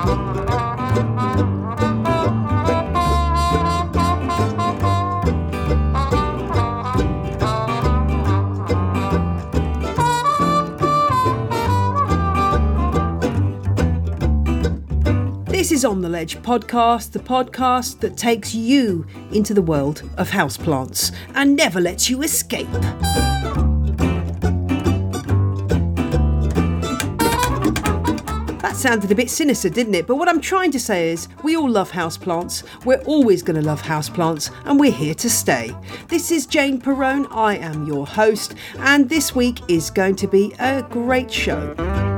This 0.00 0.06
is 15.70 15.84
On 15.84 16.00
the 16.00 16.08
Ledge 16.08 16.38
podcast, 16.38 17.12
the 17.12 17.18
podcast 17.18 18.00
that 18.00 18.16
takes 18.16 18.54
you 18.54 19.06
into 19.32 19.52
the 19.52 19.60
world 19.60 20.02
of 20.16 20.30
houseplants 20.30 21.14
and 21.34 21.54
never 21.54 21.78
lets 21.78 22.08
you 22.08 22.22
escape. 22.22 22.68
Sounded 28.80 29.12
a 29.12 29.14
bit 29.14 29.28
sinister, 29.28 29.68
didn't 29.68 29.94
it? 29.94 30.06
But 30.06 30.16
what 30.16 30.28
I'm 30.28 30.40
trying 30.40 30.70
to 30.72 30.80
say 30.80 31.10
is, 31.10 31.28
we 31.42 31.54
all 31.54 31.68
love 31.68 31.90
houseplants. 31.90 32.64
We're 32.86 33.02
always 33.02 33.42
going 33.42 33.60
to 33.60 33.66
love 33.66 33.82
houseplants, 33.82 34.50
and 34.64 34.80
we're 34.80 34.90
here 34.90 35.14
to 35.14 35.28
stay. 35.28 35.76
This 36.08 36.30
is 36.30 36.46
Jane 36.46 36.80
Perrone. 36.80 37.26
I 37.30 37.56
am 37.58 37.86
your 37.86 38.06
host, 38.06 38.54
and 38.78 39.08
this 39.08 39.34
week 39.34 39.60
is 39.68 39.90
going 39.90 40.16
to 40.16 40.26
be 40.26 40.54
a 40.58 40.82
great 40.82 41.30
show. 41.30 42.09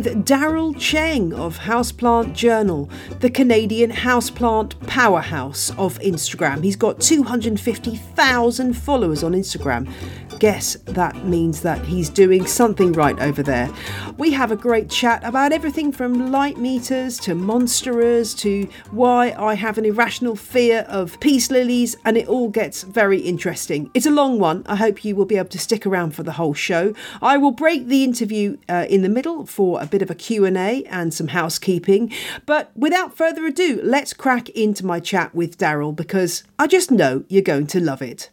With 0.00 0.24
Darryl 0.24 0.74
Cheng 0.78 1.34
of 1.34 1.58
Houseplant 1.58 2.32
Journal, 2.32 2.88
the 3.18 3.28
Canadian 3.28 3.90
houseplant 3.90 4.80
powerhouse 4.86 5.72
of 5.76 5.98
Instagram. 5.98 6.64
He's 6.64 6.74
got 6.74 7.02
250,000 7.02 8.72
followers 8.72 9.22
on 9.22 9.32
Instagram. 9.32 9.92
Guess 10.40 10.76
that 10.86 11.26
means 11.26 11.60
that 11.60 11.84
he's 11.84 12.08
doing 12.08 12.46
something 12.46 12.94
right 12.94 13.20
over 13.20 13.42
there. 13.42 13.70
We 14.16 14.30
have 14.32 14.50
a 14.50 14.56
great 14.56 14.88
chat 14.88 15.22
about 15.22 15.52
everything 15.52 15.92
from 15.92 16.32
light 16.32 16.56
meters 16.56 17.18
to 17.20 17.34
monsteras 17.34 18.34
to 18.38 18.66
why 18.90 19.34
I 19.38 19.52
have 19.52 19.76
an 19.76 19.84
irrational 19.84 20.36
fear 20.36 20.86
of 20.88 21.20
peace 21.20 21.50
lilies, 21.50 21.94
and 22.06 22.16
it 22.16 22.26
all 22.26 22.48
gets 22.48 22.84
very 22.84 23.20
interesting. 23.20 23.90
It's 23.92 24.06
a 24.06 24.10
long 24.10 24.38
one. 24.38 24.64
I 24.64 24.76
hope 24.76 25.04
you 25.04 25.14
will 25.14 25.26
be 25.26 25.36
able 25.36 25.50
to 25.50 25.58
stick 25.58 25.84
around 25.84 26.14
for 26.14 26.22
the 26.22 26.32
whole 26.32 26.54
show. 26.54 26.94
I 27.20 27.36
will 27.36 27.52
break 27.52 27.88
the 27.88 28.02
interview 28.02 28.56
uh, 28.66 28.86
in 28.88 29.02
the 29.02 29.10
middle 29.10 29.44
for 29.44 29.78
a 29.82 29.86
bit 29.86 30.00
of 30.00 30.10
a 30.10 30.14
Q&A 30.14 30.84
and 30.84 31.12
some 31.12 31.28
housekeeping. 31.28 32.10
But 32.46 32.70
without 32.74 33.14
further 33.14 33.44
ado, 33.44 33.78
let's 33.84 34.14
crack 34.14 34.48
into 34.48 34.86
my 34.86 35.00
chat 35.00 35.34
with 35.34 35.58
Darryl 35.58 35.94
because 35.94 36.44
I 36.58 36.66
just 36.66 36.90
know 36.90 37.24
you're 37.28 37.42
going 37.42 37.66
to 37.66 37.80
love 37.80 38.00
it. 38.00 38.30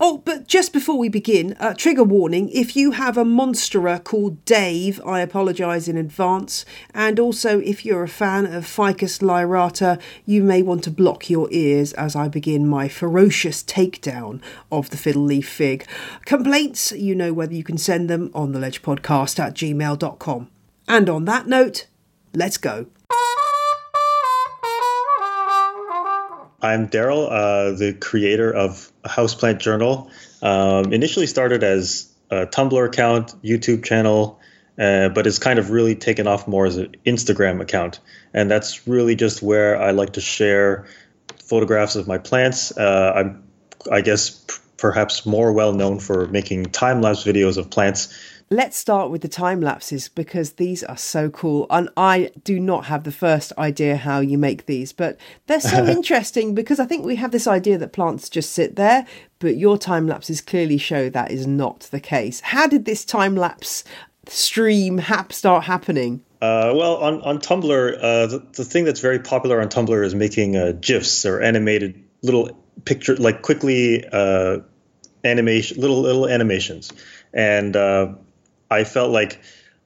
Oh, 0.00 0.18
but 0.24 0.46
just 0.46 0.72
before 0.72 0.96
we 0.96 1.08
begin, 1.08 1.56
uh, 1.58 1.74
trigger 1.74 2.04
warning 2.04 2.48
if 2.50 2.76
you 2.76 2.92
have 2.92 3.16
a 3.16 3.24
monstera 3.24 4.02
called 4.02 4.44
Dave, 4.44 5.00
I 5.04 5.20
apologise 5.20 5.88
in 5.88 5.96
advance. 5.96 6.64
And 6.94 7.18
also, 7.18 7.58
if 7.58 7.84
you're 7.84 8.04
a 8.04 8.08
fan 8.08 8.46
of 8.46 8.64
Ficus 8.64 9.18
lyrata, 9.18 10.00
you 10.24 10.44
may 10.44 10.62
want 10.62 10.84
to 10.84 10.92
block 10.92 11.28
your 11.28 11.48
ears 11.50 11.92
as 11.94 12.14
I 12.14 12.28
begin 12.28 12.68
my 12.68 12.86
ferocious 12.86 13.64
takedown 13.64 14.40
of 14.70 14.90
the 14.90 14.96
fiddle 14.96 15.24
leaf 15.24 15.48
fig. 15.48 15.84
Complaints, 16.24 16.92
you 16.92 17.16
know 17.16 17.32
whether 17.32 17.54
you 17.54 17.64
can 17.64 17.76
send 17.76 18.08
them 18.08 18.30
on 18.34 18.52
the 18.52 18.60
ledge 18.60 18.82
podcast 18.82 19.40
at 19.40 19.54
gmail.com. 19.54 20.48
And 20.86 21.10
on 21.10 21.24
that 21.24 21.48
note, 21.48 21.88
let's 22.32 22.56
go. 22.56 22.86
I'm 26.60 26.88
Darryl, 26.88 27.28
uh, 27.30 27.76
the 27.76 27.92
creator 27.92 28.52
of 28.52 28.90
Houseplant 29.04 29.58
Journal. 29.58 30.10
Um, 30.42 30.92
initially 30.92 31.26
started 31.26 31.62
as 31.62 32.12
a 32.30 32.46
Tumblr 32.46 32.84
account, 32.84 33.34
YouTube 33.42 33.84
channel, 33.84 34.40
uh, 34.76 35.08
but 35.10 35.26
it's 35.28 35.38
kind 35.38 35.60
of 35.60 35.70
really 35.70 35.94
taken 35.94 36.26
off 36.26 36.48
more 36.48 36.66
as 36.66 36.76
an 36.76 36.96
Instagram 37.06 37.60
account. 37.60 38.00
And 38.34 38.50
that's 38.50 38.88
really 38.88 39.14
just 39.14 39.40
where 39.40 39.80
I 39.80 39.92
like 39.92 40.14
to 40.14 40.20
share 40.20 40.86
photographs 41.44 41.94
of 41.94 42.08
my 42.08 42.18
plants. 42.18 42.76
Uh, 42.76 43.12
I'm, 43.14 43.44
I 43.90 44.00
guess, 44.00 44.30
p- 44.30 44.54
perhaps 44.76 45.24
more 45.24 45.52
well 45.52 45.72
known 45.72 46.00
for 46.00 46.26
making 46.26 46.66
time 46.66 47.02
lapse 47.02 47.24
videos 47.24 47.56
of 47.56 47.70
plants 47.70 48.12
Let's 48.50 48.78
start 48.78 49.10
with 49.10 49.20
the 49.20 49.28
time 49.28 49.60
lapses 49.60 50.08
because 50.08 50.52
these 50.52 50.82
are 50.82 50.96
so 50.96 51.28
cool. 51.28 51.66
And 51.68 51.90
I 51.98 52.30
do 52.44 52.58
not 52.58 52.86
have 52.86 53.04
the 53.04 53.12
first 53.12 53.52
idea 53.58 53.98
how 53.98 54.20
you 54.20 54.38
make 54.38 54.64
these, 54.64 54.90
but 54.90 55.18
they're 55.46 55.60
so 55.60 55.84
interesting 55.86 56.54
because 56.54 56.80
I 56.80 56.86
think 56.86 57.04
we 57.04 57.16
have 57.16 57.30
this 57.30 57.46
idea 57.46 57.76
that 57.76 57.92
plants 57.92 58.30
just 58.30 58.52
sit 58.52 58.76
there, 58.76 59.06
but 59.38 59.58
your 59.58 59.76
time 59.76 60.06
lapses 60.06 60.40
clearly 60.40 60.78
show 60.78 61.10
that 61.10 61.30
is 61.30 61.46
not 61.46 61.80
the 61.90 62.00
case. 62.00 62.40
How 62.40 62.66
did 62.66 62.86
this 62.86 63.04
time 63.04 63.36
lapse 63.36 63.84
stream 64.26 64.96
hap- 64.96 65.34
start 65.34 65.64
happening? 65.64 66.22
Uh, 66.40 66.72
well, 66.74 66.96
on, 66.96 67.20
on 67.20 67.40
Tumblr, 67.40 67.98
uh, 68.00 68.26
the, 68.28 68.38
the 68.54 68.64
thing 68.64 68.84
that's 68.84 69.00
very 69.00 69.18
popular 69.18 69.60
on 69.60 69.68
Tumblr 69.68 70.04
is 70.04 70.14
making 70.14 70.56
uh, 70.56 70.72
GIFs 70.80 71.26
or 71.26 71.42
animated 71.42 72.02
little 72.22 72.50
picture, 72.86 73.14
like 73.16 73.42
quickly 73.42 74.06
uh, 74.10 74.60
animation, 75.22 75.78
little 75.78 76.00
little 76.00 76.26
animations, 76.26 76.92
and 77.34 77.76
uh, 77.76 78.14
I 78.70 78.84
felt 78.84 79.10
like, 79.10 79.40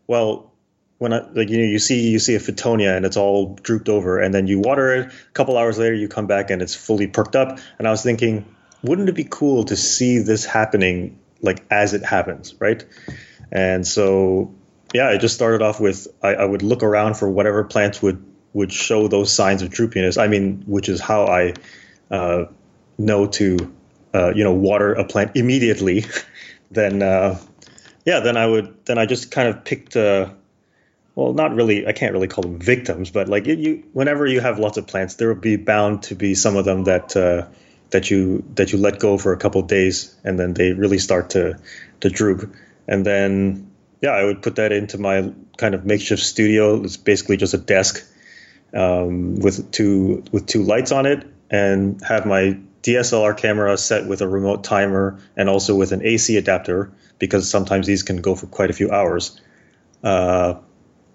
well, 0.06 0.52
when 0.98 1.12
I 1.12 1.28
like 1.32 1.50
you 1.50 1.58
know 1.58 1.64
you 1.64 1.80
see 1.80 2.10
you 2.10 2.20
see 2.20 2.36
a 2.36 2.38
Fittonia 2.38 2.96
and 2.96 3.04
it's 3.04 3.16
all 3.16 3.54
drooped 3.56 3.88
over, 3.88 4.20
and 4.20 4.32
then 4.32 4.46
you 4.46 4.60
water 4.60 4.94
it. 4.94 5.06
A 5.08 5.32
couple 5.32 5.58
hours 5.58 5.78
later, 5.78 5.94
you 5.94 6.06
come 6.06 6.26
back 6.26 6.50
and 6.50 6.62
it's 6.62 6.76
fully 6.76 7.08
perked 7.08 7.34
up. 7.34 7.58
And 7.78 7.88
I 7.88 7.90
was 7.90 8.04
thinking, 8.04 8.44
wouldn't 8.82 9.08
it 9.08 9.14
be 9.14 9.26
cool 9.28 9.64
to 9.64 9.76
see 9.76 10.18
this 10.18 10.44
happening 10.44 11.18
like 11.40 11.64
as 11.70 11.92
it 11.92 12.04
happens, 12.04 12.54
right? 12.60 12.84
And 13.50 13.86
so 13.86 14.54
yeah, 14.94 15.08
I 15.08 15.16
just 15.16 15.34
started 15.34 15.60
off 15.60 15.80
with 15.80 16.06
I, 16.22 16.34
I 16.34 16.44
would 16.44 16.62
look 16.62 16.82
around 16.82 17.14
for 17.14 17.28
whatever 17.28 17.64
plants 17.64 18.00
would 18.00 18.24
would 18.52 18.72
show 18.72 19.08
those 19.08 19.32
signs 19.32 19.62
of 19.62 19.70
droopiness. 19.70 20.22
I 20.22 20.28
mean, 20.28 20.62
which 20.66 20.88
is 20.88 21.00
how 21.00 21.26
I 21.26 21.54
uh, 22.10 22.44
know 22.98 23.26
to 23.26 23.74
uh, 24.14 24.32
you 24.34 24.44
know 24.44 24.52
water 24.52 24.92
a 24.94 25.04
plant 25.04 25.32
immediately. 25.34 26.04
then 26.70 27.02
uh, 27.02 27.38
yeah, 28.04 28.20
then 28.20 28.36
I 28.36 28.46
would 28.46 28.84
then 28.86 28.98
I 28.98 29.06
just 29.06 29.30
kind 29.30 29.48
of 29.48 29.64
picked 29.64 29.96
uh, 29.96 30.30
well, 31.14 31.34
not 31.34 31.54
really. 31.54 31.86
I 31.86 31.92
can't 31.92 32.12
really 32.12 32.28
call 32.28 32.42
them 32.42 32.58
victims, 32.58 33.10
but 33.10 33.28
like 33.28 33.46
you, 33.46 33.84
whenever 33.92 34.26
you 34.26 34.40
have 34.40 34.58
lots 34.58 34.78
of 34.78 34.86
plants, 34.86 35.14
there 35.14 35.28
will 35.28 35.40
be 35.40 35.56
bound 35.56 36.04
to 36.04 36.14
be 36.14 36.34
some 36.34 36.56
of 36.56 36.64
them 36.64 36.84
that 36.84 37.14
uh, 37.16 37.46
that 37.90 38.10
you 38.10 38.44
that 38.54 38.72
you 38.72 38.78
let 38.78 38.98
go 38.98 39.18
for 39.18 39.32
a 39.32 39.36
couple 39.36 39.60
of 39.60 39.66
days, 39.66 40.14
and 40.24 40.38
then 40.38 40.54
they 40.54 40.72
really 40.72 40.98
start 40.98 41.30
to 41.30 41.58
to 42.00 42.08
droop. 42.08 42.54
And 42.88 43.04
then 43.04 43.70
yeah, 44.00 44.10
I 44.10 44.24
would 44.24 44.42
put 44.42 44.56
that 44.56 44.72
into 44.72 44.98
my 44.98 45.32
kind 45.58 45.74
of 45.74 45.84
makeshift 45.84 46.22
studio. 46.22 46.82
It's 46.82 46.96
basically 46.96 47.36
just 47.36 47.52
a 47.52 47.58
desk 47.58 48.04
um, 48.74 49.36
with 49.36 49.70
two 49.70 50.24
with 50.32 50.46
two 50.46 50.62
lights 50.62 50.92
on 50.92 51.04
it, 51.04 51.26
and 51.50 52.02
have 52.02 52.24
my 52.24 52.58
DSLR 52.82 53.36
camera 53.36 53.76
set 53.76 54.06
with 54.06 54.22
a 54.22 54.28
remote 54.28 54.64
timer 54.64 55.20
and 55.36 55.48
also 55.48 55.76
with 55.76 55.92
an 55.92 56.02
AC 56.02 56.36
adapter 56.38 56.90
because 57.22 57.48
sometimes 57.48 57.86
these 57.86 58.02
can 58.02 58.20
go 58.20 58.34
for 58.34 58.48
quite 58.48 58.68
a 58.68 58.72
few 58.72 58.90
hours. 58.90 59.40
Uh, 60.02 60.54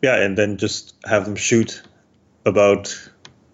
yeah, 0.01 0.15
and 0.15 0.37
then 0.37 0.55
just 0.55 0.95
have 1.03 1.25
them 1.25 1.35
shoot 1.35 1.81
about 2.45 2.97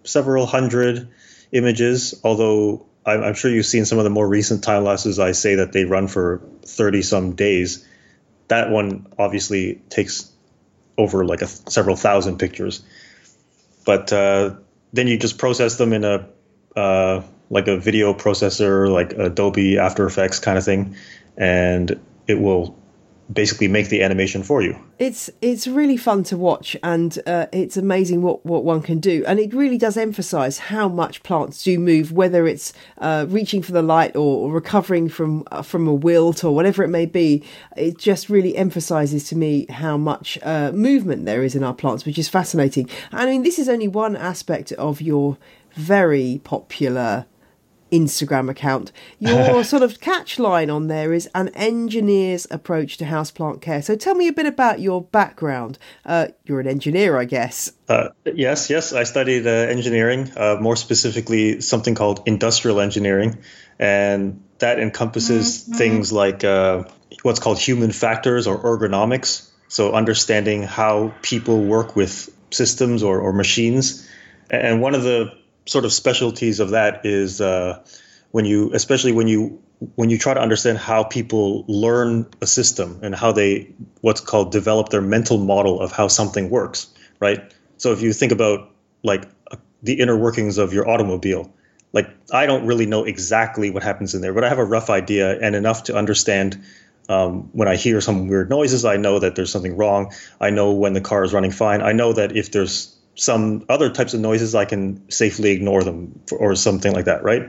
several 0.04 0.46
hundred 0.46 1.08
images. 1.50 2.14
Although 2.22 2.86
I'm, 3.04 3.24
I'm 3.24 3.34
sure 3.34 3.50
you've 3.50 3.66
seen 3.66 3.86
some 3.86 3.98
of 3.98 4.04
the 4.04 4.10
more 4.10 4.28
recent 4.28 4.62
time 4.62 4.84
lapses, 4.84 5.18
I 5.18 5.32
say 5.32 5.56
that 5.56 5.72
they 5.72 5.84
run 5.84 6.06
for 6.06 6.42
30 6.62 7.02
some 7.02 7.34
days. 7.34 7.84
That 8.46 8.70
one 8.70 9.08
obviously 9.18 9.82
takes 9.88 10.30
over 10.96 11.24
like 11.24 11.42
a 11.42 11.48
several 11.48 11.96
thousand 11.96 12.38
pictures. 12.38 12.84
But 13.84 14.12
uh, 14.12 14.54
then 14.92 15.08
you 15.08 15.18
just 15.18 15.38
process 15.38 15.76
them 15.76 15.92
in 15.92 16.04
a 16.04 16.28
uh, 16.76 17.22
like 17.50 17.66
a 17.66 17.78
video 17.78 18.14
processor, 18.14 18.88
like 18.88 19.12
Adobe 19.14 19.76
After 19.76 20.06
Effects 20.06 20.38
kind 20.38 20.56
of 20.56 20.64
thing, 20.64 20.94
and 21.36 22.00
it 22.26 22.40
will 22.40 22.76
basically 23.32 23.68
make 23.68 23.88
the 23.88 24.02
animation 24.02 24.42
for 24.42 24.62
you. 24.62 24.78
It's 24.98 25.30
it's 25.40 25.66
really 25.66 25.96
fun 25.96 26.24
to 26.24 26.36
watch, 26.36 26.76
and 26.82 27.18
uh, 27.26 27.46
it's 27.52 27.76
amazing 27.76 28.22
what, 28.22 28.44
what 28.44 28.64
one 28.64 28.82
can 28.82 29.00
do. 29.00 29.24
And 29.26 29.38
it 29.38 29.52
really 29.54 29.78
does 29.78 29.96
emphasise 29.96 30.58
how 30.58 30.88
much 30.88 31.22
plants 31.22 31.64
do 31.64 31.78
move, 31.78 32.12
whether 32.12 32.46
it's 32.46 32.72
uh, 32.98 33.26
reaching 33.28 33.62
for 33.62 33.72
the 33.72 33.82
light 33.82 34.14
or, 34.14 34.46
or 34.48 34.52
recovering 34.52 35.08
from 35.08 35.44
uh, 35.50 35.62
from 35.62 35.88
a 35.88 35.94
wilt 35.94 36.44
or 36.44 36.54
whatever 36.54 36.82
it 36.84 36.88
may 36.88 37.06
be. 37.06 37.42
It 37.76 37.98
just 37.98 38.28
really 38.28 38.56
emphasises 38.56 39.24
to 39.28 39.36
me 39.36 39.66
how 39.70 39.96
much 39.96 40.38
uh, 40.42 40.72
movement 40.72 41.24
there 41.24 41.42
is 41.42 41.54
in 41.54 41.64
our 41.64 41.74
plants, 41.74 42.04
which 42.04 42.18
is 42.18 42.28
fascinating. 42.28 42.88
I 43.10 43.26
mean, 43.26 43.42
this 43.42 43.58
is 43.58 43.68
only 43.68 43.88
one 43.88 44.16
aspect 44.16 44.72
of 44.72 45.00
your 45.00 45.38
very 45.74 46.40
popular 46.44 47.26
Instagram 47.94 48.50
account. 48.50 48.90
Your 49.18 49.62
sort 49.72 49.82
of 49.82 50.00
catch 50.00 50.38
line 50.38 50.68
on 50.68 50.88
there 50.88 51.12
is 51.12 51.28
an 51.34 51.48
engineer's 51.54 52.46
approach 52.50 52.96
to 52.98 53.04
houseplant 53.04 53.60
care. 53.60 53.82
So 53.82 53.94
tell 53.94 54.14
me 54.14 54.26
a 54.26 54.32
bit 54.32 54.46
about 54.46 54.80
your 54.80 55.02
background. 55.02 55.78
Uh, 56.04 56.28
you're 56.44 56.60
an 56.60 56.66
engineer, 56.66 57.16
I 57.16 57.24
guess. 57.24 57.72
Uh, 57.88 58.08
yes, 58.24 58.68
yes. 58.68 58.92
I 58.92 59.04
studied 59.04 59.46
uh, 59.46 59.50
engineering, 59.50 60.30
uh, 60.36 60.56
more 60.60 60.76
specifically 60.76 61.60
something 61.60 61.94
called 61.94 62.22
industrial 62.26 62.80
engineering, 62.80 63.38
and 63.78 64.42
that 64.58 64.80
encompasses 64.80 65.62
mm-hmm. 65.62 65.74
things 65.74 66.12
like 66.12 66.42
uh, 66.42 66.84
what's 67.22 67.38
called 67.38 67.58
human 67.58 67.92
factors 67.92 68.46
or 68.46 68.58
ergonomics. 68.58 69.50
So 69.68 69.92
understanding 69.92 70.62
how 70.62 71.14
people 71.22 71.64
work 71.64 71.96
with 71.96 72.30
systems 72.50 73.02
or, 73.02 73.20
or 73.20 73.32
machines. 73.32 74.08
And 74.50 74.80
one 74.80 74.94
of 74.94 75.02
the 75.02 75.32
sort 75.66 75.84
of 75.84 75.92
specialties 75.92 76.60
of 76.60 76.70
that 76.70 77.06
is 77.06 77.40
uh, 77.40 77.84
when 78.30 78.44
you, 78.44 78.72
especially 78.74 79.12
when 79.12 79.28
you 79.28 79.60
when 79.96 80.08
you 80.08 80.18
try 80.18 80.32
to 80.32 80.40
understand 80.40 80.78
how 80.78 81.02
people 81.02 81.64
learn 81.66 82.26
a 82.40 82.46
system 82.46 83.00
and 83.02 83.14
how 83.14 83.32
they 83.32 83.74
what's 84.00 84.20
called 84.20 84.52
develop 84.52 84.88
their 84.88 85.02
mental 85.02 85.36
model 85.38 85.80
of 85.80 85.92
how 85.92 86.08
something 86.08 86.48
works, 86.48 86.88
right? 87.20 87.52
So 87.76 87.92
if 87.92 88.00
you 88.00 88.12
think 88.12 88.32
about 88.32 88.70
like 89.02 89.28
the 89.82 90.00
inner 90.00 90.16
workings 90.16 90.58
of 90.58 90.72
your 90.72 90.88
automobile, 90.88 91.52
like 91.92 92.08
I 92.32 92.46
don't 92.46 92.66
really 92.66 92.86
know 92.86 93.04
exactly 93.04 93.70
what 93.70 93.82
happens 93.82 94.14
in 94.14 94.20
there, 94.20 94.32
but 94.32 94.44
I 94.44 94.48
have 94.48 94.58
a 94.58 94.64
rough 94.64 94.90
idea 94.90 95.38
and 95.38 95.54
enough 95.54 95.84
to 95.84 95.96
understand 95.96 96.64
um, 97.08 97.50
when 97.52 97.68
I 97.68 97.76
hear 97.76 98.00
some 98.00 98.28
weird 98.28 98.48
noises, 98.48 98.84
I 98.84 98.96
know 98.96 99.18
that 99.18 99.36
there's 99.36 99.52
something 99.52 99.76
wrong. 99.76 100.12
I 100.40 100.50
know 100.50 100.72
when 100.72 100.94
the 100.94 101.02
car 101.02 101.22
is 101.24 101.34
running 101.34 101.50
fine. 101.50 101.82
I 101.82 101.92
know 101.92 102.12
that 102.14 102.34
if 102.34 102.50
there's 102.50 102.93
some 103.14 103.64
other 103.68 103.90
types 103.90 104.14
of 104.14 104.20
noises, 104.20 104.54
I 104.54 104.64
can 104.64 105.10
safely 105.10 105.50
ignore 105.52 105.84
them 105.84 106.20
for, 106.26 106.38
or 106.38 106.54
something 106.54 106.92
like 106.92 107.06
that, 107.06 107.22
right? 107.22 107.42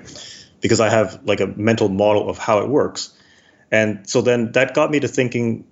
Because 0.62 0.80
I 0.80 0.90
have 0.90 1.22
like 1.26 1.40
a 1.40 1.48
mental 1.48 1.90
model 1.90 2.30
of 2.30 2.38
how 2.38 2.60
it 2.60 2.70
works. 2.70 3.14
And 3.72 4.08
so 4.10 4.22
then 4.22 4.52
that 4.54 4.74
got 4.74 4.92
me 4.92 5.00
to 5.00 5.08
thinking 5.08 5.66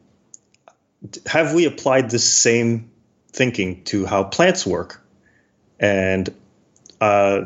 have 1.26 1.54
we 1.54 1.66
applied 1.66 2.10
this 2.10 2.32
same 2.34 2.92
thinking 3.32 3.84
to 3.86 4.06
how 4.06 4.24
plants 4.24 4.66
work? 4.66 5.02
And 5.80 6.34
uh, 7.02 7.46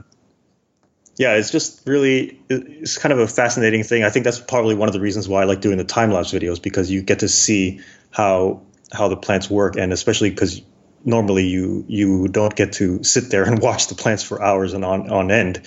yeah, 1.17 1.33
it's 1.33 1.51
just 1.51 1.87
really 1.87 2.39
it's 2.49 2.97
kind 2.97 3.13
of 3.13 3.19
a 3.19 3.27
fascinating 3.27 3.83
thing. 3.83 4.03
I 4.03 4.09
think 4.09 4.23
that's 4.23 4.39
probably 4.39 4.75
one 4.75 4.89
of 4.89 4.93
the 4.93 4.99
reasons 4.99 5.27
why 5.27 5.41
I 5.41 5.45
like 5.45 5.61
doing 5.61 5.77
the 5.77 5.83
time 5.83 6.11
lapse 6.11 6.31
videos 6.31 6.61
because 6.61 6.91
you 6.91 7.01
get 7.01 7.19
to 7.19 7.27
see 7.27 7.81
how 8.11 8.61
how 8.91 9.07
the 9.07 9.17
plants 9.17 9.49
work, 9.49 9.75
and 9.75 9.91
especially 9.91 10.29
because 10.29 10.61
normally 11.05 11.47
you 11.47 11.85
you 11.87 12.27
don't 12.27 12.55
get 12.55 12.73
to 12.73 13.03
sit 13.03 13.29
there 13.29 13.43
and 13.43 13.59
watch 13.61 13.87
the 13.87 13.95
plants 13.95 14.23
for 14.23 14.41
hours 14.41 14.73
and 14.73 14.83
on 14.83 15.09
on 15.09 15.31
end. 15.31 15.61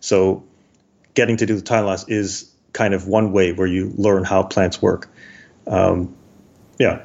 So 0.00 0.44
getting 1.14 1.36
to 1.38 1.46
do 1.46 1.56
the 1.56 1.62
time 1.62 1.86
lapse 1.86 2.04
is 2.08 2.50
kind 2.72 2.94
of 2.94 3.06
one 3.08 3.32
way 3.32 3.52
where 3.52 3.66
you 3.66 3.92
learn 3.96 4.24
how 4.24 4.42
plants 4.42 4.82
work. 4.82 5.08
Um, 5.66 6.14
yeah. 6.78 7.02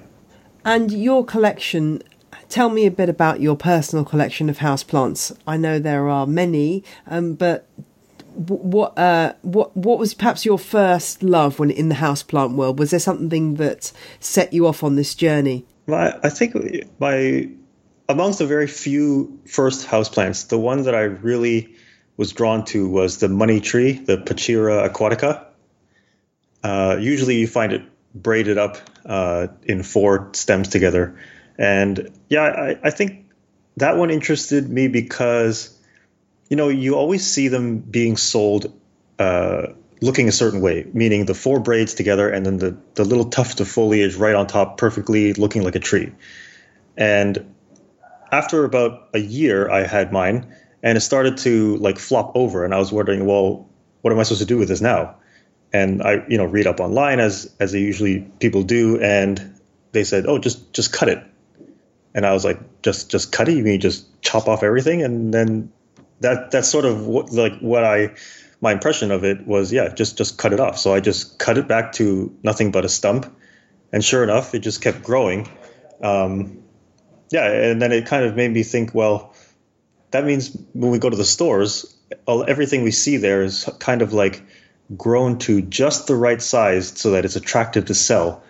And 0.66 0.92
your 0.92 1.26
collection 1.26 2.04
tell 2.50 2.70
me 2.70 2.86
a 2.86 2.92
bit 2.92 3.10
about 3.10 3.40
your 3.40 3.56
personal 3.56 4.06
collection 4.06 4.50
of 4.50 4.60
houseplants. 4.60 5.36
I 5.48 5.58
know 5.58 5.80
there 5.80 6.10
are 6.10 6.28
many, 6.28 6.84
um, 7.08 7.34
but 7.34 7.68
what 8.36 8.98
uh, 8.98 9.34
what 9.42 9.76
what 9.76 9.98
was 9.98 10.14
perhaps 10.14 10.46
your 10.46 10.60
first 10.60 11.24
love 11.24 11.60
when 11.60 11.72
in 11.72 11.90
the 11.90 11.96
houseplant 11.96 12.54
world? 12.54 12.80
Was 12.80 12.92
there 12.92 13.00
something 13.00 13.56
that 13.56 13.92
set 14.20 14.54
you 14.54 14.68
off 14.68 14.84
on 14.84 14.96
this 14.96 15.16
journey? 15.16 15.66
Well, 15.88 16.20
I 16.24 16.30
think 16.30 16.56
my 17.00 17.50
amongst 18.08 18.40
the 18.40 18.46
very 18.46 18.68
few 18.68 19.40
first 19.46 19.88
houseplants, 19.88 20.48
the 20.48 20.60
one 20.60 20.84
that 20.84 20.96
I 20.96 21.02
really 21.02 21.76
was 22.18 22.34
drawn 22.34 22.66
to 22.66 22.90
was 22.90 23.18
the 23.18 23.30
money 23.30 23.62
tree, 23.62 23.94
the 23.94 24.18
Pachira 24.18 24.88
aquatica. 24.90 25.46
Uh, 26.64 26.98
usually, 27.00 27.38
you 27.38 27.48
find 27.48 27.74
it 27.74 27.84
braided 28.14 28.58
up 28.58 28.78
uh, 29.06 29.48
in 29.64 29.84
four 29.84 30.30
stems 30.34 30.68
together, 30.68 31.18
and 31.58 32.12
yeah, 32.30 32.44
I, 32.44 32.80
I 32.84 32.90
think 32.92 33.26
that 33.78 33.98
one 33.98 34.12
interested 34.12 34.70
me 34.70 34.88
because 34.88 35.78
you 36.52 36.58
know, 36.58 36.68
you 36.68 36.96
always 36.96 37.26
see 37.26 37.48
them 37.48 37.80
being 37.80 38.18
sold 38.18 38.78
uh, 39.18 39.68
looking 40.02 40.28
a 40.28 40.34
certain 40.34 40.60
way, 40.60 40.86
meaning 40.92 41.24
the 41.24 41.34
four 41.34 41.62
braids 41.62 41.94
together 41.94 42.30
and 42.30 42.46
then 42.46 42.58
the, 42.58 42.78
the 42.96 43.06
little 43.06 43.30
tuft 43.30 43.62
of 43.62 43.70
foliage 43.70 44.16
right 44.16 44.36
on 44.36 44.48
top, 44.48 44.78
perfectly 44.78 45.32
looking 45.32 45.64
like 45.64 45.76
a 45.76 45.80
tree. 45.80 46.12
And 46.98 47.51
after 48.32 48.64
about 48.64 49.10
a 49.14 49.20
year, 49.20 49.70
I 49.70 49.86
had 49.86 50.12
mine 50.12 50.56
and 50.84 50.98
it 50.98 51.02
started 51.02 51.38
to 51.40 51.78
like 51.78 52.00
flop 52.00 52.32
over. 52.36 52.66
And 52.66 52.74
I 52.74 52.80
was 52.80 52.92
wondering, 52.92 53.26
well, 53.26 53.70
what 54.02 54.12
am 54.12 54.20
I 54.20 54.24
supposed 54.24 54.42
to 54.42 54.48
do 54.48 54.58
with 54.58 54.68
this 54.68 54.82
now? 54.82 55.16
And 55.74 56.02
I, 56.02 56.26
you 56.28 56.38
know, 56.38 56.46
read 56.46 56.68
up 56.68 56.80
online 56.80 57.20
as 57.20 57.54
as 57.60 57.72
they 57.72 57.80
usually 57.80 58.22
people 58.40 58.64
do, 58.64 59.00
and 59.00 59.58
they 59.94 60.04
said, 60.04 60.26
oh, 60.28 60.38
just 60.38 60.74
just 60.74 60.92
cut 60.92 61.08
it. 61.08 61.24
And 62.14 62.26
I 62.26 62.34
was 62.34 62.44
like, 62.44 62.60
just 62.82 63.10
just 63.10 63.32
cut 63.32 63.48
it? 63.48 63.56
You 63.56 63.64
mean 63.64 63.80
just 63.80 64.22
chop 64.22 64.48
off 64.48 64.64
everything 64.64 65.02
and 65.02 65.34
then 65.34 65.72
that 66.22 66.52
that's 66.52 66.70
sort 66.70 66.86
of 66.86 67.06
what, 67.08 67.32
like 67.32 67.60
what 67.60 67.84
I 67.84 68.16
my 68.62 68.72
impression 68.72 69.12
of 69.12 69.24
it 69.24 69.46
was 69.46 69.74
yeah 69.74 69.94
just 69.94 70.18
just 70.18 70.38
cut 70.38 70.54
it 70.54 70.60
off 70.60 70.78
so 70.78 70.94
I 70.94 71.00
just 71.00 71.40
cut 71.40 71.58
it 71.58 71.68
back 71.68 71.94
to 71.94 72.36
nothing 72.44 72.72
but 72.72 72.86
a 72.86 72.90
stump 72.90 73.26
and 73.92 74.06
sure 74.06 74.24
enough 74.24 74.54
it 74.56 74.60
just 74.60 74.82
kept 74.82 75.04
growing 75.04 75.50
um, 76.02 76.61
yeah 77.32 77.48
and 77.48 77.82
then 77.82 77.92
it 77.92 78.06
kind 78.06 78.26
of 78.26 78.36
made 78.36 78.52
me 78.52 78.64
think 78.64 78.94
well 78.94 79.34
that 80.12 80.26
means 80.26 80.56
when 80.74 80.92
we 80.92 81.00
go 81.00 81.10
to 81.10 81.18
the 81.18 81.26
stores 81.26 81.98
all, 82.26 82.46
everything 82.48 82.84
we 82.84 82.92
see 82.92 83.18
there 83.18 83.42
is 83.42 83.70
kind 83.80 84.02
of 84.02 84.14
like 84.14 84.44
grown 84.98 85.38
to 85.40 85.62
just 85.62 86.08
the 86.08 86.16
right 86.16 86.42
size 86.42 86.88
so 87.00 87.12
that 87.12 87.26
it's 87.26 87.36
attractive 87.36 87.86
to 87.86 87.94
sell. 87.94 88.44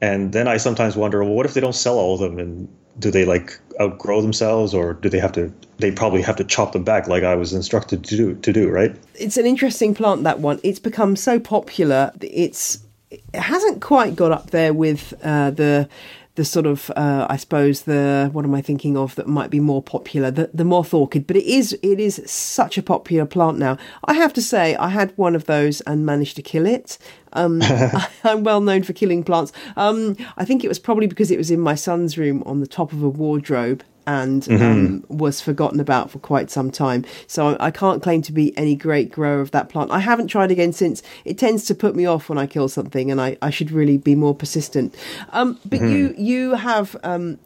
And 0.00 0.32
then 0.32 0.48
I 0.48 0.56
sometimes 0.56 0.96
wonder 0.96 1.22
well 1.22 1.34
what 1.34 1.46
if 1.46 1.54
they 1.54 1.60
don't 1.60 1.74
sell 1.74 1.98
all 1.98 2.14
of 2.14 2.20
them? 2.20 2.38
And 2.38 2.68
do 2.98 3.10
they 3.10 3.24
like 3.24 3.58
outgrow 3.80 4.20
themselves? 4.20 4.74
Or 4.74 4.94
do 4.94 5.08
they 5.08 5.18
have 5.18 5.32
to 5.32 5.52
they 5.78 5.90
probably 5.90 6.22
have 6.22 6.36
to 6.36 6.44
chop 6.44 6.72
them 6.72 6.84
back 6.84 7.08
like 7.08 7.24
I 7.24 7.34
was 7.34 7.52
instructed 7.52 8.04
to 8.04 8.16
do 8.16 8.34
to 8.34 8.52
do 8.52 8.68
right? 8.68 8.94
It's 9.14 9.36
an 9.36 9.46
interesting 9.46 9.94
plant 9.94 10.24
that 10.24 10.40
one. 10.40 10.60
It's 10.62 10.78
become 10.78 11.16
so 11.16 11.38
popular. 11.38 12.12
It's 12.20 12.80
it 13.10 13.22
hasn't 13.34 13.80
quite 13.80 14.16
got 14.16 14.32
up 14.32 14.50
there 14.50 14.74
with 14.74 15.14
uh, 15.22 15.52
the 15.52 15.88
the 16.36 16.44
sort 16.44 16.66
of 16.66 16.90
uh, 16.96 17.26
I 17.28 17.36
suppose 17.36 17.82
the 17.82 18.28
what 18.32 18.44
am 18.44 18.54
I 18.54 18.60
thinking 18.60 18.96
of 18.96 19.14
that 19.14 19.28
might 19.28 19.50
be 19.50 19.60
more 19.60 19.82
popular 19.82 20.30
the 20.30 20.50
the 20.52 20.64
moth 20.64 20.92
orchid 20.92 21.26
but 21.26 21.36
it 21.36 21.44
is 21.44 21.72
it 21.82 22.00
is 22.00 22.20
such 22.26 22.76
a 22.76 22.82
popular 22.82 23.26
plant 23.26 23.58
now. 23.58 23.78
I 24.04 24.14
have 24.14 24.32
to 24.34 24.42
say 24.42 24.74
I 24.76 24.88
had 24.88 25.16
one 25.16 25.34
of 25.34 25.46
those 25.46 25.80
and 25.82 26.04
managed 26.04 26.36
to 26.36 26.42
kill 26.42 26.66
it. 26.66 26.98
Um, 27.32 27.62
I'm 28.24 28.44
well 28.44 28.60
known 28.60 28.82
for 28.82 28.92
killing 28.92 29.22
plants. 29.22 29.52
Um, 29.76 30.16
I 30.36 30.44
think 30.44 30.64
it 30.64 30.68
was 30.68 30.78
probably 30.78 31.06
because 31.06 31.30
it 31.30 31.38
was 31.38 31.50
in 31.50 31.60
my 31.60 31.74
son's 31.74 32.18
room 32.18 32.42
on 32.46 32.60
the 32.60 32.66
top 32.66 32.92
of 32.92 33.02
a 33.02 33.08
wardrobe 33.08 33.84
and 34.06 34.42
mm-hmm. 34.42 34.62
um, 34.62 35.04
was 35.08 35.40
forgotten 35.40 35.80
about 35.80 36.10
for 36.10 36.18
quite 36.18 36.50
some 36.50 36.70
time. 36.70 37.04
So 37.26 37.56
I 37.60 37.70
can't 37.70 38.02
claim 38.02 38.22
to 38.22 38.32
be 38.32 38.56
any 38.56 38.74
great 38.74 39.10
grower 39.10 39.40
of 39.40 39.50
that 39.52 39.68
plant. 39.68 39.90
I 39.90 40.00
haven't 40.00 40.28
tried 40.28 40.50
again 40.50 40.72
since. 40.72 41.02
It 41.24 41.38
tends 41.38 41.64
to 41.66 41.74
put 41.74 41.94
me 41.94 42.06
off 42.06 42.28
when 42.28 42.38
I 42.38 42.46
kill 42.46 42.68
something, 42.68 43.10
and 43.10 43.20
I, 43.20 43.36
I 43.42 43.50
should 43.50 43.70
really 43.70 43.96
be 43.96 44.14
more 44.14 44.34
persistent. 44.34 44.94
Um, 45.30 45.58
but 45.64 45.80
mm-hmm. 45.80 45.88
you 45.88 46.14
you 46.16 46.54
have 46.54 46.96
um, 47.02 47.38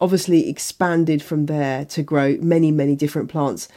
obviously 0.00 0.48
expanded 0.48 1.22
from 1.22 1.46
there 1.46 1.84
to 1.86 2.02
grow 2.02 2.36
many 2.40 2.70
many 2.70 2.96
different 2.96 3.30
plants. 3.30 3.68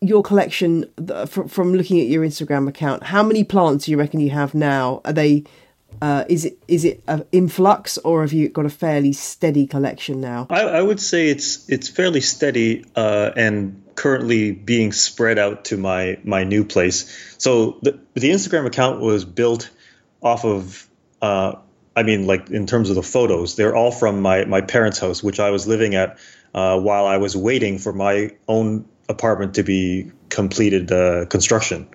Your 0.00 0.22
collection, 0.22 0.84
from 1.26 1.72
looking 1.72 1.98
at 1.98 2.08
your 2.08 2.24
Instagram 2.24 2.68
account, 2.68 3.04
how 3.04 3.22
many 3.22 3.42
plants 3.42 3.86
do 3.86 3.90
you 3.90 3.96
reckon 3.96 4.20
you 4.20 4.30
have 4.30 4.54
now? 4.54 5.00
Are 5.06 5.14
they 5.14 5.44
uh, 6.00 6.24
is 6.28 6.44
it 6.44 6.58
is 6.68 6.84
it 6.84 7.02
an 7.06 7.24
influx 7.32 7.98
or 7.98 8.22
have 8.22 8.32
you 8.32 8.48
got 8.48 8.66
a 8.66 8.70
fairly 8.70 9.12
steady 9.12 9.66
collection 9.66 10.20
now? 10.20 10.46
I, 10.50 10.62
I 10.62 10.82
would 10.82 11.00
say 11.00 11.28
it's 11.28 11.68
it's 11.68 11.88
fairly 11.88 12.20
steady 12.20 12.84
uh, 12.96 13.30
and 13.36 13.82
currently 13.94 14.52
being 14.52 14.92
spread 14.92 15.38
out 15.38 15.66
to 15.66 15.76
my 15.76 16.18
my 16.24 16.44
new 16.44 16.64
place. 16.64 17.36
So 17.38 17.78
the 17.82 17.98
the 18.14 18.30
Instagram 18.30 18.66
account 18.66 19.00
was 19.00 19.24
built 19.24 19.70
off 20.22 20.44
of. 20.44 20.88
Uh, 21.22 21.56
I 21.96 22.02
mean, 22.02 22.26
like 22.26 22.50
in 22.50 22.66
terms 22.66 22.90
of 22.90 22.96
the 22.96 23.04
photos, 23.04 23.54
they're 23.54 23.76
all 23.76 23.92
from 23.92 24.20
my 24.20 24.44
my 24.46 24.60
parents' 24.60 24.98
house, 24.98 25.22
which 25.22 25.38
I 25.38 25.50
was 25.50 25.66
living 25.66 25.94
at 25.94 26.18
uh, 26.52 26.78
while 26.78 27.06
I 27.06 27.18
was 27.18 27.36
waiting 27.36 27.78
for 27.78 27.92
my 27.92 28.30
own 28.48 28.84
apartment 29.08 29.54
to 29.54 29.62
be 29.62 30.10
completed 30.28 30.90
uh, 30.90 31.26
construction, 31.26 31.88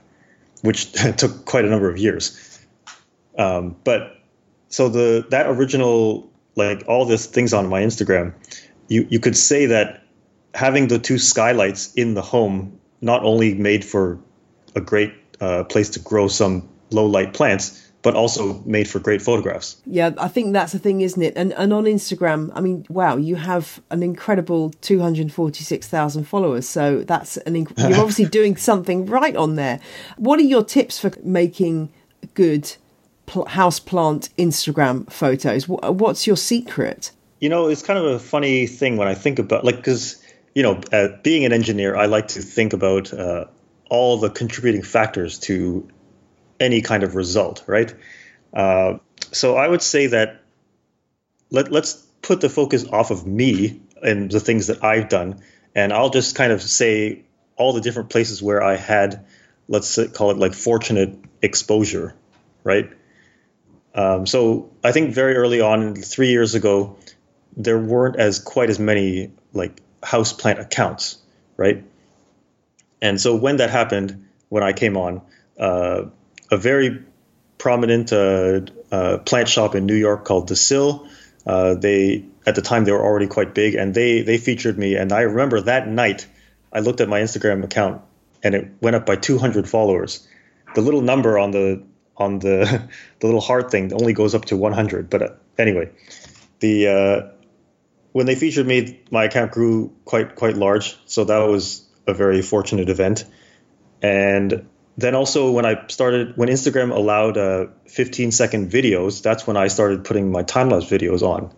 which 0.62 0.92
took 1.18 1.46
quite 1.46 1.66
a 1.66 1.70
number 1.70 1.90
of 1.90 1.98
years. 1.98 2.49
Um, 3.38 3.76
but 3.84 4.18
so 4.70 4.90
the 4.90 5.26
that 5.30 5.48
original 5.48 6.30
like 6.56 6.84
all 6.88 7.06
these 7.06 7.26
things 7.26 7.54
on 7.54 7.68
my 7.70 7.82
Instagram, 7.82 8.34
you 8.88 9.08
you 9.10 9.20
could 9.20 9.38
say 9.38 9.68
that 9.68 10.04
having 10.54 10.88
the 10.88 11.00
two 11.00 11.18
skylights 11.18 11.94
in 11.94 12.14
the 12.14 12.22
home 12.22 12.80
not 13.02 13.24
only 13.24 13.54
made 13.54 13.86
for 13.86 14.20
a 14.76 14.82
great 14.82 15.14
uh, 15.40 15.64
place 15.64 15.90
to 15.90 16.00
grow 16.00 16.28
some 16.28 16.68
low 16.92 17.06
light 17.06 17.34
plants, 17.34 17.90
but 18.02 18.16
also 18.16 18.62
made 18.66 18.88
for 18.88 19.00
great 19.00 19.22
photographs. 19.22 19.78
Yeah, 19.86 20.12
I 20.18 20.28
think 20.28 20.54
that's 20.54 20.72
the 20.72 20.80
thing, 20.80 21.02
isn't 21.02 21.22
it? 21.22 21.34
And 21.36 21.54
and 21.54 21.74
on 21.74 21.86
Instagram, 21.86 22.52
I 22.56 22.62
mean, 22.62 22.86
wow, 22.90 23.18
you 23.18 23.36
have 23.36 23.82
an 23.90 24.04
incredible 24.04 24.72
two 24.82 25.00
hundred 25.00 25.32
forty 25.32 25.64
six 25.64 25.88
thousand 25.88 26.26
followers. 26.26 26.68
So 26.68 27.04
that's 27.04 27.38
an 27.38 27.54
inc- 27.54 27.78
you're 27.78 28.00
obviously 28.04 28.26
doing 28.26 28.56
something 28.56 29.06
right 29.06 29.36
on 29.36 29.56
there. 29.56 29.80
What 30.18 30.40
are 30.40 30.44
your 30.44 30.64
tips 30.64 31.00
for 31.00 31.12
making 31.24 31.92
good 32.34 32.76
pl- 33.30 33.46
house 33.46 33.80
plant 33.80 34.30
Instagram 34.38 35.10
photos? 35.12 35.68
What's 35.68 36.28
your 36.28 36.36
secret? 36.36 37.12
You 37.40 37.50
know, 37.50 37.68
it's 37.68 37.84
kind 37.84 37.98
of 37.98 38.06
a 38.06 38.20
funny 38.20 38.68
thing 38.68 38.98
when 38.98 39.08
I 39.08 39.14
think 39.14 39.40
about 39.40 39.64
like 39.64 39.78
because 39.78 40.22
you 40.56 40.64
know, 40.64 40.82
uh, 40.92 41.10
being 41.24 41.46
an 41.46 41.54
engineer, 41.54 41.96
I 41.96 42.08
like 42.08 42.30
to 42.30 42.42
think 42.42 42.74
about 42.74 43.14
uh, 43.14 43.46
all 43.90 44.18
the 44.18 44.30
contributing 44.30 44.82
factors 44.82 45.40
to 45.40 45.88
any 46.60 46.82
kind 46.82 47.04
of 47.04 47.16
result, 47.16 47.64
right? 47.68 47.94
Uh, 48.54 48.98
so 49.32 49.56
I 49.56 49.68
would 49.68 49.82
say 49.82 50.08
that 50.08 50.42
let, 51.52 51.72
let's 51.72 51.94
put 52.22 52.42
the 52.42 52.50
focus 52.50 52.86
off 52.86 53.12
of 53.12 53.26
me 53.26 53.80
and 54.02 54.30
the 54.30 54.40
things 54.40 54.68
that 54.68 54.84
I've 54.84 55.08
done, 55.08 55.42
and 55.76 55.94
I'll 55.94 56.10
just 56.10 56.36
kind 56.36 56.52
of 56.52 56.62
say 56.62 57.24
all 57.56 57.74
the 57.74 57.82
different 57.82 58.10
places 58.10 58.42
where 58.42 58.64
I 58.64 58.76
had, 58.76 59.26
let's 59.68 60.00
call 60.14 60.32
it 60.32 60.38
like 60.38 60.56
fortunate 60.56 61.16
exposure, 61.42 62.16
right? 62.64 62.92
Um, 64.00 64.26
so 64.26 64.72
I 64.82 64.94
think 64.94 65.14
very 65.14 65.36
early 65.36 65.60
on, 65.60 65.94
three 65.94 66.30
years 66.30 66.56
ago, 66.56 66.96
there 67.58 67.78
weren't 67.78 68.16
as 68.16 68.40
quite 68.40 68.70
as 68.70 68.80
many 68.80 69.34
like 69.52 69.82
house 70.02 70.32
plant 70.32 70.60
accounts, 70.60 71.18
right? 71.58 71.84
And 73.02 73.20
so 73.20 73.36
when 73.36 73.58
that 73.58 73.70
happened, 73.70 74.30
when 74.48 74.64
I 74.64 74.72
came 74.72 74.96
on, 74.96 75.22
uh, 75.60 76.06
a 76.50 76.56
very 76.56 77.04
prominent 77.58 78.14
uh, 78.14 78.62
uh, 78.90 79.18
plant 79.18 79.50
shop 79.50 79.76
in 79.76 79.86
New 79.86 79.98
York 79.98 80.24
called 80.24 80.48
The 80.48 80.56
Sill. 80.56 81.06
Uh, 81.46 81.74
they 81.74 82.24
at 82.46 82.56
the 82.56 82.62
time 82.62 82.86
they 82.86 82.94
were 82.94 83.04
already 83.04 83.28
quite 83.28 83.54
big, 83.54 83.76
and 83.76 83.94
they 83.94 84.22
they 84.22 84.38
featured 84.38 84.78
me. 84.78 84.96
And 84.96 85.12
I 85.12 85.22
remember 85.22 85.60
that 85.62 85.90
night, 85.90 86.26
I 86.72 86.80
looked 86.80 87.02
at 87.02 87.10
my 87.10 87.20
Instagram 87.20 87.66
account, 87.66 88.02
and 88.44 88.56
it 88.56 88.72
went 88.80 88.96
up 88.96 89.06
by 89.06 89.18
200 89.18 89.68
followers. 89.68 90.26
The 90.74 90.82
little 90.82 91.02
number 91.02 91.38
on 91.38 91.52
the 91.52 91.84
on 92.20 92.40
the 92.40 92.88
the 93.20 93.28
little 93.28 93.42
heart 93.42 93.72
thing 93.72 93.94
only 93.94 94.14
goes 94.14 94.36
up 94.36 94.46
to 94.46 94.58
100. 94.58 95.10
But 95.10 95.22
uh, 95.22 95.30
anyway, 95.58 95.90
the 96.60 96.88
uh, 96.88 97.32
when 98.12 98.26
they 98.26 98.36
featured 98.36 98.68
me, 98.68 99.00
my 99.12 99.26
account 99.26 99.52
grew 99.52 99.94
quite 100.06 100.36
quite 100.36 100.56
large. 100.56 100.98
So 101.06 101.24
that 101.26 101.40
was 101.40 101.86
a 102.08 102.14
very 102.14 102.42
fortunate 102.42 102.90
event. 102.90 103.26
And 104.02 104.68
then 104.98 105.16
also 105.16 105.52
when 105.52 105.66
I 105.66 105.88
started, 105.88 106.36
when 106.36 106.50
Instagram 106.50 106.92
allowed 106.92 107.38
uh, 107.38 107.68
15 107.88 108.32
second 108.32 108.72
videos, 108.72 109.22
that's 109.22 109.48
when 109.48 109.58
I 109.58 109.68
started 109.68 110.04
putting 110.04 110.32
my 110.32 110.44
time 110.44 110.70
lapse 110.70 110.86
videos 110.86 111.22
on, 111.22 111.54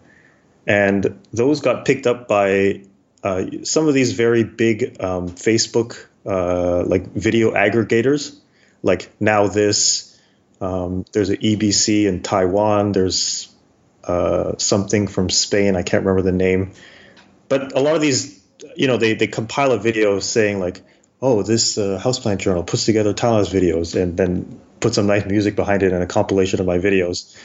and 0.67 1.19
those 1.33 1.61
got 1.61 1.85
picked 1.85 2.05
up 2.07 2.27
by 2.27 2.83
uh, 3.23 3.45
some 3.63 3.87
of 3.87 3.93
these 3.93 4.13
very 4.13 4.43
big 4.43 4.97
um, 4.99 5.29
Facebook 5.29 6.05
uh, 6.25 6.83
like 6.83 7.07
video 7.13 7.51
aggregators, 7.51 8.37
like 8.83 9.17
NowThis. 9.19 10.10
Um, 10.61 11.05
there's 11.11 11.29
an 11.29 11.37
EBC 11.37 12.05
in 12.05 12.21
Taiwan. 12.21 12.91
There's 12.91 13.53
uh, 14.03 14.53
something 14.57 15.07
from 15.07 15.29
Spain. 15.29 15.75
I 15.75 15.81
can't 15.81 16.05
remember 16.05 16.21
the 16.21 16.37
name, 16.37 16.73
but 17.49 17.75
a 17.75 17.79
lot 17.81 17.95
of 17.95 18.01
these, 18.01 18.41
you 18.75 18.87
know, 18.87 18.97
they 18.97 19.13
they 19.15 19.27
compile 19.27 19.71
a 19.71 19.79
video 19.79 20.19
saying 20.19 20.59
like 20.59 20.81
oh, 21.21 21.43
this 21.43 21.77
uh, 21.77 22.01
houseplant 22.03 22.39
journal 22.39 22.63
puts 22.63 22.85
together 22.85 23.13
Talos 23.13 23.51
videos 23.51 24.01
and 24.01 24.17
then 24.17 24.59
put 24.79 24.95
some 24.95 25.05
nice 25.05 25.25
music 25.25 25.55
behind 25.55 25.83
it 25.83 25.93
and 25.93 26.01
a 26.01 26.07
compilation 26.07 26.59
of 26.59 26.65
my 26.65 26.79
videos. 26.79 27.37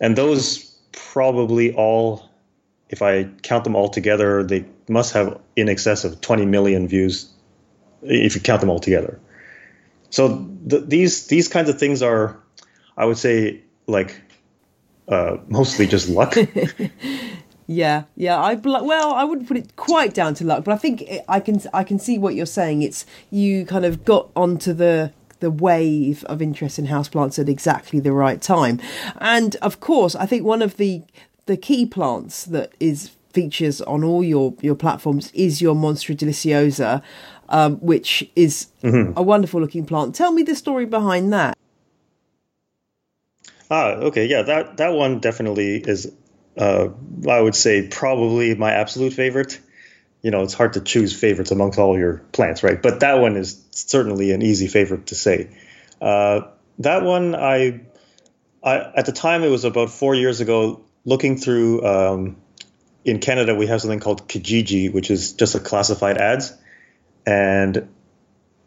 And 0.00 0.16
those 0.16 0.58
probably 0.92 1.74
all, 1.74 2.28
if 2.88 3.02
I 3.02 3.24
count 3.42 3.64
them 3.64 3.74
all 3.74 3.88
together, 3.88 4.44
they 4.44 4.66
must 4.88 5.14
have 5.14 5.40
in 5.56 5.68
excess 5.68 6.04
of 6.04 6.20
20 6.20 6.46
million 6.46 6.86
views 6.86 7.30
if 8.02 8.36
you 8.36 8.40
count 8.40 8.60
them 8.60 8.70
all 8.70 8.78
together. 8.78 9.20
So 10.10 10.48
th- 10.68 10.84
these 10.86 11.26
these 11.26 11.48
kinds 11.48 11.68
of 11.68 11.78
things 11.78 12.02
are, 12.02 12.38
I 12.96 13.04
would 13.04 13.18
say, 13.18 13.62
like 13.86 14.20
uh, 15.08 15.36
mostly 15.48 15.86
just 15.86 16.08
luck. 16.08 16.36
Yeah, 17.66 18.04
yeah. 18.14 18.38
I 18.38 18.54
well, 18.54 19.14
I 19.14 19.24
wouldn't 19.24 19.48
put 19.48 19.56
it 19.56 19.76
quite 19.76 20.12
down 20.12 20.34
to 20.34 20.44
luck, 20.44 20.64
but 20.64 20.72
I 20.72 20.76
think 20.76 21.02
it, 21.02 21.24
I 21.28 21.40
can 21.40 21.60
I 21.72 21.82
can 21.82 21.98
see 21.98 22.18
what 22.18 22.34
you're 22.34 22.46
saying. 22.46 22.82
It's 22.82 23.06
you 23.30 23.64
kind 23.64 23.84
of 23.84 24.04
got 24.04 24.30
onto 24.36 24.72
the 24.72 25.12
the 25.40 25.50
wave 25.50 26.24
of 26.24 26.42
interest 26.42 26.78
in 26.78 26.86
houseplants 26.86 27.38
at 27.38 27.48
exactly 27.48 28.00
the 28.00 28.12
right 28.12 28.40
time, 28.40 28.80
and 29.18 29.56
of 29.56 29.80
course, 29.80 30.14
I 30.14 30.26
think 30.26 30.44
one 30.44 30.60
of 30.60 30.76
the 30.76 31.02
the 31.46 31.56
key 31.56 31.86
plants 31.86 32.44
that 32.44 32.72
is 32.80 33.12
features 33.32 33.80
on 33.82 34.04
all 34.04 34.22
your 34.22 34.54
your 34.60 34.74
platforms 34.74 35.30
is 35.32 35.62
your 35.62 35.74
Monstera 35.74 36.16
deliciosa, 36.16 37.02
um, 37.48 37.76
which 37.76 38.28
is 38.36 38.66
mm-hmm. 38.82 39.16
a 39.16 39.22
wonderful 39.22 39.60
looking 39.60 39.86
plant. 39.86 40.14
Tell 40.14 40.32
me 40.32 40.42
the 40.42 40.54
story 40.54 40.84
behind 40.84 41.32
that. 41.32 41.56
Ah, 43.74 43.94
okay, 44.08 44.26
yeah, 44.26 44.42
that 44.42 44.76
that 44.76 44.92
one 44.92 45.18
definitely 45.18 45.78
is 45.78 46.12
uh, 46.56 46.90
I 47.28 47.40
would 47.40 47.56
say 47.56 47.88
probably 47.88 48.54
my 48.54 48.70
absolute 48.70 49.12
favorite. 49.12 49.58
You 50.22 50.30
know, 50.30 50.42
it's 50.42 50.54
hard 50.54 50.74
to 50.74 50.80
choose 50.80 51.12
favorites 51.12 51.50
amongst 51.50 51.78
all 51.80 51.98
your 51.98 52.18
plants, 52.30 52.62
right? 52.62 52.80
But 52.80 53.00
that 53.00 53.14
one 53.14 53.36
is 53.36 53.60
certainly 53.72 54.30
an 54.30 54.42
easy 54.42 54.68
favorite 54.68 55.06
to 55.06 55.16
say. 55.16 55.50
Uh, 56.00 56.42
that 56.78 57.02
one, 57.02 57.34
I, 57.34 57.80
I, 58.62 58.76
at 58.96 59.06
the 59.06 59.12
time 59.12 59.42
it 59.42 59.50
was 59.50 59.64
about 59.64 59.90
four 59.90 60.14
years 60.14 60.40
ago. 60.40 60.82
Looking 61.04 61.36
through 61.36 61.84
um, 61.84 62.36
in 63.04 63.18
Canada, 63.18 63.56
we 63.56 63.66
have 63.66 63.80
something 63.80 64.00
called 64.00 64.28
Kijiji, 64.28 64.90
which 64.90 65.10
is 65.10 65.32
just 65.32 65.56
a 65.56 65.60
classified 65.60 66.16
ads, 66.16 66.56
and 67.26 67.88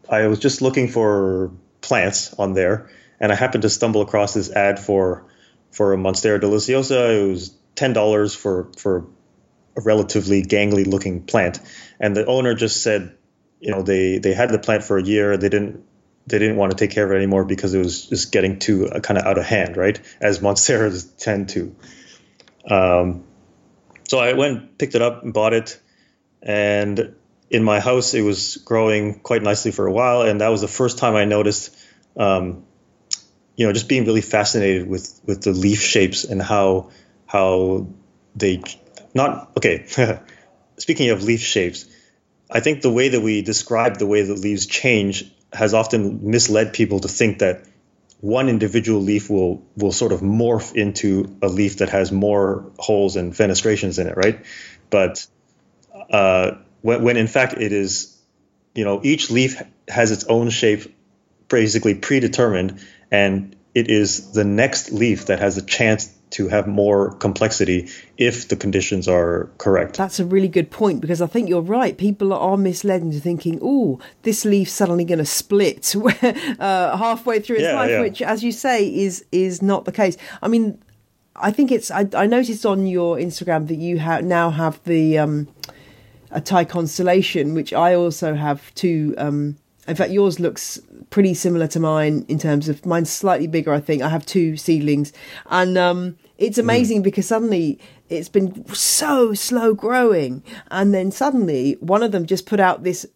I 0.08 0.26
was 0.26 0.38
just 0.38 0.60
looking 0.62 0.88
for 0.88 1.50
plants 1.80 2.34
on 2.34 2.52
there, 2.52 2.90
and 3.20 3.32
I 3.32 3.34
happened 3.34 3.62
to 3.62 3.70
stumble 3.70 4.02
across 4.02 4.34
this 4.34 4.50
ad 4.50 4.78
for 4.78 5.26
for 5.70 5.92
a 5.92 5.96
Monstera 5.96 6.40
deliciosa. 6.40 7.24
It 7.24 7.30
was 7.30 7.54
ten 7.74 7.92
dollars 7.92 8.34
for 8.34 8.70
for 8.76 9.06
a 9.76 9.80
relatively 9.80 10.42
gangly 10.42 10.86
looking 10.86 11.22
plant, 11.22 11.60
and 12.00 12.16
the 12.16 12.26
owner 12.26 12.54
just 12.54 12.82
said, 12.82 13.16
you 13.60 13.70
know, 13.70 13.82
they 13.82 14.18
they 14.18 14.34
had 14.34 14.50
the 14.50 14.58
plant 14.58 14.84
for 14.84 14.98
a 14.98 15.02
year, 15.02 15.36
they 15.36 15.48
didn't 15.48 15.84
they 16.26 16.38
didn't 16.38 16.56
want 16.56 16.70
to 16.72 16.76
take 16.76 16.90
care 16.90 17.06
of 17.06 17.12
it 17.12 17.16
anymore 17.16 17.44
because 17.44 17.72
it 17.74 17.78
was 17.78 18.06
just 18.06 18.32
getting 18.32 18.58
too 18.58 18.88
uh, 18.88 19.00
kind 19.00 19.18
of 19.18 19.24
out 19.24 19.38
of 19.38 19.44
hand, 19.44 19.76
right? 19.76 19.98
As 20.20 20.40
monsteras 20.40 21.16
tend 21.18 21.50
to. 21.50 21.74
Um, 22.68 23.24
so 24.08 24.18
I 24.18 24.34
went, 24.34 24.78
picked 24.78 24.94
it 24.94 25.02
up, 25.02 25.22
and 25.22 25.32
bought 25.32 25.54
it, 25.54 25.80
and 26.42 27.14
in 27.50 27.64
my 27.64 27.80
house 27.80 28.12
it 28.14 28.22
was 28.22 28.56
growing 28.58 29.20
quite 29.20 29.42
nicely 29.42 29.70
for 29.70 29.86
a 29.86 29.92
while, 29.92 30.22
and 30.22 30.40
that 30.40 30.48
was 30.48 30.60
the 30.60 30.68
first 30.68 30.98
time 30.98 31.16
I 31.16 31.24
noticed. 31.24 31.76
Um, 32.16 32.64
you 33.58 33.66
know, 33.66 33.72
just 33.72 33.88
being 33.88 34.06
really 34.06 34.20
fascinated 34.20 34.88
with 34.88 35.20
with 35.26 35.42
the 35.42 35.50
leaf 35.50 35.82
shapes 35.82 36.22
and 36.22 36.40
how 36.40 36.90
how 37.26 37.88
they 38.36 38.62
not 39.14 39.50
okay. 39.56 39.84
Speaking 40.78 41.10
of 41.10 41.24
leaf 41.24 41.40
shapes, 41.40 41.84
I 42.48 42.60
think 42.60 42.82
the 42.82 42.92
way 42.92 43.08
that 43.08 43.20
we 43.20 43.42
describe 43.42 43.98
the 43.98 44.06
way 44.06 44.22
that 44.22 44.38
leaves 44.38 44.66
change 44.66 45.30
has 45.52 45.74
often 45.74 46.30
misled 46.30 46.72
people 46.72 47.00
to 47.00 47.08
think 47.08 47.40
that 47.40 47.64
one 48.20 48.48
individual 48.48 49.00
leaf 49.00 49.28
will 49.28 49.66
will 49.76 49.90
sort 49.90 50.12
of 50.12 50.20
morph 50.20 50.72
into 50.76 51.36
a 51.42 51.48
leaf 51.48 51.78
that 51.78 51.88
has 51.88 52.12
more 52.12 52.70
holes 52.78 53.16
and 53.16 53.32
fenestrations 53.32 53.98
in 53.98 54.06
it, 54.06 54.16
right? 54.16 54.44
But 54.88 55.26
uh, 56.12 56.58
when, 56.82 57.02
when 57.02 57.16
in 57.16 57.26
fact 57.26 57.54
it 57.54 57.72
is, 57.72 58.16
you 58.76 58.84
know, 58.84 59.00
each 59.02 59.32
leaf 59.32 59.60
has 59.88 60.12
its 60.12 60.24
own 60.26 60.50
shape, 60.50 60.94
basically 61.48 61.94
predetermined, 61.94 62.80
and 63.10 63.56
it 63.74 63.88
is 63.90 64.32
the 64.32 64.44
next 64.44 64.92
leaf 64.92 65.26
that 65.26 65.38
has 65.38 65.56
a 65.56 65.62
chance 65.62 66.14
to 66.30 66.48
have 66.48 66.66
more 66.66 67.14
complexity 67.14 67.88
if 68.18 68.48
the 68.48 68.56
conditions 68.56 69.08
are 69.08 69.50
correct. 69.58 69.96
That's 69.96 70.20
a 70.20 70.26
really 70.26 70.48
good 70.48 70.70
point 70.70 71.00
because 71.00 71.22
I 71.22 71.26
think 71.26 71.48
you're 71.48 71.62
right. 71.62 71.96
People 71.96 72.32
are 72.32 72.56
misled 72.56 73.02
into 73.02 73.20
thinking, 73.20 73.58
"Oh, 73.62 73.98
this 74.22 74.44
leaf's 74.44 74.72
suddenly 74.72 75.04
going 75.04 75.18
to 75.18 75.24
split 75.24 75.94
uh, 76.22 76.96
halfway 76.96 77.40
through 77.40 77.56
its 77.56 77.64
yeah, 77.64 77.74
life," 77.74 77.90
yeah. 77.90 78.00
which, 78.00 78.22
as 78.22 78.44
you 78.44 78.52
say, 78.52 78.86
is 78.86 79.24
is 79.32 79.62
not 79.62 79.84
the 79.84 79.92
case. 79.92 80.16
I 80.42 80.48
mean, 80.48 80.78
I 81.34 81.50
think 81.50 81.72
it's. 81.72 81.90
I, 81.90 82.06
I 82.14 82.26
noticed 82.26 82.66
on 82.66 82.86
your 82.86 83.16
Instagram 83.16 83.68
that 83.68 83.76
you 83.76 83.98
ha- 83.98 84.20
now 84.20 84.50
have 84.50 84.82
the 84.84 85.18
um, 85.18 85.48
a 86.30 86.40
Thai 86.40 86.64
constellation, 86.64 87.54
which 87.54 87.72
I 87.72 87.94
also 87.94 88.34
have 88.34 88.74
two. 88.74 89.14
Um, 89.16 89.56
in 89.88 89.96
fact, 89.96 90.10
yours 90.10 90.38
looks 90.38 90.78
pretty 91.10 91.34
similar 91.34 91.66
to 91.68 91.80
mine 91.80 92.26
in 92.28 92.38
terms 92.38 92.68
of 92.68 92.84
mine's 92.84 93.10
slightly 93.10 93.46
bigger. 93.46 93.72
I 93.72 93.80
think 93.80 94.02
I 94.02 94.10
have 94.10 94.26
two 94.26 94.56
seedlings, 94.56 95.12
and 95.46 95.78
um, 95.78 96.16
it's 96.36 96.58
mm. 96.58 96.62
amazing 96.62 97.00
mm. 97.00 97.04
because 97.04 97.26
suddenly 97.26 97.78
it's 98.10 98.28
been 98.28 98.66
so 98.74 99.32
slow 99.34 99.74
growing, 99.74 100.42
and 100.70 100.92
then 100.92 101.10
suddenly 101.10 101.78
one 101.80 102.02
of 102.02 102.12
them 102.12 102.26
just 102.26 102.46
put 102.46 102.60
out 102.60 102.84
this 102.84 103.06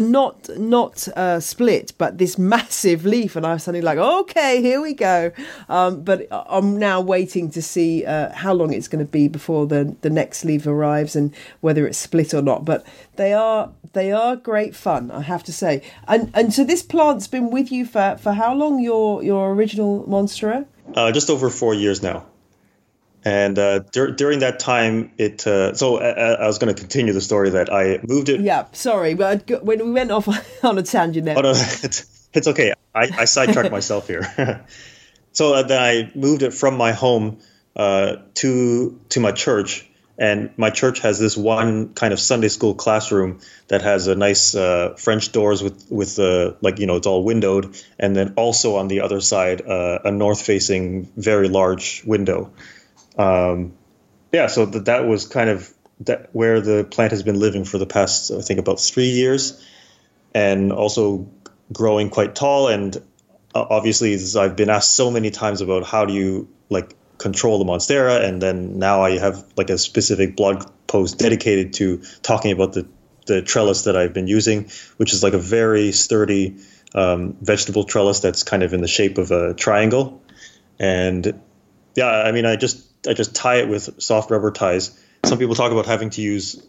not 0.00 0.48
not 0.58 1.06
uh, 1.08 1.40
split, 1.40 1.92
but 1.98 2.18
this 2.18 2.38
massive 2.52 3.04
leaf, 3.04 3.36
and 3.36 3.46
I 3.46 3.54
was 3.54 3.64
suddenly 3.64 3.84
like, 3.84 3.98
okay, 3.98 4.62
here 4.62 4.80
we 4.80 4.94
go. 4.94 5.32
Um, 5.68 6.02
but 6.02 6.26
I'm 6.30 6.78
now 6.78 7.00
waiting 7.00 7.50
to 7.50 7.62
see 7.62 8.04
uh, 8.04 8.32
how 8.32 8.52
long 8.52 8.72
it's 8.72 8.88
going 8.88 9.04
to 9.04 9.10
be 9.10 9.28
before 9.28 9.66
the 9.66 9.94
the 10.00 10.10
next 10.10 10.44
leaf 10.44 10.66
arrives 10.66 11.16
and 11.16 11.34
whether 11.60 11.86
it's 11.86 11.98
split 11.98 12.32
or 12.32 12.42
not. 12.42 12.64
But 12.64 12.86
they 13.16 13.32
are 13.32 13.70
they 13.92 14.12
are 14.12 14.36
great 14.36 14.74
fun, 14.74 15.10
I 15.10 15.22
have 15.22 15.44
to 15.44 15.52
say. 15.52 15.82
And 16.08 16.30
and 16.34 16.52
so 16.54 16.64
this 16.64 16.82
plant's 16.82 17.26
been 17.26 17.50
with 17.50 17.70
you 17.70 17.84
for 17.84 18.16
for 18.20 18.32
how 18.32 18.54
long? 18.54 18.80
Your 18.80 19.22
your 19.22 19.52
original 19.52 20.04
Monstera? 20.08 20.66
Uh, 20.94 21.12
just 21.12 21.30
over 21.30 21.50
four 21.50 21.74
years 21.74 22.02
now. 22.02 22.26
And 23.24 23.58
uh, 23.58 23.80
dur- 23.92 24.10
during 24.10 24.40
that 24.40 24.58
time, 24.58 25.12
it 25.16 25.46
uh, 25.46 25.74
so 25.74 25.98
I, 25.98 26.10
uh, 26.10 26.12
uh, 26.12 26.36
I 26.40 26.46
was 26.46 26.58
going 26.58 26.74
to 26.74 26.80
continue 26.80 27.12
the 27.12 27.20
story 27.20 27.50
that 27.50 27.72
I 27.72 28.00
moved 28.02 28.28
it. 28.28 28.40
Yeah, 28.40 28.66
sorry, 28.72 29.14
but 29.14 29.62
when 29.62 29.84
we 29.84 29.92
went 29.92 30.10
off 30.10 30.28
on 30.64 30.78
a 30.78 30.82
tangent 30.82 31.26
there. 31.26 31.38
Oh, 31.38 31.42
no, 31.42 31.50
it's, 31.54 32.28
it's 32.32 32.48
okay. 32.48 32.72
I, 32.94 33.10
I 33.18 33.24
sidetracked 33.26 33.70
myself 33.80 34.08
here. 34.08 34.66
so 35.32 35.54
uh, 35.54 35.62
then 35.62 35.80
I 35.80 36.10
moved 36.16 36.42
it 36.42 36.52
from 36.52 36.76
my 36.76 36.92
home 36.92 37.38
uh, 37.76 38.16
to 38.34 38.98
to 39.10 39.20
my 39.20 39.30
church, 39.30 39.88
and 40.18 40.50
my 40.56 40.70
church 40.70 40.98
has 41.00 41.20
this 41.20 41.36
one 41.36 41.94
kind 41.94 42.12
of 42.12 42.18
Sunday 42.18 42.48
school 42.48 42.74
classroom 42.74 43.38
that 43.68 43.82
has 43.82 44.08
a 44.08 44.16
nice 44.16 44.56
uh, 44.56 44.94
French 44.98 45.30
doors 45.30 45.62
with 45.62 45.86
with 45.90 46.18
uh, 46.18 46.54
like 46.60 46.80
you 46.80 46.86
know 46.86 46.96
it's 46.96 47.06
all 47.06 47.22
windowed, 47.22 47.80
and 48.00 48.16
then 48.16 48.34
also 48.36 48.76
on 48.76 48.88
the 48.88 49.02
other 49.02 49.20
side 49.20 49.62
uh, 49.62 50.00
a 50.04 50.10
north 50.10 50.42
facing 50.42 51.04
very 51.16 51.48
large 51.48 52.02
window 52.04 52.50
um, 53.18 53.74
yeah, 54.32 54.46
so 54.46 54.66
that 54.66 54.86
that 54.86 55.06
was 55.06 55.26
kind 55.26 55.50
of 55.50 55.72
that 56.00 56.30
where 56.32 56.60
the 56.60 56.84
plant 56.84 57.12
has 57.12 57.22
been 57.22 57.38
living 57.38 57.64
for 57.64 57.78
the 57.78 57.86
past, 57.86 58.30
I 58.30 58.40
think, 58.40 58.58
about 58.58 58.80
three 58.80 59.10
years, 59.10 59.64
and 60.34 60.72
also 60.72 61.28
growing 61.72 62.10
quite 62.10 62.34
tall. 62.34 62.68
And 62.68 62.96
uh, 63.54 63.66
obviously, 63.68 64.18
I've 64.38 64.56
been 64.56 64.70
asked 64.70 64.94
so 64.94 65.10
many 65.10 65.30
times 65.30 65.60
about 65.60 65.84
how 65.84 66.06
do 66.06 66.14
you 66.14 66.48
like 66.70 66.96
control 67.18 67.58
the 67.58 67.64
monstera, 67.64 68.24
and 68.24 68.40
then 68.40 68.78
now 68.78 69.02
I 69.02 69.18
have 69.18 69.44
like 69.56 69.70
a 69.70 69.78
specific 69.78 70.36
blog 70.36 70.70
post 70.86 71.18
dedicated 71.18 71.74
to 71.74 72.02
talking 72.22 72.52
about 72.52 72.72
the 72.72 72.86
the 73.26 73.42
trellis 73.42 73.84
that 73.84 73.96
I've 73.96 74.12
been 74.12 74.26
using, 74.26 74.70
which 74.96 75.12
is 75.12 75.22
like 75.22 75.34
a 75.34 75.38
very 75.38 75.92
sturdy 75.92 76.56
um, 76.94 77.36
vegetable 77.40 77.84
trellis 77.84 78.20
that's 78.20 78.42
kind 78.42 78.62
of 78.62 78.72
in 78.74 78.80
the 78.80 78.88
shape 78.88 79.18
of 79.18 79.30
a 79.30 79.54
triangle. 79.54 80.22
And 80.78 81.40
yeah, 81.94 82.08
I 82.08 82.32
mean, 82.32 82.46
I 82.46 82.56
just 82.56 82.84
I 83.08 83.14
just 83.14 83.34
tie 83.34 83.56
it 83.56 83.68
with 83.68 84.00
soft 84.02 84.30
rubber 84.30 84.50
ties. 84.50 84.98
Some 85.24 85.38
people 85.38 85.54
talk 85.54 85.72
about 85.72 85.86
having 85.86 86.10
to 86.10 86.22
use 86.22 86.62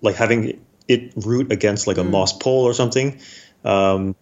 like 0.00 0.16
having 0.16 0.60
it 0.88 1.12
root 1.16 1.52
against 1.52 1.86
like 1.86 1.98
a 1.98 2.02
mm. 2.02 2.10
moss 2.10 2.32
pole 2.32 2.64
or 2.64 2.74
something. 2.74 3.20
Um, 3.64 4.14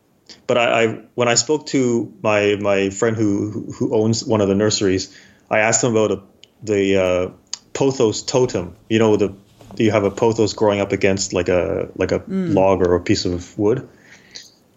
but 0.46 0.58
I, 0.58 0.84
I, 0.84 0.86
when 1.14 1.28
I 1.28 1.34
spoke 1.34 1.66
to 1.66 2.12
my 2.22 2.56
my 2.60 2.90
friend 2.90 3.16
who 3.16 3.72
who 3.72 3.94
owns 3.94 4.24
one 4.24 4.40
of 4.40 4.48
the 4.48 4.54
nurseries, 4.54 5.16
I 5.50 5.60
asked 5.60 5.82
him 5.82 5.92
about 5.92 6.12
a, 6.12 6.22
the 6.62 6.96
uh, 6.96 7.30
pothos 7.72 8.22
totem. 8.22 8.76
You 8.88 8.98
know 8.98 9.16
the 9.16 9.34
you 9.76 9.90
have 9.90 10.04
a 10.04 10.10
pothos 10.10 10.54
growing 10.54 10.80
up 10.80 10.92
against 10.92 11.32
like 11.32 11.48
a 11.48 11.90
like 11.96 12.12
a 12.12 12.20
mm. 12.20 12.54
log 12.54 12.82
or 12.82 12.94
a 12.94 13.00
piece 13.00 13.24
of 13.24 13.58
wood, 13.58 13.88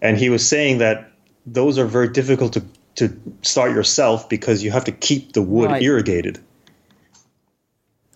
and 0.02 0.18
he 0.18 0.30
was 0.30 0.48
saying 0.48 0.80
that 0.80 1.12
those 1.46 1.78
are 1.78 1.86
very 1.86 2.10
difficult 2.10 2.54
to 2.54 2.64
to 2.96 3.20
start 3.42 3.72
yourself 3.72 4.30
because 4.30 4.64
you 4.64 4.72
have 4.72 4.86
to 4.86 4.92
keep 4.92 5.34
the 5.34 5.42
wood 5.42 5.72
right. 5.72 5.82
irrigated. 5.82 6.40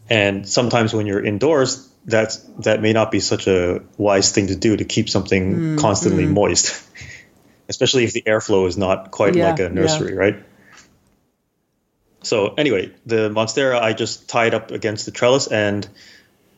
And 0.10 0.48
sometimes 0.48 0.94
when 0.94 1.06
you're 1.06 1.24
indoors, 1.24 1.88
that's 2.06 2.38
that 2.60 2.82
may 2.82 2.94
not 2.94 3.12
be 3.12 3.20
such 3.20 3.48
a 3.48 3.84
wise 3.98 4.32
thing 4.32 4.48
to 4.48 4.56
do 4.56 4.78
to 4.78 4.86
keep 4.86 5.10
something 5.10 5.56
mm, 5.56 5.80
constantly 5.80 6.26
mm. 6.26 6.32
moist, 6.32 6.82
especially 7.70 8.06
if 8.06 8.14
the 8.14 8.22
airflow 8.22 8.68
is 8.68 8.78
not 8.78 9.12
quite 9.12 9.36
yeah, 9.36 9.50
like 9.50 9.60
a 9.60 9.70
nursery, 9.70 10.14
yeah. 10.14 10.20
right? 10.20 10.44
So 12.24 12.54
anyway, 12.56 12.94
the 13.06 13.30
monstera 13.30 13.80
I 13.80 13.94
just 13.94 14.30
tied 14.30 14.54
up 14.54 14.72
against 14.72 15.06
the 15.06 15.12
trellis, 15.12 15.48
and 15.48 15.88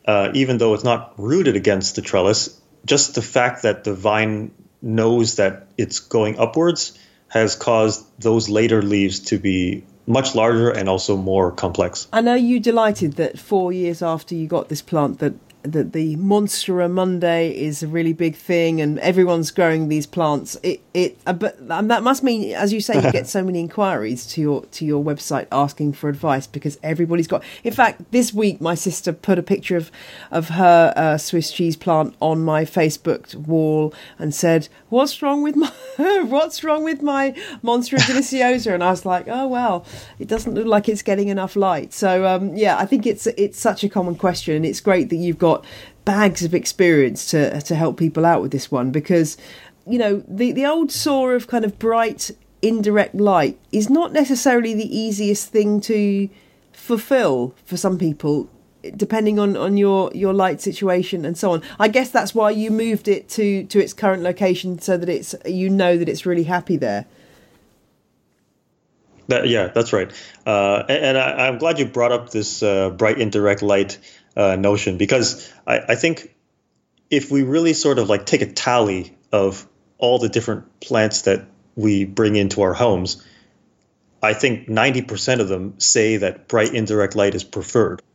uh, 0.06 0.30
even 0.34 0.58
though 0.58 0.74
it's 0.74 0.84
not 0.84 1.14
rooted 1.18 1.56
against 1.56 1.96
the 1.96 2.02
trellis, 2.02 2.60
just 2.86 3.14
the 3.14 3.22
fact 3.22 3.62
that 3.62 3.84
the 3.84 3.94
vine 3.94 4.52
knows 4.82 5.36
that 5.36 5.66
it's 5.76 6.00
going 6.00 6.38
upwards 6.38 6.98
has 7.28 7.54
caused 7.54 8.04
those 8.20 8.48
later 8.48 8.82
leaves 8.82 9.20
to 9.20 9.38
be 9.38 9.84
much 10.10 10.34
larger 10.34 10.70
and 10.70 10.88
also 10.88 11.16
more 11.16 11.52
complex. 11.52 12.08
I 12.12 12.20
know 12.20 12.34
you 12.34 12.60
delighted 12.60 13.14
that 13.14 13.38
four 13.38 13.72
years 13.72 14.02
after 14.02 14.34
you 14.34 14.46
got 14.46 14.68
this 14.68 14.82
plant 14.82 15.20
that 15.20 15.34
that 15.62 15.92
the 15.92 16.16
Monstera 16.16 16.90
Monday 16.90 17.50
is 17.50 17.82
a 17.82 17.86
really 17.88 18.12
big 18.12 18.34
thing, 18.34 18.80
and 18.80 18.98
everyone's 19.00 19.50
growing 19.50 19.88
these 19.88 20.06
plants. 20.06 20.56
It 20.62 20.80
it 20.94 21.18
uh, 21.26 21.32
but 21.32 21.58
um, 21.70 21.88
that 21.88 22.02
must 22.02 22.22
mean, 22.22 22.52
as 22.54 22.72
you 22.72 22.80
say, 22.80 23.02
you 23.02 23.12
get 23.12 23.26
so 23.36 23.42
many 23.44 23.60
inquiries 23.60 24.26
to 24.28 24.40
your 24.40 24.64
to 24.66 24.84
your 24.84 25.04
website 25.04 25.46
asking 25.52 25.92
for 25.92 26.08
advice 26.08 26.46
because 26.46 26.78
everybody's 26.82 27.26
got. 27.26 27.44
In 27.62 27.72
fact, 27.72 28.10
this 28.10 28.32
week 28.32 28.60
my 28.60 28.74
sister 28.74 29.12
put 29.12 29.38
a 29.38 29.42
picture 29.42 29.76
of 29.76 29.90
of 30.30 30.50
her 30.50 30.92
uh, 30.96 31.18
Swiss 31.18 31.52
cheese 31.52 31.76
plant 31.76 32.14
on 32.20 32.42
my 32.42 32.64
Facebook 32.64 33.34
wall 33.34 33.92
and 34.18 34.34
said, 34.34 34.68
"What's 34.88 35.20
wrong 35.20 35.42
with 35.42 35.56
my 35.56 35.70
What's 36.24 36.64
wrong 36.64 36.84
with 36.84 37.02
my 37.02 37.32
Monstera 37.62 37.98
deliciosa?" 38.08 38.72
And 38.72 38.82
I 38.82 38.90
was 38.90 39.04
like, 39.04 39.26
"Oh 39.28 39.46
well, 39.46 39.84
it 40.18 40.28
doesn't 40.28 40.54
look 40.54 40.66
like 40.66 40.88
it's 40.88 41.02
getting 41.02 41.28
enough 41.28 41.54
light." 41.54 41.92
So 41.92 42.26
um, 42.26 42.56
yeah, 42.56 42.78
I 42.78 42.86
think 42.86 43.06
it's 43.06 43.26
it's 43.26 43.58
such 43.58 43.84
a 43.84 43.88
common 43.88 44.14
question, 44.14 44.54
and 44.56 44.64
it's 44.64 44.80
great 44.80 45.10
that 45.10 45.16
you've 45.16 45.38
got 45.38 45.49
got 45.50 45.64
bags 46.04 46.44
of 46.44 46.54
experience 46.54 47.30
to 47.30 47.60
to 47.60 47.74
help 47.74 47.96
people 47.96 48.24
out 48.24 48.40
with 48.42 48.52
this 48.52 48.70
one 48.70 48.90
because 48.90 49.36
you 49.86 49.98
know 49.98 50.22
the 50.26 50.52
the 50.52 50.66
old 50.66 50.90
saw 50.90 51.28
of 51.30 51.46
kind 51.46 51.64
of 51.64 51.78
bright 51.78 52.30
indirect 52.62 53.14
light 53.14 53.58
is 53.72 53.88
not 53.88 54.12
necessarily 54.12 54.74
the 54.74 54.96
easiest 54.96 55.48
thing 55.48 55.80
to 55.80 56.28
fulfill 56.72 57.54
for 57.64 57.76
some 57.76 57.98
people 57.98 58.48
depending 58.96 59.38
on 59.38 59.56
on 59.56 59.76
your 59.76 60.10
your 60.14 60.32
light 60.32 60.60
situation 60.60 61.24
and 61.24 61.36
so 61.36 61.52
on. 61.52 61.62
I 61.78 61.88
guess 61.88 62.10
that's 62.10 62.34
why 62.34 62.50
you 62.50 62.70
moved 62.70 63.08
it 63.08 63.28
to 63.30 63.64
to 63.64 63.78
its 63.78 63.92
current 63.92 64.22
location 64.22 64.78
so 64.78 64.96
that 64.96 65.08
it's 65.08 65.34
you 65.44 65.68
know 65.68 65.96
that 65.96 66.08
it's 66.08 66.24
really 66.26 66.44
happy 66.44 66.76
there. 66.76 67.06
That, 69.28 69.48
yeah 69.48 69.68
that's 69.68 69.92
right. 69.92 70.10
Uh, 70.46 70.82
and, 70.88 71.04
and 71.04 71.18
I, 71.18 71.46
am 71.46 71.58
glad 71.58 71.78
you 71.78 71.86
brought 71.86 72.10
up 72.10 72.30
this 72.30 72.62
uh, 72.62 72.90
bright 72.90 73.18
indirect 73.18 73.62
light 73.62 73.98
uh, 74.36 74.56
notion 74.56 74.96
because 74.96 75.52
I, 75.66 75.80
I 75.88 75.94
think 75.94 76.34
if 77.10 77.30
we 77.30 77.42
really 77.42 77.72
sort 77.72 77.98
of 77.98 78.08
like 78.08 78.26
take 78.26 78.42
a 78.42 78.52
tally 78.52 79.16
of 79.32 79.66
all 79.98 80.18
the 80.18 80.28
different 80.28 80.80
plants 80.80 81.22
that 81.22 81.46
we 81.74 82.04
bring 82.04 82.36
into 82.36 82.62
our 82.62 82.72
homes, 82.72 83.24
I 84.22 84.34
think 84.34 84.68
90% 84.68 85.40
of 85.40 85.48
them 85.48 85.74
say 85.78 86.18
that 86.18 86.46
bright 86.48 86.74
indirect 86.74 87.16
light 87.16 87.34
is 87.34 87.44
preferred. 87.44 88.02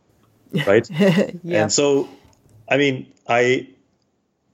Right? 0.66 0.88
yeah. 0.88 1.62
And 1.62 1.72
so, 1.72 2.08
I 2.70 2.78
mean, 2.78 3.12
I, 3.28 3.68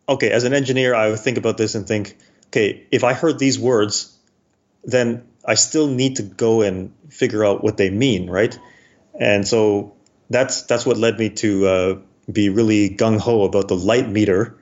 okay, 0.08 0.30
as 0.30 0.44
an 0.44 0.54
engineer, 0.54 0.94
I 0.94 1.10
would 1.10 1.20
think 1.20 1.36
about 1.36 1.58
this 1.58 1.74
and 1.74 1.86
think, 1.86 2.16
okay, 2.46 2.86
if 2.90 3.04
I 3.04 3.12
heard 3.12 3.38
these 3.38 3.58
words, 3.58 4.16
then 4.82 5.24
I 5.44 5.54
still 5.54 5.86
need 5.86 6.16
to 6.16 6.22
go 6.22 6.62
and 6.62 6.94
figure 7.10 7.44
out 7.44 7.62
what 7.62 7.76
they 7.76 7.90
mean, 7.90 8.28
right? 8.28 8.58
And 9.20 9.46
so 9.46 9.94
that's 10.32 10.62
that's 10.62 10.86
what 10.86 10.96
led 10.96 11.18
me 11.18 11.30
to 11.30 11.66
uh, 11.66 11.98
be 12.30 12.48
really 12.48 12.90
gung 12.90 13.18
ho 13.18 13.44
about 13.44 13.68
the 13.68 13.76
light 13.76 14.08
meter 14.08 14.58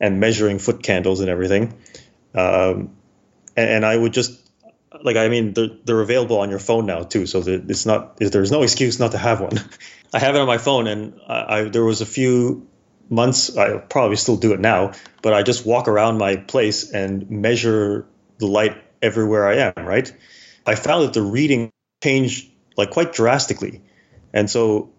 and 0.00 0.20
measuring 0.20 0.58
foot 0.58 0.82
candles 0.82 1.20
and 1.20 1.28
everything. 1.28 1.74
Um, 2.34 2.96
and, 3.56 3.70
and, 3.70 3.86
I 3.86 3.96
would 3.96 4.12
just 4.12 4.38
like 5.02 5.16
I 5.16 5.28
mean 5.28 5.54
they're, 5.54 5.70
they're 5.84 6.00
available 6.00 6.38
on 6.40 6.50
your 6.50 6.58
phone 6.58 6.86
now 6.86 7.02
too, 7.02 7.26
so 7.26 7.42
it's 7.46 7.86
not 7.86 8.16
there's 8.18 8.50
no 8.50 8.62
excuse 8.62 8.98
not 8.98 9.12
to 9.12 9.18
have 9.18 9.40
one. 9.40 9.58
I 10.14 10.18
have 10.18 10.34
it 10.34 10.40
on 10.40 10.46
my 10.46 10.58
phone, 10.58 10.86
and 10.86 11.20
I, 11.26 11.60
I 11.60 11.62
there 11.64 11.84
was 11.84 12.00
a 12.00 12.06
few 12.06 12.66
months 13.10 13.56
I 13.56 13.78
probably 13.78 14.16
still 14.16 14.36
do 14.36 14.52
it 14.52 14.60
now, 14.60 14.92
but 15.22 15.32
I 15.32 15.42
just 15.42 15.66
walk 15.66 15.88
around 15.88 16.18
my 16.18 16.36
place 16.36 16.90
and 16.90 17.30
measure 17.30 18.06
the 18.38 18.46
light 18.46 18.76
everywhere 19.02 19.48
I 19.48 19.72
am. 19.76 19.86
Right, 19.86 20.12
I 20.66 20.74
found 20.74 21.04
that 21.04 21.14
the 21.14 21.22
reading 21.22 21.70
changed 22.02 22.50
like 22.76 22.90
quite 22.90 23.12
drastically, 23.12 23.82
and 24.32 24.48
so 24.48 24.90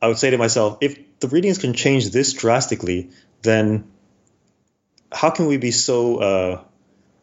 I 0.00 0.08
would 0.08 0.18
say 0.18 0.30
to 0.30 0.38
myself, 0.38 0.78
if 0.80 1.18
the 1.20 1.28
readings 1.28 1.58
can 1.58 1.72
change 1.72 2.10
this 2.10 2.32
drastically, 2.32 3.10
then 3.42 3.90
how 5.10 5.30
can 5.30 5.46
we 5.46 5.56
be 5.56 5.70
so 5.70 6.18
uh, 6.18 6.64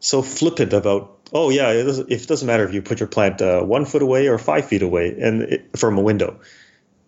so 0.00 0.22
flippant 0.22 0.72
about? 0.72 1.12
Oh 1.32 1.50
yeah, 1.50 1.70
it 1.70 1.84
doesn't, 1.84 2.10
it 2.10 2.26
doesn't 2.26 2.46
matter 2.46 2.64
if 2.64 2.74
you 2.74 2.82
put 2.82 3.00
your 3.00 3.08
plant 3.08 3.42
uh, 3.42 3.62
one 3.62 3.84
foot 3.84 4.02
away 4.02 4.28
or 4.28 4.38
five 4.38 4.66
feet 4.66 4.82
away 4.82 5.16
and 5.20 5.42
it, 5.42 5.76
from 5.76 5.98
a 5.98 6.02
window. 6.02 6.40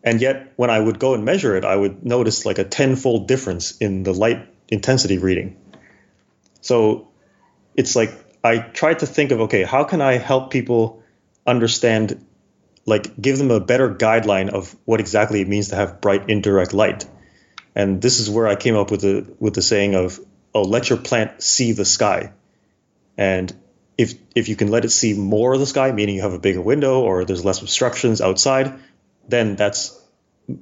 And 0.02 0.20
yet, 0.20 0.52
when 0.56 0.70
I 0.70 0.78
would 0.78 0.98
go 0.98 1.14
and 1.14 1.24
measure 1.24 1.56
it, 1.56 1.64
I 1.64 1.76
would 1.76 2.04
notice 2.04 2.46
like 2.46 2.58
a 2.58 2.64
tenfold 2.64 3.28
difference 3.28 3.76
in 3.78 4.04
the 4.04 4.14
light 4.14 4.48
intensity 4.68 5.18
reading. 5.18 5.56
So 6.60 7.08
it's 7.76 7.94
like 7.94 8.12
I 8.42 8.58
tried 8.58 9.00
to 9.00 9.06
think 9.06 9.30
of 9.30 9.40
okay, 9.42 9.64
how 9.64 9.84
can 9.84 10.00
I 10.00 10.14
help 10.14 10.50
people 10.50 11.02
understand 11.46 12.24
like 12.88 13.20
give 13.20 13.38
them 13.38 13.50
a 13.50 13.60
better 13.60 13.94
guideline 13.94 14.48
of 14.48 14.74
what 14.84 14.98
exactly 14.98 15.40
it 15.40 15.48
means 15.48 15.68
to 15.68 15.76
have 15.76 16.00
bright 16.00 16.30
indirect 16.30 16.72
light. 16.72 17.06
And 17.74 18.00
this 18.00 18.18
is 18.18 18.30
where 18.30 18.48
I 18.48 18.56
came 18.56 18.76
up 18.76 18.90
with 18.90 19.02
the 19.02 19.26
with 19.38 19.54
the 19.54 19.62
saying 19.62 19.94
of 19.94 20.18
oh, 20.54 20.62
let 20.62 20.88
your 20.88 20.98
plant 20.98 21.42
see 21.42 21.72
the 21.72 21.84
sky, 21.84 22.32
and 23.16 23.54
if 23.96 24.14
if 24.34 24.48
you 24.48 24.56
can 24.56 24.68
let 24.68 24.84
it 24.84 24.90
see 24.90 25.12
more 25.14 25.52
of 25.54 25.60
the 25.60 25.66
sky, 25.66 25.92
meaning 25.92 26.16
you 26.16 26.22
have 26.22 26.32
a 26.32 26.38
bigger 26.38 26.62
window 26.62 27.00
or 27.00 27.24
there's 27.24 27.44
less 27.44 27.60
obstructions 27.60 28.20
outside, 28.20 28.80
then 29.28 29.54
that's 29.54 29.94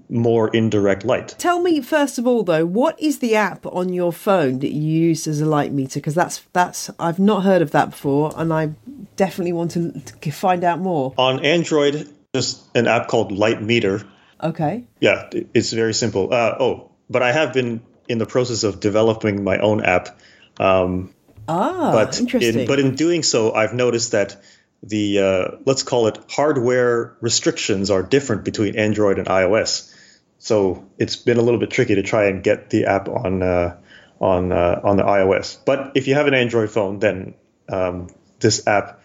more 0.09 0.49
indirect 0.49 1.05
light. 1.05 1.37
Tell 1.39 1.61
me 1.61 1.81
first 1.81 2.19
of 2.19 2.27
all 2.27 2.43
though, 2.43 2.67
what 2.67 3.01
is 3.01 3.21
the 3.21 3.37
app 3.37 3.65
on 3.67 3.93
your 3.93 4.13
phone 4.13 4.59
that 4.59 4.73
you 4.73 4.83
use 4.83 5.27
as 5.27 5.41
a 5.41 5.47
light 5.47 5.73
meter? 5.73 6.01
Because 6.01 6.17
that's 6.17 6.43
that's 6.53 6.91
I've 6.99 7.21
not 7.21 7.45
heard 7.45 7.63
of 7.63 7.71
that 7.71 7.91
before, 7.91 8.33
and 8.37 8.53
I 8.53 8.71
definitely 9.15 9.53
want 9.53 9.71
to, 9.73 9.93
to 10.01 10.31
find 10.31 10.65
out 10.65 10.81
more. 10.81 11.15
On 11.17 11.45
Android, 11.45 12.11
just 12.37 12.77
an 12.77 12.87
app 12.87 13.09
called 13.09 13.33
Light 13.33 13.63
Meter. 13.63 14.07
Okay. 14.43 14.85
Yeah, 15.01 15.31
it's 15.33 15.73
very 15.73 15.95
simple. 15.95 16.33
Uh, 16.33 16.55
oh, 16.61 16.91
but 17.09 17.23
I 17.23 17.33
have 17.33 17.55
been 17.55 17.81
in 18.09 18.19
the 18.19 18.27
process 18.27 18.63
of 18.63 18.81
developing 18.81 19.43
my 19.43 19.59
own 19.59 19.83
app. 19.83 20.21
Um, 20.61 21.15
ah, 21.49 21.93
but 21.93 22.21
interesting. 22.21 22.61
In, 22.61 22.67
but 22.67 22.79
in 22.79 22.95
doing 22.95 23.23
so, 23.23 23.55
I've 23.55 23.73
noticed 23.73 24.13
that 24.13 24.37
the 24.83 25.19
uh, 25.21 25.57
let's 25.65 25.83
call 25.83 26.07
it 26.09 26.19
hardware 26.29 27.17
restrictions 27.21 27.91
are 27.91 28.03
different 28.03 28.45
between 28.45 28.77
Android 28.77 29.19
and 29.19 29.27
iOS. 29.27 29.93
So 30.39 30.85
it's 30.99 31.17
been 31.17 31.39
a 31.39 31.43
little 31.43 31.59
bit 31.59 31.71
tricky 31.71 31.95
to 31.95 32.03
try 32.03 32.27
and 32.27 32.43
get 32.43 32.69
the 32.69 32.85
app 32.85 33.09
on 33.09 33.43
uh, 33.43 33.79
on 34.21 34.53
uh, 34.53 34.81
on 34.85 34.99
the 34.99 35.03
iOS. 35.03 35.59
But 35.65 35.93
if 35.95 36.07
you 36.09 36.15
have 36.15 36.27
an 36.27 36.35
Android 36.35 36.71
phone, 36.71 36.99
then 36.99 37.35
um, 37.71 38.09
this 38.39 38.67
app 38.67 39.01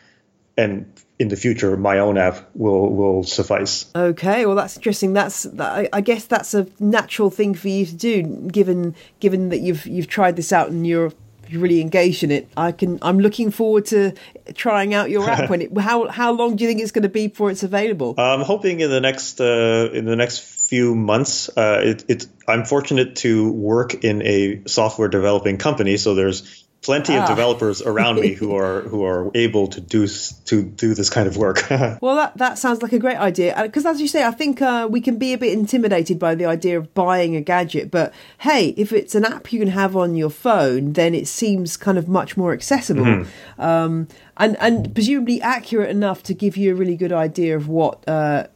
and 0.57 0.91
in 1.21 1.27
the 1.27 1.35
future 1.35 1.77
my 1.77 1.99
own 1.99 2.17
app 2.17 2.49
will 2.55 2.89
will 2.89 3.23
suffice. 3.23 3.85
Okay, 3.95 4.45
well 4.47 4.55
that's 4.55 4.75
interesting. 4.75 5.13
That's 5.13 5.45
I 5.59 6.01
guess 6.01 6.25
that's 6.25 6.53
a 6.55 6.67
natural 6.79 7.29
thing 7.29 7.53
for 7.53 7.67
you 7.67 7.85
to 7.85 7.95
do, 7.95 8.23
given 8.51 8.95
given 9.19 9.49
that 9.49 9.59
you've 9.59 9.85
you've 9.85 10.07
tried 10.07 10.35
this 10.35 10.51
out 10.51 10.69
and 10.69 10.85
you're 10.85 11.11
you're 11.47 11.61
really 11.61 11.81
engaged 11.81 12.23
in 12.23 12.31
it. 12.31 12.49
I 12.57 12.71
can. 12.71 12.97
I'm 13.01 13.19
looking 13.19 13.51
forward 13.51 13.85
to 13.87 14.13
trying 14.55 14.93
out 14.93 15.11
your 15.11 15.29
app. 15.29 15.49
when 15.51 15.61
it, 15.61 15.77
how 15.77 16.07
how 16.07 16.31
long 16.31 16.55
do 16.55 16.63
you 16.63 16.69
think 16.69 16.81
it's 16.81 16.91
going 16.91 17.03
to 17.03 17.09
be 17.09 17.27
before 17.27 17.51
it's 17.51 17.63
available? 17.63 18.15
I'm 18.17 18.41
hoping 18.41 18.79
in 18.79 18.89
the 18.89 19.01
next 19.01 19.39
uh, 19.39 19.89
in 19.93 20.05
the 20.05 20.15
next 20.15 20.39
few 20.39 20.95
months. 20.95 21.49
Uh, 21.49 21.81
it, 21.83 22.05
it, 22.07 22.27
I'm 22.47 22.65
fortunate 22.65 23.17
to 23.17 23.51
work 23.51 24.03
in 24.03 24.21
a 24.23 24.61
software 24.65 25.09
developing 25.09 25.57
company, 25.57 25.97
so 25.97 26.15
there's 26.15 26.65
plenty 26.81 27.15
ah. 27.15 27.23
of 27.23 27.29
developers 27.29 27.81
around 27.81 28.19
me 28.19 28.33
who 28.33 28.55
are 28.55 28.81
who 28.89 29.05
are 29.05 29.31
able 29.35 29.67
to 29.67 29.79
do 29.79 30.07
to 30.07 30.63
do 30.63 30.93
this 30.93 31.09
kind 31.09 31.27
of 31.27 31.37
work. 31.37 31.69
well, 31.69 32.15
that 32.15 32.37
that 32.37 32.57
sounds 32.57 32.81
like 32.81 32.93
a 32.93 32.99
great 32.99 33.17
idea 33.17 33.55
because, 33.61 33.85
as 33.85 34.01
you 34.01 34.07
say, 34.07 34.23
I 34.23 34.31
think 34.31 34.61
uh, 34.61 34.87
we 34.89 35.01
can 35.01 35.17
be 35.17 35.33
a 35.33 35.37
bit 35.37 35.53
intimidated 35.53 36.19
by 36.19 36.35
the 36.35 36.45
idea 36.45 36.77
of 36.77 36.93
buying 36.93 37.35
a 37.35 37.41
gadget. 37.41 37.91
But 37.91 38.13
hey, 38.39 38.69
if 38.77 38.91
it's 38.91 39.15
an 39.15 39.25
app 39.25 39.51
you 39.53 39.59
can 39.59 39.69
have 39.69 39.95
on 39.95 40.15
your 40.15 40.29
phone, 40.29 40.93
then 40.93 41.13
it 41.13 41.27
seems 41.27 41.77
kind 41.77 41.97
of 41.97 42.07
much 42.07 42.35
more 42.35 42.53
accessible. 42.53 43.05
Mm-hmm. 43.05 43.61
Um, 43.61 44.07
and 44.37 44.57
and 44.59 44.93
presumably 44.93 45.41
accurate 45.41 45.89
enough 45.89 46.23
to 46.23 46.33
give 46.33 46.57
you 46.57 46.71
a 46.71 46.75
really 46.75 46.95
good 46.95 47.13
idea 47.13 47.55
of 47.55 47.67
what 47.67 48.07
uh, 48.07 48.47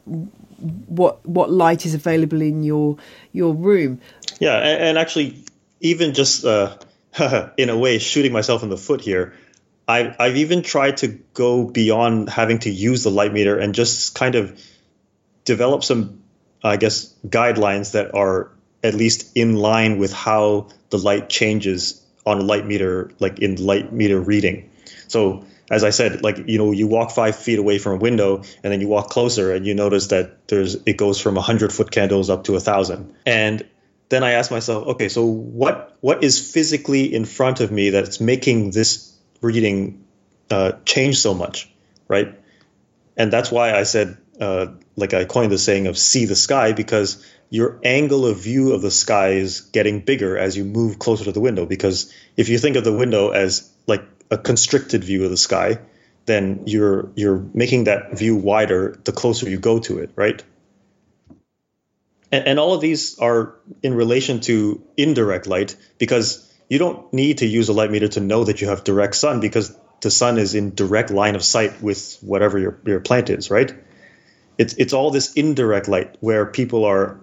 what 0.56 1.26
what 1.26 1.50
light 1.50 1.86
is 1.86 1.94
available 1.94 2.42
in 2.42 2.62
your 2.62 2.96
your 3.32 3.54
room. 3.54 4.00
Yeah, 4.40 4.56
and, 4.56 4.82
and 4.82 4.98
actually, 4.98 5.44
even 5.80 6.12
just 6.12 6.44
uh, 6.44 6.76
in 7.56 7.68
a 7.68 7.76
way, 7.76 7.98
shooting 7.98 8.32
myself 8.32 8.62
in 8.62 8.68
the 8.68 8.76
foot 8.76 9.00
here. 9.00 9.34
I've, 9.88 10.16
I've 10.18 10.36
even 10.36 10.62
tried 10.62 10.98
to 10.98 11.08
go 11.08 11.64
beyond 11.64 12.28
having 12.28 12.58
to 12.60 12.70
use 12.70 13.04
the 13.04 13.10
light 13.10 13.32
meter 13.32 13.58
and 13.58 13.74
just 13.74 14.14
kind 14.14 14.34
of 14.34 14.60
develop 15.44 15.84
some, 15.84 16.22
I 16.62 16.76
guess, 16.76 17.14
guidelines 17.26 17.92
that 17.92 18.14
are 18.14 18.50
at 18.82 18.94
least 18.94 19.36
in 19.36 19.56
line 19.56 19.98
with 19.98 20.12
how 20.12 20.68
the 20.90 20.98
light 20.98 21.28
changes 21.28 22.02
on 22.24 22.40
a 22.40 22.42
light 22.42 22.66
meter, 22.66 23.10
like 23.20 23.38
in 23.38 23.64
light 23.64 23.92
meter 23.92 24.20
reading. 24.20 24.70
So, 25.08 25.44
as 25.70 25.82
I 25.82 25.90
said, 25.90 26.22
like 26.22 26.38
you 26.46 26.58
know, 26.58 26.70
you 26.72 26.86
walk 26.86 27.10
five 27.10 27.36
feet 27.36 27.58
away 27.58 27.78
from 27.78 27.94
a 27.94 27.96
window, 27.96 28.42
and 28.62 28.72
then 28.72 28.80
you 28.80 28.88
walk 28.88 29.10
closer, 29.10 29.52
and 29.52 29.66
you 29.66 29.74
notice 29.74 30.08
that 30.08 30.46
there's 30.48 30.74
it 30.86 30.96
goes 30.96 31.20
from 31.20 31.36
hundred 31.36 31.72
foot 31.72 31.90
candles 31.90 32.30
up 32.30 32.44
to 32.44 32.54
a 32.54 32.60
thousand. 32.60 33.14
And 33.24 33.64
then 34.08 34.22
I 34.22 34.32
ask 34.32 34.50
myself, 34.50 34.86
okay, 34.88 35.08
so 35.08 35.24
what 35.24 35.96
what 36.00 36.22
is 36.22 36.52
physically 36.52 37.12
in 37.12 37.24
front 37.24 37.60
of 37.60 37.70
me 37.72 37.90
that's 37.90 38.20
making 38.20 38.70
this 38.70 39.16
reading 39.40 40.04
uh, 40.50 40.72
change 40.84 41.18
so 41.18 41.34
much, 41.34 41.70
right? 42.08 42.38
And 43.16 43.32
that's 43.32 43.50
why 43.50 43.74
I 43.74 43.82
said, 43.82 44.16
uh, 44.40 44.66
like 44.94 45.14
I 45.14 45.24
coined 45.24 45.50
the 45.50 45.58
saying 45.58 45.86
of 45.86 45.98
"see 45.98 46.26
the 46.26 46.36
sky," 46.36 46.72
because 46.72 47.24
your 47.50 47.80
angle 47.84 48.26
of 48.26 48.38
view 48.38 48.72
of 48.72 48.82
the 48.82 48.90
sky 48.90 49.30
is 49.30 49.60
getting 49.60 50.00
bigger 50.00 50.36
as 50.36 50.56
you 50.56 50.64
move 50.64 50.98
closer 50.98 51.24
to 51.24 51.32
the 51.32 51.40
window. 51.40 51.66
Because 51.66 52.12
if 52.36 52.48
you 52.48 52.58
think 52.58 52.76
of 52.76 52.84
the 52.84 52.92
window 52.92 53.30
as 53.30 53.70
like 53.86 54.02
a 54.30 54.38
constricted 54.38 55.04
view 55.04 55.24
of 55.24 55.30
the 55.30 55.36
sky, 55.36 55.78
then 56.26 56.62
you're 56.66 57.10
you're 57.14 57.44
making 57.54 57.84
that 57.84 58.16
view 58.18 58.36
wider 58.36 58.98
the 59.04 59.12
closer 59.12 59.48
you 59.48 59.58
go 59.58 59.78
to 59.80 59.98
it, 59.98 60.10
right? 60.16 60.42
And, 62.32 62.46
and 62.46 62.58
all 62.58 62.74
of 62.74 62.80
these 62.80 63.18
are 63.18 63.54
in 63.82 63.94
relation 63.94 64.40
to 64.40 64.82
indirect 64.96 65.46
light 65.46 65.76
because 65.98 66.52
you 66.68 66.78
don't 66.78 67.12
need 67.12 67.38
to 67.38 67.46
use 67.46 67.68
a 67.68 67.72
light 67.72 67.90
meter 67.90 68.08
to 68.08 68.20
know 68.20 68.44
that 68.44 68.60
you 68.60 68.68
have 68.68 68.84
direct 68.84 69.14
sun 69.14 69.40
because 69.40 69.76
the 70.00 70.10
sun 70.10 70.38
is 70.38 70.54
in 70.54 70.74
direct 70.74 71.10
line 71.10 71.36
of 71.36 71.44
sight 71.44 71.82
with 71.82 72.18
whatever 72.20 72.58
your, 72.58 72.78
your 72.84 73.00
plant 73.00 73.30
is, 73.30 73.50
right? 73.50 73.72
It's 74.58 74.74
it's 74.74 74.92
all 74.92 75.10
this 75.10 75.34
indirect 75.34 75.86
light 75.88 76.16
where 76.20 76.46
people 76.46 76.84
are 76.84 77.20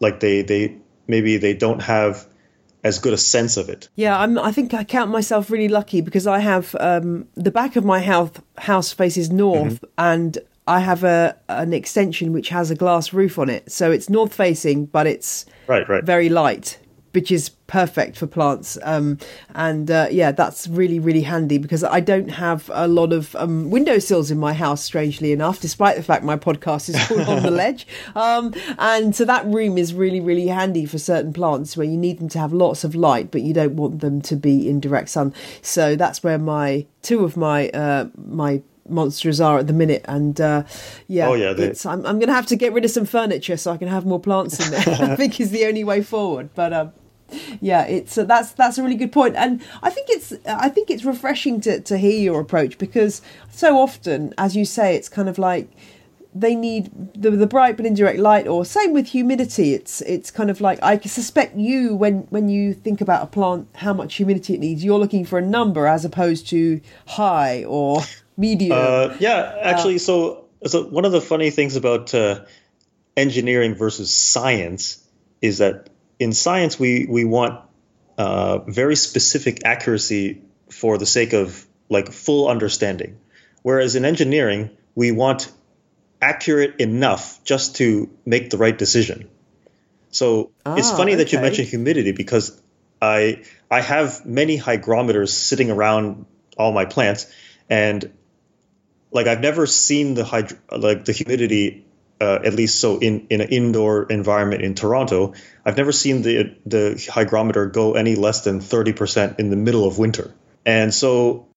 like 0.00 0.20
they 0.20 0.42
they 0.42 0.78
maybe 1.06 1.36
they 1.36 1.54
don't 1.54 1.82
have 1.82 2.26
as 2.84 2.98
good 2.98 3.12
a 3.12 3.18
sense 3.18 3.56
of 3.56 3.68
it. 3.68 3.88
Yeah, 3.94 4.18
I'm, 4.18 4.38
I 4.38 4.50
think 4.50 4.74
I 4.74 4.84
count 4.84 5.10
myself 5.10 5.50
really 5.50 5.68
lucky 5.68 6.00
because 6.00 6.26
I 6.26 6.40
have 6.40 6.74
um, 6.80 7.28
the 7.34 7.50
back 7.50 7.76
of 7.76 7.84
my 7.84 8.00
house 8.00 8.32
house 8.58 8.92
faces 8.92 9.30
north, 9.30 9.74
mm-hmm. 9.74 9.86
and 9.98 10.38
I 10.66 10.80
have 10.80 11.02
a 11.02 11.36
an 11.48 11.72
extension 11.72 12.32
which 12.32 12.50
has 12.50 12.70
a 12.70 12.74
glass 12.74 13.12
roof 13.12 13.38
on 13.38 13.50
it, 13.50 13.70
so 13.70 13.90
it's 13.90 14.08
north 14.08 14.32
facing, 14.32 14.86
but 14.86 15.06
it's 15.06 15.44
right, 15.66 15.88
right. 15.88 16.04
very 16.04 16.28
light, 16.28 16.78
which 17.12 17.32
is 17.32 17.48
perfect 17.66 18.16
for 18.16 18.28
plants. 18.28 18.78
Um, 18.84 19.18
and 19.56 19.90
uh, 19.90 20.06
yeah, 20.12 20.30
that's 20.30 20.68
really 20.68 21.00
really 21.00 21.22
handy 21.22 21.58
because 21.58 21.82
I 21.82 21.98
don't 21.98 22.28
have 22.28 22.70
a 22.72 22.86
lot 22.86 23.12
of 23.12 23.34
um, 23.34 23.70
windowsills 23.70 24.30
in 24.30 24.38
my 24.38 24.52
house. 24.52 24.84
Strangely 24.84 25.32
enough, 25.32 25.60
despite 25.60 25.96
the 25.96 26.02
fact 26.04 26.22
my 26.22 26.36
podcast 26.36 26.88
is 26.88 27.08
called 27.08 27.28
on 27.28 27.42
the 27.42 27.50
ledge, 27.62 27.84
um, 28.14 28.54
and 28.78 29.16
so 29.16 29.24
that 29.24 29.44
room 29.46 29.76
is 29.76 29.94
really 29.94 30.20
really 30.20 30.46
handy 30.46 30.86
for 30.86 30.98
certain 30.98 31.32
plants 31.32 31.76
where 31.76 31.86
you 31.86 31.96
need 31.96 32.20
them 32.20 32.28
to 32.28 32.38
have 32.38 32.52
lots 32.52 32.84
of 32.84 32.94
light, 32.94 33.32
but 33.32 33.42
you 33.42 33.52
don't 33.52 33.74
want 33.74 33.98
them 33.98 34.22
to 34.22 34.36
be 34.36 34.68
in 34.68 34.78
direct 34.78 35.08
sun. 35.08 35.34
So 35.60 35.96
that's 35.96 36.22
where 36.22 36.38
my 36.38 36.86
two 37.02 37.24
of 37.24 37.36
my 37.36 37.68
uh, 37.70 38.06
my 38.16 38.62
monsters 38.88 39.40
are 39.40 39.58
at 39.58 39.66
the 39.66 39.72
minute. 39.72 40.04
And 40.06 40.40
uh, 40.40 40.64
yeah, 41.08 41.28
oh, 41.28 41.34
yeah 41.34 41.52
they... 41.52 41.74
I'm, 41.84 42.04
I'm 42.06 42.18
going 42.18 42.28
to 42.28 42.34
have 42.34 42.46
to 42.46 42.56
get 42.56 42.72
rid 42.72 42.84
of 42.84 42.90
some 42.90 43.06
furniture 43.06 43.56
so 43.56 43.72
I 43.72 43.76
can 43.76 43.88
have 43.88 44.06
more 44.06 44.20
plants 44.20 44.64
in 44.64 44.70
there. 44.72 45.10
I 45.12 45.16
think 45.16 45.40
is 45.40 45.50
the 45.50 45.66
only 45.66 45.84
way 45.84 46.02
forward. 46.02 46.50
But 46.54 46.72
um, 46.72 46.92
yeah, 47.60 47.84
it's 47.84 48.18
uh, 48.18 48.24
that's 48.24 48.52
that's 48.52 48.78
a 48.78 48.82
really 48.82 48.96
good 48.96 49.12
point, 49.12 49.36
and 49.36 49.62
I 49.82 49.90
think 49.90 50.08
it's 50.10 50.34
I 50.46 50.68
think 50.68 50.90
it's 50.90 51.04
refreshing 51.04 51.60
to 51.62 51.80
to 51.80 51.98
hear 51.98 52.18
your 52.18 52.40
approach 52.40 52.78
because 52.78 53.22
so 53.50 53.78
often, 53.78 54.34
as 54.38 54.56
you 54.56 54.64
say, 54.64 54.96
it's 54.96 55.08
kind 55.08 55.28
of 55.28 55.38
like 55.38 55.70
they 56.34 56.54
need 56.54 56.90
the, 57.14 57.30
the 57.30 57.46
bright 57.46 57.76
but 57.76 57.84
indirect 57.84 58.18
light 58.18 58.46
or 58.46 58.64
same 58.64 58.94
with 58.94 59.08
humidity 59.08 59.74
it's 59.74 60.00
it's 60.00 60.30
kind 60.30 60.50
of 60.50 60.62
like 60.62 60.78
i 60.82 60.98
suspect 61.00 61.54
you 61.56 61.94
when 61.94 62.20
when 62.30 62.48
you 62.48 62.72
think 62.72 63.02
about 63.02 63.22
a 63.22 63.26
plant 63.26 63.68
how 63.74 63.92
much 63.92 64.14
humidity 64.14 64.54
it 64.54 64.60
needs 64.60 64.82
you're 64.82 64.98
looking 64.98 65.26
for 65.26 65.38
a 65.38 65.42
number 65.42 65.86
as 65.86 66.06
opposed 66.06 66.48
to 66.48 66.80
high 67.06 67.62
or 67.64 68.00
media. 68.36 68.74
Uh, 68.74 69.16
yeah, 69.18 69.58
actually, 69.62 69.96
uh, 69.96 69.98
so 69.98 70.44
so 70.66 70.84
one 70.84 71.04
of 71.04 71.12
the 71.12 71.20
funny 71.20 71.50
things 71.50 71.76
about 71.76 72.14
uh, 72.14 72.44
engineering 73.16 73.74
versus 73.74 74.12
science 74.12 75.06
is 75.40 75.58
that 75.58 75.90
in 76.18 76.32
science 76.32 76.78
we 76.78 77.06
we 77.08 77.24
want 77.24 77.60
uh, 78.18 78.58
very 78.58 78.96
specific 78.96 79.64
accuracy 79.64 80.42
for 80.70 80.98
the 80.98 81.06
sake 81.06 81.32
of 81.32 81.66
like 81.88 82.12
full 82.12 82.48
understanding, 82.48 83.18
whereas 83.62 83.96
in 83.96 84.04
engineering 84.04 84.70
we 84.94 85.12
want 85.12 85.50
accurate 86.20 86.80
enough 86.80 87.42
just 87.44 87.76
to 87.76 88.08
make 88.24 88.50
the 88.50 88.56
right 88.56 88.78
decision. 88.78 89.28
So 90.10 90.52
ah, 90.64 90.76
it's 90.76 90.90
funny 90.90 91.12
okay. 91.12 91.24
that 91.24 91.32
you 91.32 91.40
mentioned 91.40 91.68
humidity 91.68 92.12
because 92.12 92.60
I 93.00 93.42
I 93.70 93.80
have 93.80 94.24
many 94.24 94.56
hygrometers 94.56 95.32
sitting 95.32 95.70
around 95.70 96.26
all 96.56 96.72
my 96.72 96.84
plants, 96.84 97.26
and 97.68 98.12
like 99.12 99.26
I've 99.26 99.40
never 99.40 99.66
seen 99.66 100.14
the 100.14 100.22
hyd- 100.22 100.58
like 100.76 101.04
the 101.04 101.12
humidity 101.12 101.86
uh, 102.20 102.38
at 102.44 102.54
least 102.54 102.78
so 102.78 102.98
in 102.98 103.26
in 103.30 103.40
an 103.40 103.48
indoor 103.48 104.04
environment 104.04 104.62
in 104.62 104.74
Toronto, 104.74 105.34
I've 105.64 105.76
never 105.76 105.92
seen 105.92 106.22
the 106.22 106.56
the 106.64 107.10
hygrometer 107.12 107.66
go 107.66 107.94
any 107.94 108.14
less 108.14 108.42
than 108.42 108.60
30% 108.60 109.40
in 109.40 109.50
the 109.50 109.56
middle 109.56 109.86
of 109.86 109.98
winter. 109.98 110.32
And 110.64 110.94
so 110.94 111.48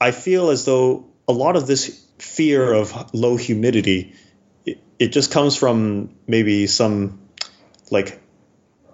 I 0.00 0.10
feel 0.10 0.50
as 0.50 0.64
though 0.66 1.06
a 1.26 1.32
lot 1.32 1.56
of 1.56 1.66
this 1.66 2.04
fear 2.18 2.70
of 2.72 3.14
low 3.14 3.36
humidity 3.36 4.14
it, 4.66 4.78
it 4.98 5.08
just 5.08 5.32
comes 5.32 5.56
from 5.56 6.10
maybe 6.26 6.66
some 6.66 7.20
like 7.90 8.19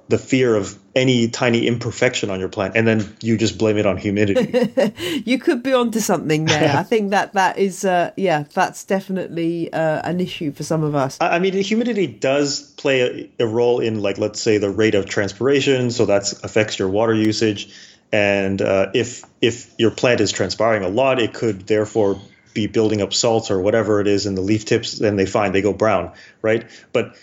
the 0.09 0.19
fear 0.19 0.55
of 0.55 0.79
any 0.95 1.29
tiny 1.29 1.67
imperfection 1.67 2.31
on 2.31 2.39
your 2.39 2.49
plant, 2.49 2.77
and 2.77 2.87
then 2.87 3.17
you 3.21 3.37
just 3.37 3.59
blame 3.59 3.77
it 3.77 3.87
on 3.87 3.97
humidity. 3.97 4.93
you 5.25 5.39
could 5.39 5.63
be 5.63 5.73
onto 5.73 5.99
something 5.99 6.45
there. 6.45 6.77
I 6.79 6.85
think 6.85 7.11
that 7.11 7.33
that 7.33 7.59
is, 7.59 7.85
uh, 7.85 8.13
yeah, 8.17 8.45
that's 8.55 8.85
definitely 8.85 9.73
uh, 9.73 10.01
an 10.09 10.21
issue 10.21 10.53
for 10.53 10.63
some 10.63 10.85
of 10.85 10.95
us. 10.95 11.19
I 11.21 11.39
mean, 11.41 11.55
humidity 11.55 12.07
does 12.07 12.61
play 12.73 13.31
a, 13.39 13.45
a, 13.45 13.47
role 13.47 13.81
in, 13.81 14.01
like, 14.01 14.19
let's 14.19 14.41
say, 14.41 14.59
the 14.59 14.71
rate 14.71 14.95
of 14.95 15.07
transpiration, 15.07 15.91
so 15.91 16.07
that 16.07 16.33
affects 16.45 16.79
your 16.79 16.89
water 16.89 17.15
usage. 17.15 17.75
And 18.13 18.63
uh, 18.63 18.91
if 18.95 19.25
if 19.41 19.75
your 19.79 19.91
plant 19.91 20.21
is 20.21 20.31
transpiring 20.31 20.85
a 20.85 20.89
lot, 20.89 21.19
it 21.19 21.35
could 21.35 21.67
therefore 21.67 22.21
be 22.55 22.69
building 22.69 23.03
up 23.03 23.13
salts 23.13 23.51
or 23.51 23.61
whatever 23.61 24.01
it 24.01 24.07
is 24.07 24.25
in 24.27 24.37
the 24.37 24.41
leaf 24.41 24.65
tips. 24.65 24.99
Then 24.99 25.17
they 25.17 25.27
find 25.27 25.53
they 25.53 25.61
go 25.61 25.73
brown, 25.73 26.13
right? 26.41 26.71
But 26.93 27.17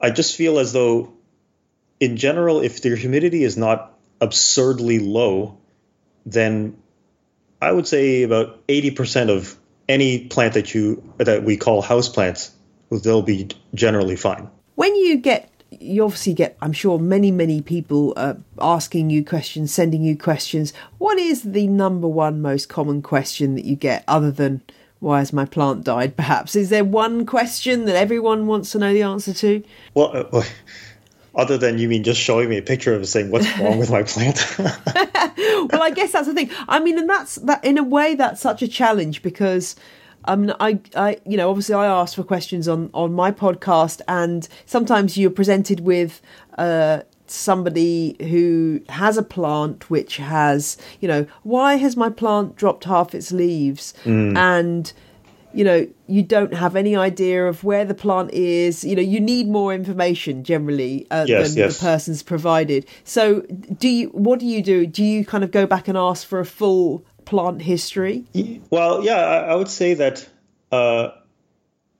I 0.00 0.10
just 0.10 0.34
feel 0.34 0.58
as 0.58 0.72
though 0.72 1.12
in 2.00 2.16
general, 2.16 2.60
if 2.60 2.82
the 2.82 2.94
humidity 2.96 3.42
is 3.42 3.56
not 3.56 3.94
absurdly 4.20 4.98
low, 4.98 5.58
then 6.24 6.76
I 7.60 7.72
would 7.72 7.86
say 7.86 8.22
about 8.22 8.66
80% 8.66 9.30
of 9.30 9.56
any 9.88 10.26
plant 10.26 10.54
that 10.54 10.74
you 10.74 11.02
that 11.18 11.44
we 11.44 11.56
call 11.56 11.80
house 11.80 12.08
plants, 12.08 12.52
they'll 12.90 13.22
be 13.22 13.48
generally 13.74 14.16
fine. 14.16 14.50
When 14.74 14.94
you 14.96 15.18
get 15.18 15.50
you 15.70 16.04
obviously 16.04 16.32
get, 16.32 16.56
I'm 16.62 16.72
sure, 16.72 16.98
many, 16.98 17.30
many 17.30 17.60
people 17.60 18.12
uh, 18.16 18.34
asking 18.60 19.10
you 19.10 19.24
questions, 19.24 19.74
sending 19.74 20.02
you 20.02 20.16
questions. 20.16 20.72
What 20.98 21.18
is 21.18 21.42
the 21.42 21.66
number 21.66 22.08
one 22.08 22.40
most 22.40 22.68
common 22.68 23.02
question 23.02 23.56
that 23.56 23.64
you 23.64 23.76
get, 23.76 24.04
other 24.06 24.30
than 24.30 24.62
why 25.00 25.18
has 25.18 25.32
my 25.32 25.44
plant 25.44 25.84
died? 25.84 26.16
Perhaps 26.16 26.56
is 26.56 26.70
there 26.70 26.84
one 26.84 27.26
question 27.26 27.84
that 27.86 27.96
everyone 27.96 28.46
wants 28.46 28.72
to 28.72 28.78
know 28.78 28.92
the 28.92 29.02
answer 29.02 29.34
to? 29.34 29.62
Well, 29.94 30.28
uh, 30.32 30.42
other 31.36 31.58
than 31.58 31.78
you 31.78 31.88
mean 31.88 32.02
just 32.02 32.20
showing 32.20 32.48
me 32.48 32.58
a 32.58 32.62
picture 32.62 32.94
of 32.94 33.06
saying 33.06 33.30
what's 33.30 33.58
wrong 33.58 33.78
with 33.78 33.90
my 33.90 34.02
plant? 34.12 34.44
Well 35.70 35.82
i 35.82 35.90
guess 35.90 36.12
that's 36.12 36.26
the 36.26 36.34
thing. 36.34 36.50
I 36.68 36.80
mean 36.80 36.98
and 36.98 37.08
that's 37.08 37.36
that 37.36 37.64
in 37.64 37.76
a 37.76 37.82
way 37.82 38.14
that's 38.14 38.40
such 38.40 38.62
a 38.62 38.68
challenge 38.68 39.22
because 39.22 39.76
um, 40.26 40.52
I, 40.58 40.80
I, 40.94 41.18
you 41.24 41.36
know, 41.36 41.48
obviously, 41.50 41.74
I 41.74 41.86
ask 41.86 42.16
for 42.16 42.24
questions 42.24 42.68
on 42.68 42.90
on 42.92 43.12
my 43.12 43.30
podcast, 43.30 44.00
and 44.08 44.48
sometimes 44.64 45.16
you're 45.16 45.30
presented 45.30 45.80
with 45.80 46.20
uh, 46.58 47.02
somebody 47.26 48.16
who 48.20 48.80
has 48.88 49.16
a 49.16 49.22
plant 49.22 49.88
which 49.90 50.16
has, 50.16 50.76
you 51.00 51.08
know, 51.08 51.26
why 51.42 51.76
has 51.76 51.96
my 51.96 52.10
plant 52.10 52.56
dropped 52.56 52.84
half 52.84 53.14
its 53.14 53.32
leaves, 53.32 53.94
mm. 54.04 54.36
and 54.36 54.92
you 55.56 55.64
know 55.64 55.88
you 56.06 56.22
don't 56.22 56.52
have 56.52 56.76
any 56.76 56.94
idea 56.94 57.46
of 57.46 57.64
where 57.64 57.84
the 57.84 57.94
plant 57.94 58.30
is. 58.32 58.84
You 58.84 58.94
know 58.94 59.02
you 59.02 59.20
need 59.20 59.48
more 59.48 59.72
information 59.72 60.44
generally 60.44 61.06
uh, 61.10 61.24
yes, 61.26 61.48
than 61.48 61.58
yes. 61.58 61.78
the 61.78 61.84
person's 61.84 62.22
provided. 62.22 62.86
So 63.04 63.40
do 63.40 63.88
you 63.88 64.08
what 64.10 64.38
do 64.38 64.46
you 64.46 64.62
do? 64.62 64.86
Do 64.86 65.02
you 65.02 65.24
kind 65.24 65.42
of 65.42 65.50
go 65.50 65.66
back 65.66 65.88
and 65.88 65.96
ask 65.96 66.26
for 66.26 66.40
a 66.40 66.44
full 66.44 67.04
plant 67.24 67.62
history? 67.62 68.24
Well 68.70 69.02
yeah 69.02 69.16
i, 69.16 69.54
would 69.54 69.68
say 69.68 69.94
that 69.94 70.28
uh, 70.70 71.08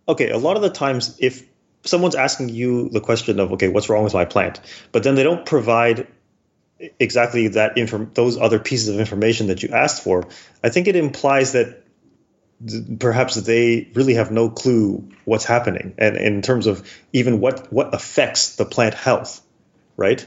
okay 0.07 0.31
a 0.31 0.39
lot 0.39 0.57
of 0.57 0.63
the 0.63 0.71
times 0.71 1.17
if 1.19 1.43
someone's 1.83 2.15
asking 2.15 2.51
you 2.51 2.89
the 2.91 3.01
question 3.01 3.41
of 3.41 3.53
okay 3.53 3.69
what's 3.69 3.89
wrong 3.89 4.05
with 4.05 4.15
my 4.15 4.27
plant? 4.27 4.61
But 4.93 5.03
then 5.03 5.15
they 5.15 5.23
don't 5.23 5.47
provide 5.47 6.07
exactly 7.01 7.49
that 7.49 7.79
inform 7.79 8.11
those 8.13 8.37
other 8.37 8.59
pieces 8.59 8.89
of 8.89 9.01
information 9.01 9.47
that 9.47 9.63
you 9.63 9.71
asked 9.71 10.03
for. 10.03 10.29
I 10.63 10.69
think 10.69 10.89
it 10.89 10.97
implies 10.97 11.53
that 11.53 11.86
perhaps 12.99 13.35
they 13.35 13.89
really 13.95 14.15
have 14.15 14.31
no 14.31 14.49
clue 14.49 15.09
what's 15.25 15.45
happening. 15.45 15.95
And 15.99 16.17
in 16.17 16.43
terms 16.43 16.67
of 16.67 16.89
even 17.13 17.41
what 17.41 17.73
what 17.73 17.95
affects 17.95 18.57
the 18.57 18.65
plant 18.65 18.95
health 18.95 19.43
right? 19.97 20.27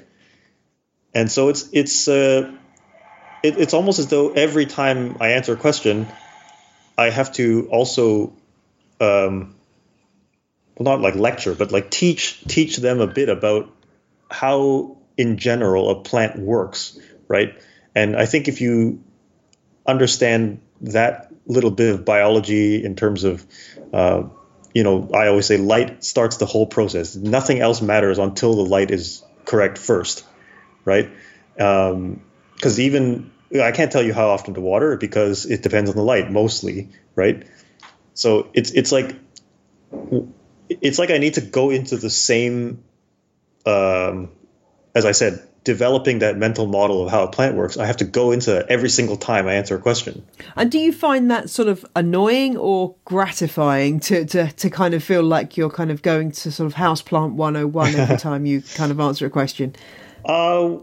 And 1.14 1.32
so 1.32 1.50
it's 1.50 1.70
it's 1.72 2.08
uh, 2.08 2.52
it, 3.44 3.58
it's 3.58 3.74
almost 3.74 4.00
as 4.00 4.08
though 4.08 4.32
every 4.32 4.66
time 4.66 5.18
i 5.20 5.30
answer 5.30 5.54
a 5.54 5.58
question 5.58 6.08
i 6.98 7.10
have 7.10 7.32
to 7.34 7.68
also 7.72 8.34
um, 9.00 9.56
well 10.78 10.98
not 10.98 11.02
like 11.02 11.16
lecture 11.16 11.56
but 11.56 11.72
like 11.72 11.90
teach 11.90 12.42
teach 12.48 12.78
them 12.78 13.00
a 13.00 13.08
bit 13.08 13.30
about 13.30 13.74
how 14.30 14.98
in 15.18 15.38
general 15.38 15.90
a 15.90 16.02
plant 16.04 16.38
works 16.38 17.00
right? 17.28 17.62
And 17.96 18.16
i 18.16 18.26
think 18.26 18.48
if 18.48 18.62
you 18.62 19.04
understand 19.86 20.62
that 20.82 21.29
little 21.52 21.72
bit 21.72 21.94
of 21.96 22.06
biology 22.06 22.84
in 22.84 22.96
terms 22.96 23.24
of, 23.24 23.46
uh, 23.92 24.24
you 24.74 24.84
know, 24.84 25.10
I 25.14 25.28
always 25.28 25.48
say 25.48 25.58
light 25.58 26.04
starts 26.04 26.38
the 26.38 26.46
whole 26.46 26.68
process. 26.68 27.16
Nothing 27.16 27.60
else 27.60 27.82
matters 27.82 28.20
until 28.20 28.56
the 28.56 28.66
light 28.66 28.92
is 28.92 29.24
correct 29.46 29.78
first, 29.78 30.26
right? 30.86 31.10
Because 31.56 31.90
um, 31.92 32.80
even 32.80 33.32
I 33.62 33.72
can't 33.72 33.92
tell 33.92 34.04
you 34.04 34.14
how 34.14 34.30
often 34.30 34.54
to 34.54 34.62
water 34.62 34.96
because 34.96 35.46
it 35.46 35.64
depends 35.64 35.90
on 35.90 35.96
the 35.96 36.04
light 36.04 36.32
mostly, 36.32 36.90
right? 37.16 37.48
So 38.14 38.50
it's 38.54 38.72
it's 38.72 38.92
like 38.92 39.16
it's 40.70 41.00
like 41.00 41.10
I 41.10 41.18
need 41.18 41.34
to 41.36 41.42
go 41.42 41.72
into 41.72 41.98
the 41.98 42.10
same, 42.10 42.84
um, 43.66 44.30
as 44.94 45.06
I 45.06 45.14
said, 45.14 45.49
developing 45.64 46.20
that 46.20 46.38
mental 46.38 46.68
model 46.68 47.04
of 47.04 47.12
how 47.12 47.24
a 47.24 47.28
plant 47.28 47.56
works, 47.56 47.78
I 47.78 47.86
have 47.86 47.98
to 47.98 48.06
go 48.06 48.32
into 48.32 48.66
every 48.70 48.90
single 48.90 49.18
time 49.18 49.48
I 49.48 49.56
answer 49.56 49.76
a 49.76 49.80
question. 49.80 50.26
And 50.56 50.72
do 50.72 50.80
you 50.80 50.94
find 50.94 51.30
that 51.32 51.50
sort 51.50 51.68
of 51.68 51.86
annoying 51.96 52.58
or 52.58 52.96
gratifying 53.06 54.00
to, 54.02 54.26
to, 54.26 54.52
to 54.52 54.70
kind 54.70 54.94
of 54.94 55.04
feel 55.04 55.24
like 55.24 55.58
you're 55.58 55.70
kind 55.70 55.92
of 55.92 56.02
going 56.02 56.32
to 56.32 56.52
sort 56.52 56.68
of 56.68 56.76
houseplant 56.76 57.34
101 57.34 57.96
every 57.96 58.18
time 58.18 58.46
you 58.46 58.62
kind 58.76 58.92
of 58.92 59.00
answer 59.00 59.26
a 59.26 59.30
question? 59.30 59.76
Uh, 60.26 60.78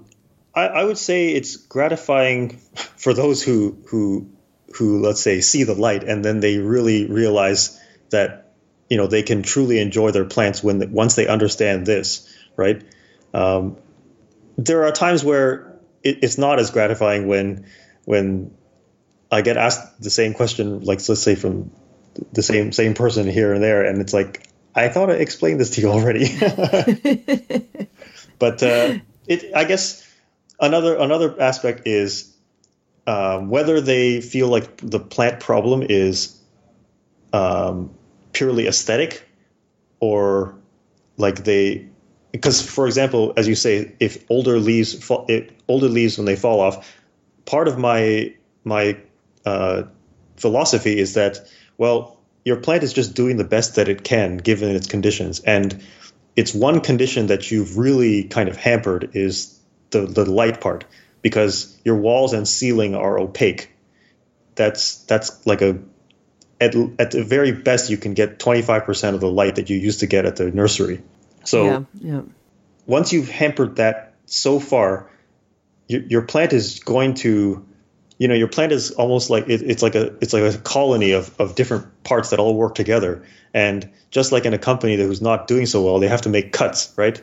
I, 0.55 0.67
I 0.67 0.85
would 0.85 0.99
say 0.99 1.29
it's 1.29 1.57
gratifying 1.57 2.59
for 2.97 3.15
those 3.15 3.43
who, 3.43 3.79
who, 3.89 4.29
who, 4.75 5.01
let's 5.01 5.21
say, 5.21 5.41
see 5.41 5.65
the 5.65 5.75
light 5.75 6.05
and 6.05 6.25
then 6.25 6.41
they 6.41 6.59
really 6.59 7.07
realize 7.07 7.81
that, 8.11 8.53
you 8.91 8.99
know, 8.99 9.07
they 9.07 9.23
can 9.23 9.43
truly 9.43 9.81
enjoy 9.81 10.11
their 10.11 10.27
plants 10.27 10.62
when, 10.62 10.93
once 10.93 11.15
they 11.15 11.27
understand 11.27 11.87
this, 11.87 12.33
right? 12.57 12.83
Um, 13.33 13.79
there 14.57 14.85
are 14.85 14.92
times 14.92 15.25
where 15.25 15.79
it, 16.03 16.19
it's 16.23 16.38
not 16.38 16.59
as 16.59 16.71
gratifying 16.71 17.27
when 17.27 17.66
when 18.05 18.55
I 19.31 19.42
get 19.42 19.57
asked 19.57 20.01
the 20.01 20.11
same 20.11 20.35
question, 20.35 20.81
like 20.81 21.07
let's 21.09 21.23
say 21.23 21.35
from 21.35 21.71
the 22.33 22.42
same 22.42 22.73
same 22.73 22.95
person 22.95 23.29
here 23.29 23.53
and 23.53 23.62
there, 23.62 23.85
and 23.85 24.01
it's 24.01 24.12
like 24.12 24.47
I 24.75 24.88
thought 24.88 25.11
I 25.11 25.14
explained 25.14 25.61
this 25.61 25.71
to 25.71 25.81
you 25.81 25.88
already. 25.88 26.27
but 28.38 28.62
uh, 28.62 28.99
it, 29.27 29.55
I 29.55 29.64
guess 29.64 30.07
another 30.61 30.97
another 30.97 31.40
aspect 31.40 31.87
is 31.87 32.33
um, 33.07 33.49
whether 33.51 33.81
they 33.81 34.21
feel 34.21 34.49
like 34.49 34.79
the 34.79 35.01
plant 35.01 35.40
problem 35.40 35.83
is 35.83 36.38
um, 37.33 37.95
purely 38.33 38.66
aesthetic 38.66 39.27
or 40.01 40.57
like 41.16 41.45
they 41.45 41.88
because 42.37 42.62
for 42.62 42.87
example 42.87 43.33
as 43.37 43.49
you 43.49 43.55
say 43.55 43.92
if 44.01 44.25
older 44.31 44.59
leaves 44.59 44.94
fall, 44.94 45.27
it, 45.29 45.53
older 45.68 45.88
leaves 45.88 46.18
when 46.18 46.27
they 46.27 46.37
fall 46.37 46.61
off 46.61 46.94
part 47.44 47.68
of 47.68 47.79
my 47.79 48.35
my 48.64 48.96
uh, 49.44 49.83
philosophy 50.37 50.99
is 50.99 51.14
that 51.14 51.38
well 51.79 52.16
your 52.46 52.57
plant 52.57 52.85
is 52.85 52.92
just 52.92 53.14
doing 53.14 53.37
the 53.37 53.44
best 53.44 53.75
that 53.75 53.88
it 53.88 54.05
can 54.05 54.37
given 54.37 54.75
its 54.75 54.87
conditions. 54.87 55.40
And 55.40 55.83
it's 56.37 56.55
one 56.55 56.81
condition 56.81 57.27
that 57.27 57.51
you've 57.51 57.77
really 57.77 58.22
kind 58.22 58.49
of 58.49 58.57
hampered 58.57 59.11
is 59.14 59.59
the 59.90 60.07
the 60.07 60.25
light 60.25 60.61
part 60.61 60.85
because 61.22 61.77
your 61.85 61.96
walls 61.96 62.33
and 62.33 62.46
ceiling 62.46 62.94
are 62.94 63.18
opaque. 63.18 63.72
That's 64.55 64.99
that's 65.07 65.44
like 65.44 65.61
a 65.61 65.81
at, 66.61 66.77
at 67.01 67.11
the 67.11 67.25
very 67.25 67.51
best 67.51 67.90
you 67.90 67.96
can 67.96 68.14
get 68.14 68.38
25% 68.38 69.14
of 69.14 69.20
the 69.20 69.31
light 69.31 69.57
that 69.57 69.68
you 69.68 69.77
used 69.77 70.01
to 70.01 70.07
get 70.07 70.25
at 70.25 70.37
the 70.37 70.51
nursery 70.51 71.03
so 71.46 71.64
yeah, 71.64 71.82
yeah. 72.00 72.22
once 72.87 73.12
you've 73.12 73.28
hampered 73.28 73.76
that 73.76 74.14
so 74.26 74.59
far, 74.59 75.11
your, 75.88 76.02
your, 76.02 76.22
plant 76.22 76.52
is 76.52 76.80
going 76.80 77.14
to, 77.14 77.64
you 78.18 78.28
know, 78.28 78.35
your 78.35 78.48
plant 78.48 78.72
is 78.72 78.90
almost 78.92 79.30
like 79.30 79.48
it, 79.48 79.62
it's 79.62 79.82
like 79.82 79.94
a 79.94 80.14
it's 80.20 80.32
like 80.32 80.42
a 80.42 80.59
colony 80.59 81.12
of, 81.12 81.38
of 81.40 81.54
different 81.54 82.02
parts 82.04 82.30
that 82.30 82.38
all 82.38 82.56
work 82.56 82.74
together. 82.74 83.24
And 83.54 83.88
just 84.11 84.32
like 84.32 84.44
in 84.44 84.54
a 84.54 84.59
company 84.59 84.96
that 84.96 85.04
who's 85.04 85.22
not 85.22 85.46
doing 85.46 85.66
so 85.66 85.82
well, 85.85 85.98
they 85.98 86.09
have 86.09 86.22
to 86.22 86.28
make 86.28 86.52
cuts, 86.52 86.92
right? 86.96 87.22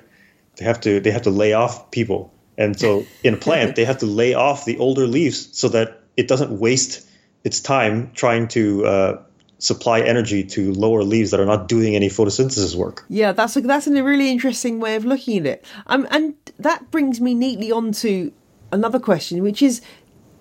They 0.56 0.66
have 0.66 0.80
to 0.82 1.00
they 1.00 1.12
have 1.12 1.24
to 1.24 1.30
lay 1.30 1.54
off 1.54 1.92
people. 1.92 2.34
And 2.58 2.80
so 2.80 3.06
in 3.24 3.34
a 3.34 3.38
plant, 3.38 3.76
they 3.76 3.86
have 3.86 4.00
to 4.00 4.06
lay 4.06 4.34
off 4.34 4.66
the 4.66 4.78
older 4.78 5.08
leaves 5.08 5.50
so 5.58 5.70
that 5.70 6.02
it 6.16 6.28
doesn't 6.28 6.58
waste 6.58 7.08
its 7.44 7.60
time 7.60 8.12
trying 8.14 8.48
to 8.50 8.86
uh, 8.86 9.22
supply 9.64 10.02
energy 10.02 10.44
to 10.44 10.74
lower 10.74 11.04
leaves 11.04 11.32
that 11.32 11.40
are 11.40 11.46
not 11.46 11.70
doing 11.70 11.96
any 11.96 12.10
photosynthesis 12.10 12.76
work. 12.76 13.06
Yeah, 13.08 13.32
that's 13.32 13.56
a, 13.56 13.62
that's 13.62 13.88
a 13.88 14.04
really 14.04 14.30
interesting 14.30 14.82
way 14.82 14.96
of 14.96 15.06
looking 15.06 15.40
at 15.40 15.46
it. 15.46 15.66
Um, 15.88 16.06
and 16.12 16.36
that 16.60 16.92
brings 16.92 17.22
me 17.22 17.34
neatly 17.34 17.72
on 17.72 17.94
to 17.94 18.34
another 18.74 19.00
question, 19.00 19.42
which 19.42 19.62
is 19.62 19.82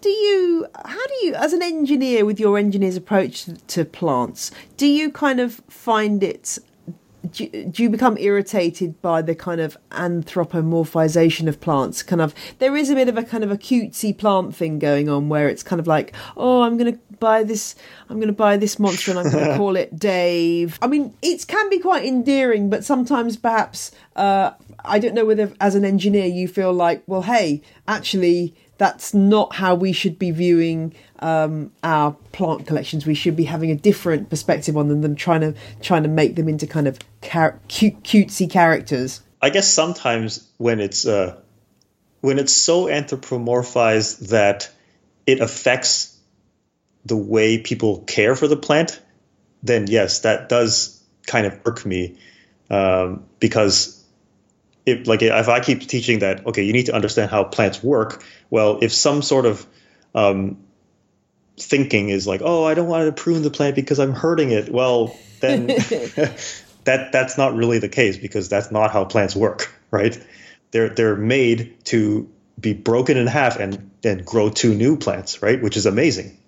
do 0.01 0.09
you 0.09 0.67
how 0.85 1.07
do 1.07 1.15
you 1.27 1.35
as 1.35 1.53
an 1.53 1.63
engineer 1.63 2.25
with 2.25 2.41
your 2.41 2.59
engineer's 2.59 2.97
approach 2.97 3.47
to 3.69 3.85
plants 3.85 4.51
do 4.77 4.85
you 4.85 5.13
kind 5.13 5.39
of 5.39 5.63
find 5.69 6.25
it 6.25 6.59
do, 7.31 7.49
do 7.49 7.83
you 7.83 7.91
become 7.91 8.19
irritated 8.19 9.01
by 9.01 9.23
the 9.23 9.35
kind 9.35 9.61
of 9.61 9.77
anthropomorphization 9.91 11.49
of 11.49 11.61
plants? 11.61 12.03
Kind 12.03 12.21
of, 12.21 12.35
there 12.59 12.77
is 12.77 12.91
a 12.91 12.95
bit 12.95 13.09
of 13.09 13.17
a 13.17 13.23
kind 13.23 13.45
of 13.45 13.51
a 13.51 13.57
cutesy 13.57 14.17
plant 14.17 14.55
thing 14.55 14.79
going 14.79 15.09
on 15.09 15.29
where 15.29 15.49
it's 15.49 15.63
kind 15.63 15.81
of 15.81 15.87
like, 15.87 16.13
oh, 16.37 16.63
I'm 16.63 16.77
going 16.77 16.95
to 16.95 16.99
buy 17.23 17.45
this, 17.45 17.77
I'm 18.11 18.17
going 18.17 18.27
to 18.27 18.35
buy 18.35 18.57
this 18.57 18.79
monster 18.79 19.13
and 19.13 19.21
I'm 19.21 19.31
going 19.31 19.49
to 19.51 19.57
call 19.57 19.77
it 19.77 19.97
Dave. 19.99 20.79
I 20.83 20.89
mean, 20.89 21.15
it 21.23 21.47
can 21.47 21.71
be 21.71 21.79
quite 21.79 22.05
endearing, 22.05 22.69
but 22.69 22.85
sometimes 22.85 23.37
perhaps, 23.37 23.93
uh, 24.17 24.51
I 24.85 24.99
don't 24.99 25.15
know 25.15 25.25
whether 25.25 25.53
as 25.61 25.77
an 25.77 25.85
engineer 25.85 26.27
you 26.27 26.49
feel 26.49 26.73
like, 26.73 27.05
well, 27.07 27.23
hey, 27.23 27.63
actually, 27.87 28.55
that's 28.77 29.15
not 29.15 29.55
how 29.55 29.77
we 29.77 29.93
should 29.93 30.19
be 30.19 30.33
viewing 30.33 30.93
um, 31.21 31.71
our 31.85 32.17
plant 32.33 32.67
collections. 32.67 33.07
We 33.07 33.15
should 33.15 33.37
be 33.37 33.45
having 33.45 33.71
a 33.71 33.77
different 33.77 34.29
perspective 34.29 34.77
on 34.77 34.89
them 34.89 35.03
than 35.03 35.15
trying 35.15 35.43
to 35.43 35.55
trying 35.81 36.03
to 36.03 36.09
make 36.09 36.35
them 36.35 36.49
into 36.49 36.67
kind 36.67 36.89
of 36.89 36.99
char- 37.23 37.61
cute, 37.69 38.03
cutesy 38.03 38.51
characters. 38.51 39.23
I 39.41 39.51
guess 39.51 39.73
sometimes 39.73 40.49
when 40.59 40.81
it's 40.81 41.07
uh, 41.07 41.37
when 42.23 42.41
it's 42.41 42.53
so 42.53 42.87
anthropomorphized 42.87 44.31
that 44.31 44.69
it 45.27 45.41
affects 45.41 46.12
the 47.05 47.17
way 47.17 47.59
people 47.59 48.01
care 48.01 48.35
for 48.37 48.49
the 48.49 48.57
plant, 48.57 49.01
then 49.63 49.87
yes, 49.87 50.21
that 50.21 50.49
does 50.49 51.03
kind 51.27 51.47
of 51.47 51.59
irk 51.65 51.85
me 51.87 52.19
um, 52.71 53.25
because 53.39 54.03
if 54.85 55.07
like 55.07 55.23
if 55.23 55.49
I 55.49 55.61
keep 55.61 55.87
teaching 55.87 56.21
that 56.21 56.47
okay, 56.47 56.65
you 56.65 56.73
need 56.73 56.87
to 56.87 56.95
understand 56.95 57.31
how 57.31 57.45
plants 57.45 57.83
work. 57.83 58.25
Well, 58.51 58.79
if 58.83 58.93
some 58.93 59.23
sort 59.23 59.47
of 59.47 59.67
um, 60.15 60.59
thinking 61.57 62.09
is 62.09 62.27
like, 62.27 62.41
oh, 62.43 62.65
I 62.65 62.75
don't 62.75 62.89
want 62.89 63.07
to 63.07 63.23
prune 63.23 63.43
the 63.43 63.51
plant 63.51 63.77
because 63.77 63.99
I'm 64.01 64.13
hurting 64.13 64.51
it. 64.51 64.71
Well, 64.71 65.17
then 65.41 65.67
that 66.85 67.11
that's 67.13 67.39
not 67.39 67.55
really 67.55 67.79
the 67.79 67.89
case 67.89 68.17
because 68.17 68.49
that's 68.49 68.71
not 68.71 68.91
how 68.91 69.05
plants 69.05 69.37
work, 69.37 69.73
right? 69.91 70.19
They're 70.71 70.89
they're 70.89 71.17
made 71.17 71.85
to 71.87 72.29
be 72.59 72.73
broken 72.73 73.17
in 73.17 73.27
half 73.27 73.59
and 73.59 73.91
then 74.03 74.23
grow 74.25 74.51
two 74.51 74.75
new 74.75 74.97
plants, 74.97 75.43
right? 75.43 75.61
Which 75.61 75.77
is 75.77 75.87
amazing. 75.87 76.39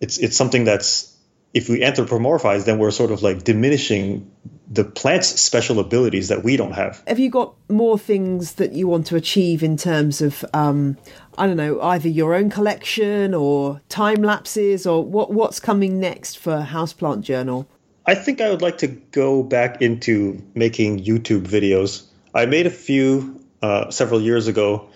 It's 0.00 0.18
it's 0.18 0.36
something 0.36 0.64
that's 0.64 1.16
if 1.54 1.68
we 1.70 1.80
anthropomorphize, 1.80 2.66
then 2.66 2.78
we're 2.78 2.90
sort 2.90 3.10
of 3.10 3.22
like 3.22 3.42
diminishing 3.42 4.30
the 4.70 4.84
plant's 4.84 5.28
special 5.40 5.78
abilities 5.78 6.28
that 6.28 6.44
we 6.44 6.56
don't 6.56 6.72
have. 6.72 7.02
Have 7.06 7.18
you 7.18 7.30
got 7.30 7.54
more 7.70 7.98
things 7.98 8.54
that 8.54 8.72
you 8.72 8.88
want 8.88 9.06
to 9.06 9.16
achieve 9.16 9.62
in 9.62 9.76
terms 9.76 10.20
of, 10.20 10.44
um, 10.52 10.98
I 11.38 11.46
don't 11.46 11.56
know, 11.56 11.80
either 11.80 12.08
your 12.08 12.34
own 12.34 12.50
collection 12.50 13.32
or 13.32 13.80
time 13.88 14.22
lapses, 14.22 14.86
or 14.86 15.04
what 15.04 15.32
what's 15.32 15.60
coming 15.60 15.98
next 15.98 16.38
for 16.38 16.66
Houseplant 16.68 17.22
Journal? 17.22 17.66
I 18.04 18.14
think 18.14 18.40
I 18.40 18.50
would 18.50 18.62
like 18.62 18.78
to 18.78 18.88
go 18.88 19.42
back 19.42 19.82
into 19.82 20.42
making 20.54 21.04
YouTube 21.04 21.46
videos. 21.46 22.04
I 22.34 22.46
made 22.46 22.66
a 22.66 22.70
few 22.70 23.40
uh, 23.62 23.90
several 23.90 24.20
years 24.20 24.46
ago, 24.46 24.90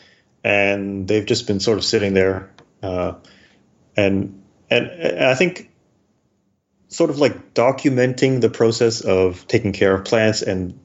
and 0.45 1.09
they've 1.09 1.25
just 1.25 1.47
been 1.47 1.61
sort 1.61 1.79
of 1.79 1.85
sitting 1.85 2.13
there. 2.13 2.51
Uh, 2.83 3.15
and 3.97 4.40
and 4.71 5.25
I 5.25 5.35
think 5.35 5.71
sort 6.89 7.11
of 7.11 7.19
like 7.19 7.55
documenting 7.55 8.41
the 8.41 8.51
process 8.51 9.01
of 9.01 9.47
taking 9.47 9.73
care 9.73 9.95
of 9.95 10.05
plants 10.05 10.43
and 10.43 10.79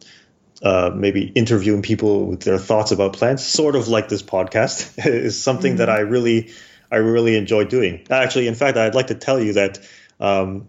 uh, 0.64 0.92
maybe 0.94 1.24
interviewing 1.24 1.82
people 1.82 2.26
with 2.28 2.42
their 2.42 2.58
thoughts 2.58 2.92
about 2.92 3.14
plants, 3.14 3.44
sort 3.44 3.76
of 3.76 3.88
like 3.88 4.08
this 4.08 4.24
podcast, 4.24 4.94
is 5.06 5.42
something 5.42 5.74
mm-hmm. 5.74 5.80
that 5.80 5.90
I 5.90 6.00
really, 6.00 6.52
I 6.92 6.98
really 6.98 7.36
enjoy 7.36 7.66
doing. 7.66 8.06
Actually, 8.10 8.48
in 8.48 8.56
fact, 8.56 8.78
I'd 8.78 8.96
like 8.96 9.08
to 9.08 9.16
tell 9.16 9.40
you 9.40 9.54
that 9.54 9.80
um, 10.20 10.68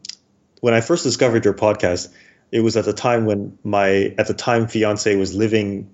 when 0.61 0.75
I 0.75 0.81
first 0.81 1.05
discovered 1.05 1.45
your 1.45 1.55
podcast, 1.55 2.13
it 2.51 2.61
was 2.61 2.77
at 2.77 2.85
the 2.85 2.93
time 2.93 3.27
when 3.27 3.59
my 3.63 4.15
at 4.19 4.27
the 4.27 4.35
time 4.35 4.67
fiance 4.69 5.15
was 5.17 5.35
living 5.35 5.91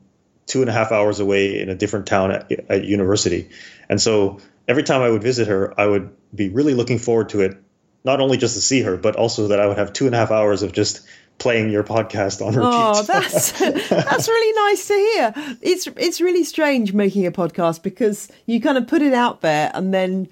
two 0.47 0.61
and 0.61 0.71
a 0.71 0.73
half 0.73 0.93
hours 0.93 1.21
away 1.21 1.61
in 1.61 1.69
a 1.69 1.75
different 1.75 2.07
town 2.07 2.31
at, 2.31 2.53
at 2.69 2.85
university, 2.85 3.51
and 3.89 4.01
so 4.01 4.41
every 4.69 4.83
time 4.83 5.03
I 5.03 5.11
would 5.11 5.23
visit 5.23 5.49
her, 5.49 5.79
I 5.79 5.87
would 5.87 6.11
be 6.35 6.49
really 6.49 6.75
looking 6.75 6.99
forward 6.99 7.31
to 7.31 7.41
it 7.41 7.57
not 8.05 8.21
only 8.21 8.37
just 8.37 8.55
to 8.55 8.61
see 8.61 8.83
her, 8.83 8.97
but 8.97 9.17
also 9.17 9.49
that 9.49 9.61
I 9.61 9.67
would 9.67 9.79
have 9.79 9.93
two 9.93 10.07
and 10.07 10.15
a 10.15 10.19
half 10.19 10.31
hours 10.31 10.63
of 10.63 10.73
just 10.73 11.07
playing 11.39 11.71
your 11.71 11.85
podcast 11.85 12.45
on 12.45 12.55
repeat. 12.55 12.71
Oh, 12.73 13.03
that's 13.07 13.53
that's 13.61 14.29
really 14.29 14.71
nice 14.71 14.89
to 14.89 14.95
hear. 14.95 15.57
It's 15.61 15.87
it's 15.97 16.21
really 16.21 16.45
strange 16.45 16.93
making 16.93 17.27
a 17.27 17.33
podcast 17.33 17.83
because 17.83 18.29
you 18.47 18.61
kind 18.61 18.79
of 18.79 18.87
put 18.87 19.03
it 19.03 19.15
out 19.15 19.41
there 19.41 19.71
and 19.75 19.93
then 19.93 20.29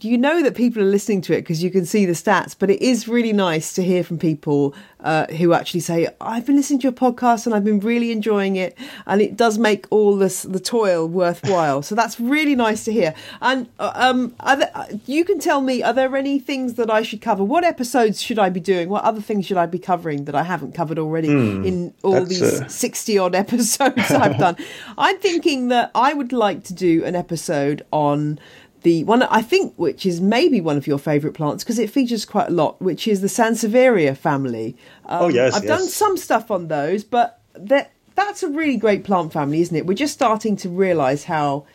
you 0.00 0.18
know 0.18 0.42
that 0.42 0.54
people 0.54 0.82
are 0.82 0.86
listening 0.86 1.20
to 1.22 1.32
it 1.32 1.42
because 1.42 1.62
you 1.62 1.70
can 1.70 1.86
see 1.86 2.06
the 2.06 2.12
stats, 2.12 2.54
but 2.58 2.70
it 2.70 2.82
is 2.82 3.08
really 3.08 3.32
nice 3.32 3.72
to 3.74 3.82
hear 3.82 4.04
from 4.04 4.18
people 4.18 4.74
uh, 5.00 5.26
who 5.26 5.52
actually 5.52 5.80
say, 5.80 6.08
"I've 6.20 6.46
been 6.46 6.56
listening 6.56 6.80
to 6.80 6.84
your 6.84 6.92
podcast 6.92 7.46
and 7.46 7.54
I've 7.54 7.64
been 7.64 7.80
really 7.80 8.10
enjoying 8.12 8.56
it, 8.56 8.76
and 9.06 9.20
it 9.20 9.36
does 9.36 9.58
make 9.58 9.86
all 9.90 10.16
this 10.16 10.42
the 10.42 10.60
toil 10.60 11.06
worthwhile." 11.06 11.82
so 11.82 11.94
that's 11.94 12.18
really 12.20 12.54
nice 12.54 12.84
to 12.84 12.92
hear. 12.92 13.14
And 13.40 13.68
uh, 13.78 13.92
um, 13.94 14.34
there, 14.56 14.70
you 15.06 15.24
can 15.24 15.38
tell 15.38 15.60
me, 15.60 15.82
are 15.82 15.92
there 15.92 16.16
any 16.16 16.38
things 16.38 16.74
that 16.74 16.90
I 16.90 17.02
should 17.02 17.20
cover? 17.20 17.44
What 17.44 17.64
episodes 17.64 18.20
should 18.20 18.38
I 18.38 18.50
be 18.50 18.60
doing? 18.60 18.88
What 18.88 19.04
other 19.04 19.20
things 19.20 19.46
should 19.46 19.56
I 19.56 19.66
be 19.66 19.78
covering 19.78 20.24
that 20.24 20.34
I 20.34 20.42
haven't 20.42 20.74
covered 20.74 20.98
already 20.98 21.28
mm, 21.28 21.66
in 21.66 21.94
all 22.02 22.24
these 22.24 22.72
sixty 22.72 23.18
odd 23.18 23.34
episodes 23.34 24.10
I've 24.10 24.38
done? 24.38 24.56
I'm 24.98 25.18
thinking 25.18 25.68
that 25.68 25.90
I 25.94 26.12
would 26.12 26.32
like 26.32 26.64
to 26.64 26.74
do 26.74 27.04
an 27.04 27.14
episode 27.14 27.84
on 27.92 28.38
the 28.82 29.04
one 29.04 29.22
I 29.22 29.42
think 29.42 29.74
which 29.76 30.06
is 30.06 30.20
maybe 30.20 30.60
one 30.60 30.76
of 30.76 30.86
your 30.86 30.98
favourite 30.98 31.34
plants 31.34 31.64
because 31.64 31.78
it 31.78 31.90
features 31.90 32.24
quite 32.24 32.48
a 32.48 32.52
lot, 32.52 32.80
which 32.80 33.08
is 33.08 33.20
the 33.20 33.26
Sansevieria 33.26 34.16
family. 34.16 34.76
Um, 35.04 35.24
oh 35.24 35.28
yes, 35.28 35.54
I've 35.54 35.64
yes. 35.64 35.78
done 35.78 35.88
some 35.88 36.16
stuff 36.16 36.50
on 36.50 36.68
those, 36.68 37.04
but 37.04 37.40
that 37.54 37.92
that's 38.14 38.42
a 38.42 38.48
really 38.48 38.76
great 38.76 39.04
plant 39.04 39.32
family, 39.32 39.60
isn't 39.60 39.76
it? 39.76 39.86
We're 39.86 39.94
just 39.94 40.14
starting 40.14 40.56
to 40.56 40.68
realise 40.68 41.24
how 41.24 41.66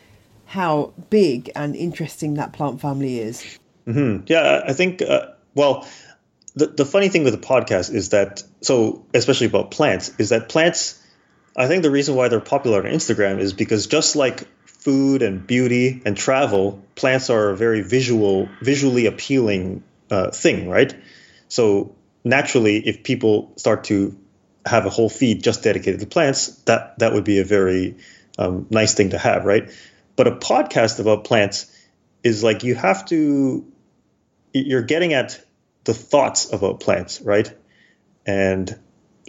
how 0.46 0.92
big 1.08 1.50
and 1.56 1.74
interesting 1.74 2.34
that 2.34 2.52
plant 2.52 2.80
family 2.80 3.20
is. 3.20 3.58
Mm-hmm. 3.86 4.24
Yeah, 4.26 4.62
I 4.66 4.72
think. 4.74 5.00
Uh, 5.02 5.28
well, 5.54 5.86
the 6.54 6.66
the 6.66 6.84
funny 6.84 7.08
thing 7.08 7.24
with 7.24 7.32
the 7.32 7.46
podcast 7.46 7.92
is 7.92 8.10
that 8.10 8.42
so 8.60 9.06
especially 9.14 9.46
about 9.46 9.70
plants 9.70 10.12
is 10.18 10.28
that 10.28 10.48
plants. 10.48 10.98
I 11.56 11.66
think 11.68 11.82
the 11.82 11.90
reason 11.90 12.14
why 12.14 12.28
they're 12.28 12.40
popular 12.40 12.78
on 12.78 12.84
Instagram 12.84 13.38
is 13.38 13.52
because 13.52 13.86
just 13.86 14.16
like 14.16 14.46
food 14.66 15.22
and 15.22 15.46
beauty 15.46 16.02
and 16.04 16.16
travel, 16.16 16.82
plants 16.94 17.30
are 17.30 17.50
a 17.50 17.56
very 17.56 17.82
visual, 17.82 18.48
visually 18.60 19.06
appealing 19.06 19.82
uh, 20.10 20.30
thing, 20.30 20.68
right? 20.68 20.94
So 21.48 21.94
naturally, 22.24 22.78
if 22.78 23.02
people 23.02 23.52
start 23.56 23.84
to 23.84 24.18
have 24.64 24.86
a 24.86 24.90
whole 24.90 25.08
feed 25.08 25.42
just 25.42 25.62
dedicated 25.62 26.00
to 26.00 26.06
plants, 26.06 26.48
that 26.64 26.98
that 27.00 27.12
would 27.12 27.24
be 27.24 27.40
a 27.40 27.44
very 27.44 27.96
um, 28.38 28.66
nice 28.70 28.94
thing 28.94 29.10
to 29.10 29.18
have, 29.18 29.44
right? 29.44 29.70
But 30.16 30.28
a 30.28 30.32
podcast 30.32 31.00
about 31.00 31.24
plants 31.24 31.70
is 32.22 32.42
like 32.42 32.62
you 32.62 32.74
have 32.74 33.04
to, 33.06 33.66
you're 34.52 34.82
getting 34.82 35.12
at 35.12 35.44
the 35.84 35.94
thoughts 35.94 36.52
about 36.52 36.80
plants, 36.80 37.20
right? 37.20 37.52
And 38.24 38.78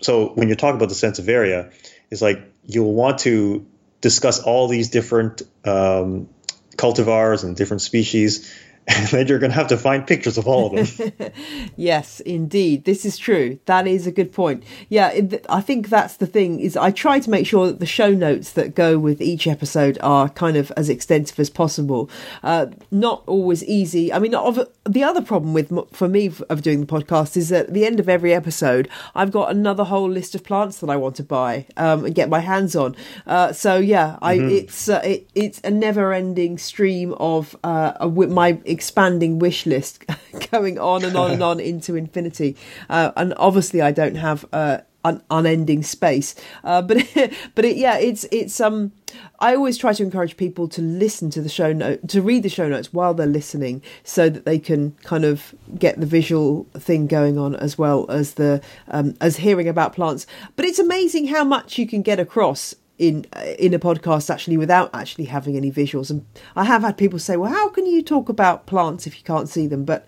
so 0.02 0.30
when 0.30 0.50
you 0.50 0.56
talk 0.56 0.76
about 0.76 0.90
the 0.90 0.96
Sansevieria, 0.96 1.74
it's 2.14 2.22
like 2.22 2.54
you'll 2.64 2.94
want 2.94 3.20
to 3.20 3.66
discuss 4.00 4.40
all 4.40 4.68
these 4.68 4.90
different 4.90 5.42
um, 5.66 6.30
cultivars 6.78 7.44
and 7.44 7.58
different 7.58 7.82
species 7.82 8.54
and 8.88 9.08
then 9.08 9.28
you're 9.28 9.40
going 9.40 9.52
to 9.52 9.56
have 9.56 9.68
to 9.68 9.78
find 9.78 10.06
pictures 10.06 10.38
of 10.38 10.48
all 10.48 10.78
of 10.78 10.98
them. 10.98 11.32
yes, 11.76 12.20
indeed, 12.22 12.86
this 12.86 13.06
is 13.06 13.18
true. 13.18 13.60
That 13.66 13.88
is 13.88 14.06
a 14.08 14.12
good 14.12 14.32
point. 14.32 14.64
Yeah, 14.90 15.10
it, 15.10 15.46
I 15.50 15.62
think 15.62 15.90
that's 15.90 16.18
the 16.18 16.28
thing. 16.28 16.60
Is 16.60 16.76
I 16.76 16.92
try 16.92 17.20
to 17.20 17.30
make 17.30 17.48
sure 17.48 17.68
that 17.68 17.80
the 17.80 17.86
show 17.86 18.12
notes 18.12 18.52
that 18.54 18.76
go 18.76 19.00
with 19.00 19.22
each 19.22 19.48
episode 19.48 19.98
are 20.02 20.30
kind 20.30 20.58
of 20.58 20.72
as 20.76 20.90
extensive 20.90 21.40
as 21.40 21.50
possible. 21.50 22.10
Uh, 22.44 22.68
not 22.92 23.24
always 23.26 23.64
easy. 23.64 24.12
I 24.12 24.20
mean, 24.20 24.36
of, 24.36 24.68
the 24.86 25.04
other 25.04 25.22
problem 25.22 25.54
with 25.54 25.72
for 25.92 26.08
me 26.08 26.32
of 26.50 26.62
doing 26.62 26.82
the 26.82 26.86
podcast 26.86 27.38
is 27.38 27.50
that 27.50 27.68
at 27.68 27.74
the 27.74 27.86
end 27.86 28.00
of 28.00 28.10
every 28.10 28.34
episode, 28.34 28.90
I've 29.16 29.32
got 29.32 29.52
another 29.52 29.86
whole 29.86 30.10
list 30.10 30.36
of 30.36 30.44
plants 30.44 30.80
that 30.80 30.90
I 30.90 30.98
want 30.98 31.16
to 31.18 31.24
buy 31.24 31.68
um, 31.78 32.06
and 32.06 32.14
get 32.16 32.30
my 32.30 32.40
hands 32.40 32.76
on. 32.76 32.96
Uh, 33.26 33.54
so 33.54 33.78
yeah, 33.78 34.18
I, 34.22 34.38
mm-hmm. 34.38 34.50
it's 34.50 34.90
uh, 34.90 35.02
it, 35.04 35.30
it's 35.36 35.62
a 35.64 35.72
never-ending 35.72 36.58
stream 36.58 37.14
of 37.14 37.56
uh, 37.64 38.10
my 38.10 38.60
expanding 38.74 39.40
wish 39.40 39.66
list 39.66 40.04
going 40.52 40.78
on 40.80 41.06
and 41.06 41.16
on 41.16 41.32
and 41.32 41.44
on 41.44 41.60
into 41.72 41.96
infinity. 41.96 42.58
Uh, 42.90 43.12
and 43.16 43.34
obviously, 43.38 43.82
I 43.82 43.92
don't 43.92 44.16
have 44.16 44.46
uh, 44.52 44.80
un- 45.04 45.24
unending 45.30 45.84
space. 45.84 46.36
Uh, 46.64 46.82
but 46.82 46.98
but 47.56 47.66
it, 47.66 47.78
yeah, 47.78 47.98
it's 47.98 48.26
it's 48.32 48.60
um. 48.60 48.92
I 49.40 49.54
always 49.56 49.78
try 49.78 49.94
to 49.94 50.02
encourage 50.02 50.38
people 50.38 50.68
to 50.70 50.82
listen 50.82 51.30
to 51.32 51.42
the 51.42 51.50
show 51.50 51.72
note, 51.72 52.08
to 52.08 52.22
read 52.22 52.42
the 52.42 52.50
show 52.50 52.68
notes 52.68 52.92
while 52.92 53.14
they're 53.14 53.28
listening, 53.28 53.84
so 54.04 54.28
that 54.28 54.46
they 54.46 54.58
can 54.58 54.94
kind 55.04 55.24
of 55.24 55.54
get 55.78 56.00
the 56.00 56.08
visual 56.08 56.64
thing 56.74 57.06
going 57.06 57.38
on 57.38 57.56
as 57.56 57.78
well 57.78 58.10
as 58.10 58.36
the 58.36 58.60
um, 58.88 59.16
as 59.22 59.38
hearing 59.38 59.68
about 59.68 59.94
plants. 59.94 60.26
But 60.56 60.66
it's 60.66 60.80
amazing 60.80 61.28
how 61.28 61.44
much 61.44 61.78
you 61.78 61.86
can 61.86 62.02
get 62.02 62.20
across 62.20 62.74
in 62.98 63.26
in 63.58 63.74
a 63.74 63.80
podcast 63.80 64.30
actually 64.30 64.58
without 64.58 64.90
actually 64.94 65.26
having 65.26 65.58
any 65.58 65.72
visuals 65.72 66.10
and 66.12 66.26
i 66.56 66.64
have 66.64 66.84
had 66.84 66.98
people 66.98 67.18
say 67.18 67.36
well 67.36 67.52
how 67.52 67.68
can 67.70 67.86
you 67.86 68.04
talk 68.04 68.30
about 68.30 68.68
plants 68.68 69.08
if 69.08 69.18
you 69.18 69.24
can't 69.24 69.50
see 69.50 69.66
them 69.66 69.84
but 69.84 70.06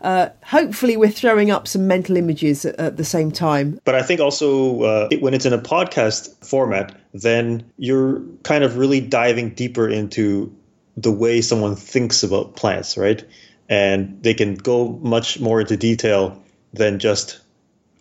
uh, 0.00 0.30
hopefully 0.44 0.96
we're 0.96 1.10
throwing 1.10 1.50
up 1.50 1.68
some 1.68 1.86
mental 1.86 2.16
images 2.16 2.64
at, 2.64 2.74
at 2.76 2.96
the 2.96 3.04
same 3.04 3.30
time. 3.30 3.78
But 3.84 3.94
I 3.94 4.02
think 4.02 4.20
also 4.20 4.82
uh, 4.82 5.08
it, 5.10 5.20
when 5.20 5.34
it's 5.34 5.44
in 5.44 5.52
a 5.52 5.58
podcast 5.58 6.44
format, 6.44 6.98
then 7.12 7.70
you're 7.76 8.22
kind 8.42 8.64
of 8.64 8.78
really 8.78 9.00
diving 9.00 9.50
deeper 9.50 9.88
into 9.88 10.54
the 10.96 11.12
way 11.12 11.40
someone 11.40 11.76
thinks 11.76 12.22
about 12.22 12.56
plants, 12.56 12.96
right? 12.96 13.22
And 13.68 14.22
they 14.22 14.34
can 14.34 14.54
go 14.54 14.88
much 14.88 15.38
more 15.38 15.60
into 15.60 15.76
detail 15.76 16.42
than 16.72 16.98
just 16.98 17.40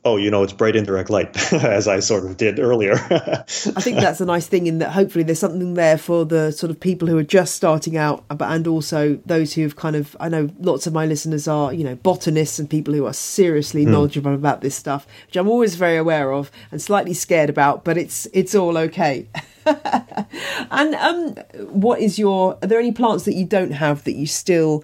oh, 0.06 0.18
you 0.18 0.32
know, 0.32 0.44
it's 0.44 0.54
bright 0.54 0.76
indirect 0.76 1.10
light, 1.10 1.54
as 1.54 1.88
I 1.88 2.00
sort 2.00 2.26
of 2.26 2.38
did 2.38 2.60
earlier. 2.60 2.94
I 3.12 3.82
think 3.82 3.98
that's 3.98 4.22
a 4.22 4.26
nice 4.26 4.48
thing 4.48 4.68
in 4.68 4.80
that 4.80 4.92
hopefully 4.92 5.24
there's 5.24 5.40
something 5.40 5.74
there 5.74 5.98
for 5.98 6.26
the 6.26 6.52
sort 6.52 6.70
of 6.70 6.80
people 6.80 7.08
who 7.08 7.18
are 7.18 7.24
just 7.24 7.56
starting 7.56 7.98
out, 7.98 8.24
but 8.30 8.50
and 8.50 8.68
also 8.68 9.20
those 9.26 9.54
who've 9.54 9.76
kind 9.76 9.96
of, 9.96 10.16
I 10.20 10.30
know 10.30 10.50
lots 10.60 10.88
of 10.88 10.94
my 10.94 11.06
listeners 11.06 11.48
are, 11.48 11.74
you 11.74 11.84
know, 11.84 11.96
botanists 11.96 12.60
and 12.60 12.70
people 12.70 12.94
who 12.94 13.06
are 13.06 13.14
seriously 13.14 13.86
mm. 13.86 13.90
knowledgeable 13.90 14.34
about 14.34 14.62
this 14.62 14.76
stuff, 14.76 15.06
which 15.28 15.36
I'm 15.36 15.50
always 15.50 15.76
very 15.76 15.98
aware 15.98 16.32
of 16.32 16.52
and 16.72 16.82
slightly 16.82 17.14
scared 17.14 17.50
about, 17.50 17.84
but 17.84 17.98
it's 17.98 18.28
it's 18.34 18.56
all 18.56 18.78
okay. 18.78 19.28
and 20.72 20.96
um, 20.96 21.36
what 21.68 22.00
is 22.00 22.18
your? 22.18 22.58
Are 22.62 22.68
there 22.68 22.80
any 22.80 22.92
plants 22.92 23.26
that 23.26 23.34
you 23.34 23.46
don't 23.46 23.72
have 23.72 24.04
that 24.06 24.14
you 24.14 24.26
still 24.26 24.84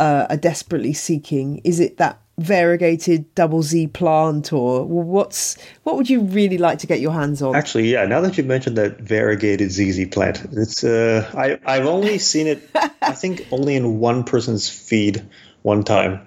uh, 0.00 0.26
are 0.28 0.36
desperately 0.36 0.92
seeking? 0.92 1.60
Is 1.64 1.80
it 1.80 1.96
that 1.98 2.20
variegated 2.38 3.34
double 3.34 3.62
Z 3.62 3.88
plant, 3.88 4.52
or 4.52 4.84
what's 4.84 5.58
what 5.82 5.96
would 5.96 6.08
you 6.08 6.20
really 6.20 6.58
like 6.58 6.78
to 6.78 6.86
get 6.86 7.00
your 7.00 7.12
hands 7.12 7.42
on? 7.42 7.54
Actually, 7.54 7.90
yeah. 7.90 8.06
Now 8.06 8.20
that 8.20 8.38
you 8.38 8.44
mentioned 8.44 8.78
that 8.78 9.00
variegated 9.00 9.70
ZZ 9.70 10.06
plant, 10.06 10.46
it's 10.52 10.84
uh, 10.84 11.30
I 11.34 11.58
I've 11.66 11.86
only 11.86 12.18
seen 12.32 12.46
it. 12.46 12.70
I 13.02 13.12
think 13.12 13.46
only 13.50 13.76
in 13.76 13.98
one 13.98 14.24
person's 14.24 14.68
feed 14.68 15.28
one 15.62 15.82
time. 15.82 16.26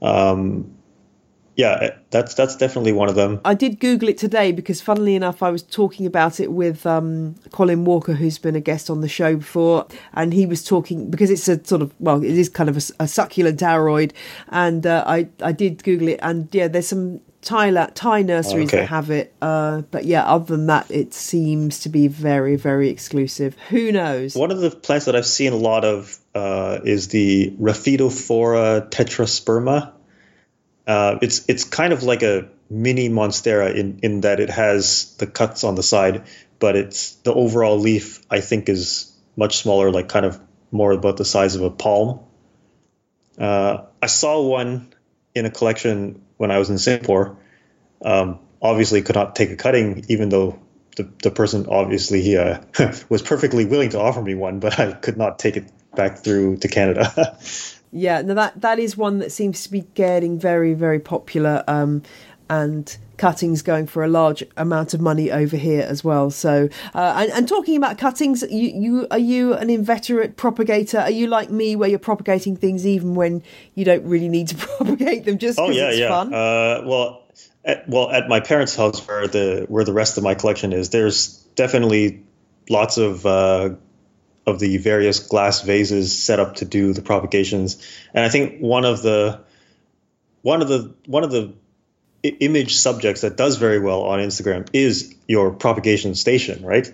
Um, 0.00 0.74
yeah, 1.56 1.96
that's 2.12 2.34
that's 2.34 2.54
definitely 2.54 2.92
one 2.92 3.08
of 3.08 3.16
them. 3.16 3.40
I 3.44 3.54
did 3.54 3.80
Google 3.80 4.08
it 4.08 4.18
today 4.18 4.52
because, 4.52 4.80
funnily 4.80 5.16
enough, 5.16 5.42
I 5.42 5.50
was 5.50 5.62
talking 5.62 6.06
about 6.06 6.38
it 6.38 6.52
with 6.52 6.86
um, 6.86 7.34
Colin 7.50 7.84
Walker, 7.84 8.12
who's 8.12 8.38
been 8.38 8.54
a 8.54 8.60
guest 8.60 8.90
on 8.90 9.00
the 9.00 9.08
show 9.08 9.36
before, 9.36 9.86
and 10.12 10.32
he 10.32 10.46
was 10.46 10.64
talking 10.64 11.10
because 11.10 11.30
it's 11.30 11.48
a 11.48 11.64
sort 11.64 11.82
of 11.82 11.92
well, 11.98 12.22
it 12.22 12.38
is 12.38 12.48
kind 12.48 12.68
of 12.68 12.76
a, 12.76 13.04
a 13.04 13.08
succulent 13.08 13.60
aroid, 13.60 14.12
and 14.50 14.86
uh, 14.86 15.02
I 15.06 15.28
I 15.42 15.52
did 15.52 15.82
Google 15.82 16.08
it, 16.08 16.20
and 16.22 16.48
yeah, 16.52 16.68
there's 16.68 16.88
some 16.88 17.20
Thai, 17.42 17.72
Thai 17.94 18.22
nurseries 18.22 18.68
okay. 18.68 18.78
that 18.78 18.88
have 18.88 19.10
it. 19.10 19.34
Uh, 19.42 19.82
but 19.90 20.04
yeah, 20.04 20.24
other 20.24 20.44
than 20.56 20.66
that, 20.66 20.90
it 20.90 21.12
seems 21.12 21.80
to 21.80 21.88
be 21.88 22.06
very, 22.06 22.56
very 22.56 22.88
exclusive. 22.88 23.56
Who 23.68 23.90
knows? 23.90 24.36
One 24.36 24.52
of 24.52 24.60
the 24.60 24.70
plants 24.70 25.06
that 25.06 25.16
I've 25.16 25.26
seen 25.26 25.52
a 25.52 25.56
lot 25.56 25.84
of 25.84 26.18
uh, 26.34 26.78
is 26.84 27.08
the 27.08 27.50
Rhaphidophora 27.60 28.90
tetrasperma. 28.90 29.92
Uh, 30.86 31.18
it's 31.22 31.44
it's 31.48 31.64
kind 31.64 31.92
of 31.92 32.02
like 32.02 32.22
a 32.22 32.48
mini 32.68 33.08
monstera 33.08 33.74
in 33.74 34.00
in 34.02 34.20
that 34.22 34.40
it 34.40 34.50
has 34.50 35.14
the 35.18 35.26
cuts 35.26 35.64
on 35.64 35.74
the 35.74 35.82
side, 35.82 36.24
but 36.58 36.76
it's 36.76 37.14
the 37.16 37.32
overall 37.32 37.78
leaf 37.78 38.24
I 38.30 38.40
think 38.40 38.68
is 38.68 39.12
much 39.36 39.58
smaller, 39.58 39.90
like 39.90 40.08
kind 40.08 40.26
of 40.26 40.40
more 40.70 40.92
about 40.92 41.16
the 41.16 41.24
size 41.24 41.54
of 41.54 41.62
a 41.62 41.70
palm. 41.70 42.20
Uh, 43.38 43.84
I 44.00 44.06
saw 44.06 44.42
one 44.42 44.92
in 45.34 45.46
a 45.46 45.50
collection 45.50 46.22
when 46.36 46.50
I 46.50 46.58
was 46.58 46.70
in 46.70 46.78
Singapore. 46.78 47.38
Um, 48.04 48.40
obviously, 48.60 49.02
could 49.02 49.16
not 49.16 49.36
take 49.36 49.50
a 49.50 49.56
cutting, 49.56 50.04
even 50.08 50.28
though 50.28 50.58
the, 50.96 51.08
the 51.22 51.30
person 51.30 51.66
obviously 51.68 52.36
uh, 52.36 52.60
was 53.08 53.22
perfectly 53.22 53.64
willing 53.64 53.90
to 53.90 54.00
offer 54.00 54.20
me 54.20 54.34
one, 54.34 54.60
but 54.60 54.78
I 54.78 54.92
could 54.92 55.16
not 55.16 55.38
take 55.38 55.56
it 55.56 55.70
back 55.94 56.18
through 56.18 56.58
to 56.58 56.68
Canada. 56.68 57.38
Yeah, 57.94 58.22
no, 58.22 58.32
that 58.32 58.58
that 58.62 58.78
is 58.78 58.96
one 58.96 59.18
that 59.18 59.30
seems 59.32 59.64
to 59.64 59.70
be 59.70 59.82
getting 59.94 60.38
very, 60.38 60.72
very 60.72 60.98
popular, 60.98 61.62
um, 61.68 62.02
and 62.48 62.96
cuttings 63.18 63.62
going 63.62 63.86
for 63.86 64.02
a 64.02 64.08
large 64.08 64.42
amount 64.56 64.94
of 64.94 65.00
money 65.00 65.30
over 65.30 65.56
here 65.56 65.82
as 65.82 66.02
well. 66.02 66.30
So, 66.30 66.68
uh, 66.94 67.14
and, 67.18 67.30
and, 67.32 67.48
talking 67.48 67.76
about 67.76 67.98
cuttings, 67.98 68.42
you, 68.50 68.68
you 68.74 69.06
are 69.10 69.18
you 69.18 69.52
an 69.52 69.68
inveterate 69.68 70.36
propagator? 70.36 71.00
Are 71.00 71.10
you 71.10 71.26
like 71.26 71.50
me, 71.50 71.76
where 71.76 71.88
you're 71.88 71.98
propagating 71.98 72.56
things 72.56 72.86
even 72.86 73.14
when 73.14 73.42
you 73.74 73.84
don't 73.84 74.04
really 74.04 74.28
need 74.28 74.48
to 74.48 74.56
propagate 74.76 75.26
them 75.26 75.36
just 75.36 75.58
because 75.58 75.76
oh, 75.76 75.78
yeah, 75.78 75.90
it's 75.90 75.98
yeah. 75.98 76.08
fun? 76.08 76.32
Uh, 76.32 76.82
well, 76.84 77.22
at, 77.64 77.88
well, 77.88 78.10
at 78.10 78.26
my 78.28 78.40
parents' 78.40 78.74
house, 78.74 79.06
where 79.06 79.28
the 79.28 79.66
where 79.68 79.84
the 79.84 79.92
rest 79.92 80.16
of 80.16 80.24
my 80.24 80.34
collection 80.34 80.72
is, 80.72 80.88
there's 80.90 81.36
definitely 81.54 82.24
lots 82.68 82.96
of 82.96 83.24
uh, 83.26 83.70
of 84.46 84.58
the 84.58 84.76
various 84.78 85.20
glass 85.20 85.62
vases 85.62 86.16
set 86.16 86.40
up 86.40 86.56
to 86.56 86.64
do 86.64 86.92
the 86.92 87.02
propagations. 87.02 87.86
And 88.12 88.24
I 88.24 88.28
think 88.28 88.60
one 88.60 88.84
of 88.84 89.02
the 89.02 89.40
one 90.42 90.62
of 90.62 90.68
the 90.68 90.94
one 91.06 91.24
of 91.24 91.30
the 91.30 91.54
image 92.22 92.76
subjects 92.76 93.22
that 93.22 93.36
does 93.36 93.56
very 93.56 93.80
well 93.80 94.02
on 94.02 94.20
Instagram 94.20 94.68
is 94.72 95.14
your 95.26 95.50
propagation 95.50 96.14
station, 96.14 96.64
right? 96.64 96.92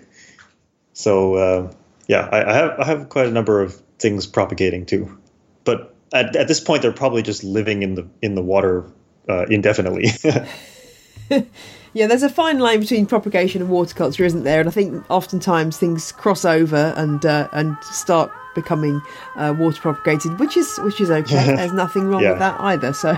So 0.93 1.35
uh, 1.35 1.73
yeah, 2.07 2.27
I, 2.31 2.49
I, 2.49 2.53
have 2.53 2.79
I 2.79 2.85
have 2.85 3.09
quite 3.09 3.27
a 3.27 3.31
number 3.31 3.61
of 3.61 3.75
things 3.97 4.25
propagating 4.27 4.85
too, 4.85 5.17
but 5.63 5.95
at, 6.13 6.35
at 6.35 6.47
this 6.47 6.59
point 6.59 6.81
they're 6.81 6.91
probably 6.91 7.23
just 7.23 7.43
living 7.43 7.83
in 7.83 7.95
the 7.95 8.07
in 8.21 8.35
the 8.35 8.43
water 8.43 8.85
uh, 9.27 9.45
indefinitely. 9.49 10.07
Yeah, 11.93 12.07
there's 12.07 12.23
a 12.23 12.29
fine 12.29 12.59
line 12.59 12.79
between 12.81 13.05
propagation 13.05 13.61
and 13.61 13.69
horticulture, 13.69 14.23
isn't 14.23 14.43
there? 14.43 14.59
And 14.59 14.69
I 14.69 14.71
think 14.71 15.03
oftentimes 15.09 15.77
things 15.77 16.11
cross 16.11 16.45
over 16.45 16.93
and 16.95 17.25
uh, 17.25 17.49
and 17.51 17.75
start 17.83 18.31
becoming 18.53 19.01
uh, 19.35 19.55
water 19.57 19.81
propagated, 19.81 20.39
which 20.39 20.55
is 20.55 20.77
which 20.79 21.01
is 21.01 21.09
okay. 21.09 21.55
There's 21.55 21.73
nothing 21.73 22.07
wrong 22.07 22.21
yeah. 22.21 22.31
with 22.31 22.39
that 22.39 22.59
either. 22.61 22.93
So. 22.93 23.17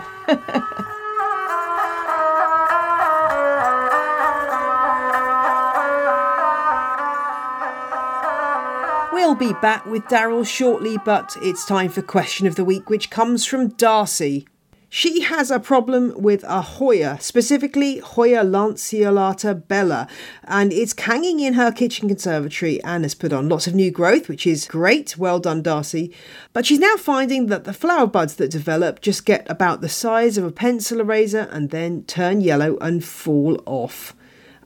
We'll 9.14 9.36
be 9.36 9.54
back 9.62 9.86
with 9.86 10.04
Darryl 10.04 10.46
shortly, 10.46 10.98
but 11.06 11.38
it's 11.42 11.66
time 11.66 11.90
for 11.90 12.02
question 12.02 12.48
of 12.48 12.56
the 12.56 12.66
week, 12.66 12.90
which 12.90 13.10
comes 13.10 13.46
from 13.46 13.70
Darcy. 13.70 14.46
She 14.94 15.22
has 15.22 15.50
a 15.50 15.58
problem 15.58 16.14
with 16.22 16.44
a 16.44 16.62
Hoya, 16.62 17.18
specifically 17.22 18.00
Hoya 18.00 18.44
lanceolata 18.44 19.66
bella, 19.66 20.06
and 20.44 20.74
it's 20.74 21.00
hanging 21.00 21.40
in 21.40 21.54
her 21.54 21.72
kitchen 21.72 22.10
conservatory 22.10 22.84
and 22.84 23.06
has 23.06 23.16
put 23.16 23.32
on 23.32 23.48
lots 23.48 23.68
of 23.68 23.74
new 23.74 23.90
growth, 23.90 24.28
which 24.28 24.46
is 24.46 24.68
great. 24.68 25.18
Well 25.18 25.40
done, 25.40 25.62
Darcy. 25.62 26.14
But 26.52 26.66
she's 26.66 26.78
now 26.78 26.98
finding 26.98 27.46
that 27.46 27.64
the 27.64 27.72
flower 27.72 28.06
buds 28.06 28.36
that 28.36 28.52
develop 28.52 29.00
just 29.00 29.26
get 29.26 29.50
about 29.50 29.80
the 29.80 29.88
size 29.88 30.38
of 30.38 30.44
a 30.44 30.52
pencil 30.52 31.00
eraser 31.00 31.48
and 31.52 31.70
then 31.70 32.04
turn 32.04 32.42
yellow 32.42 32.78
and 32.82 33.02
fall 33.02 33.64
off. 33.66 34.14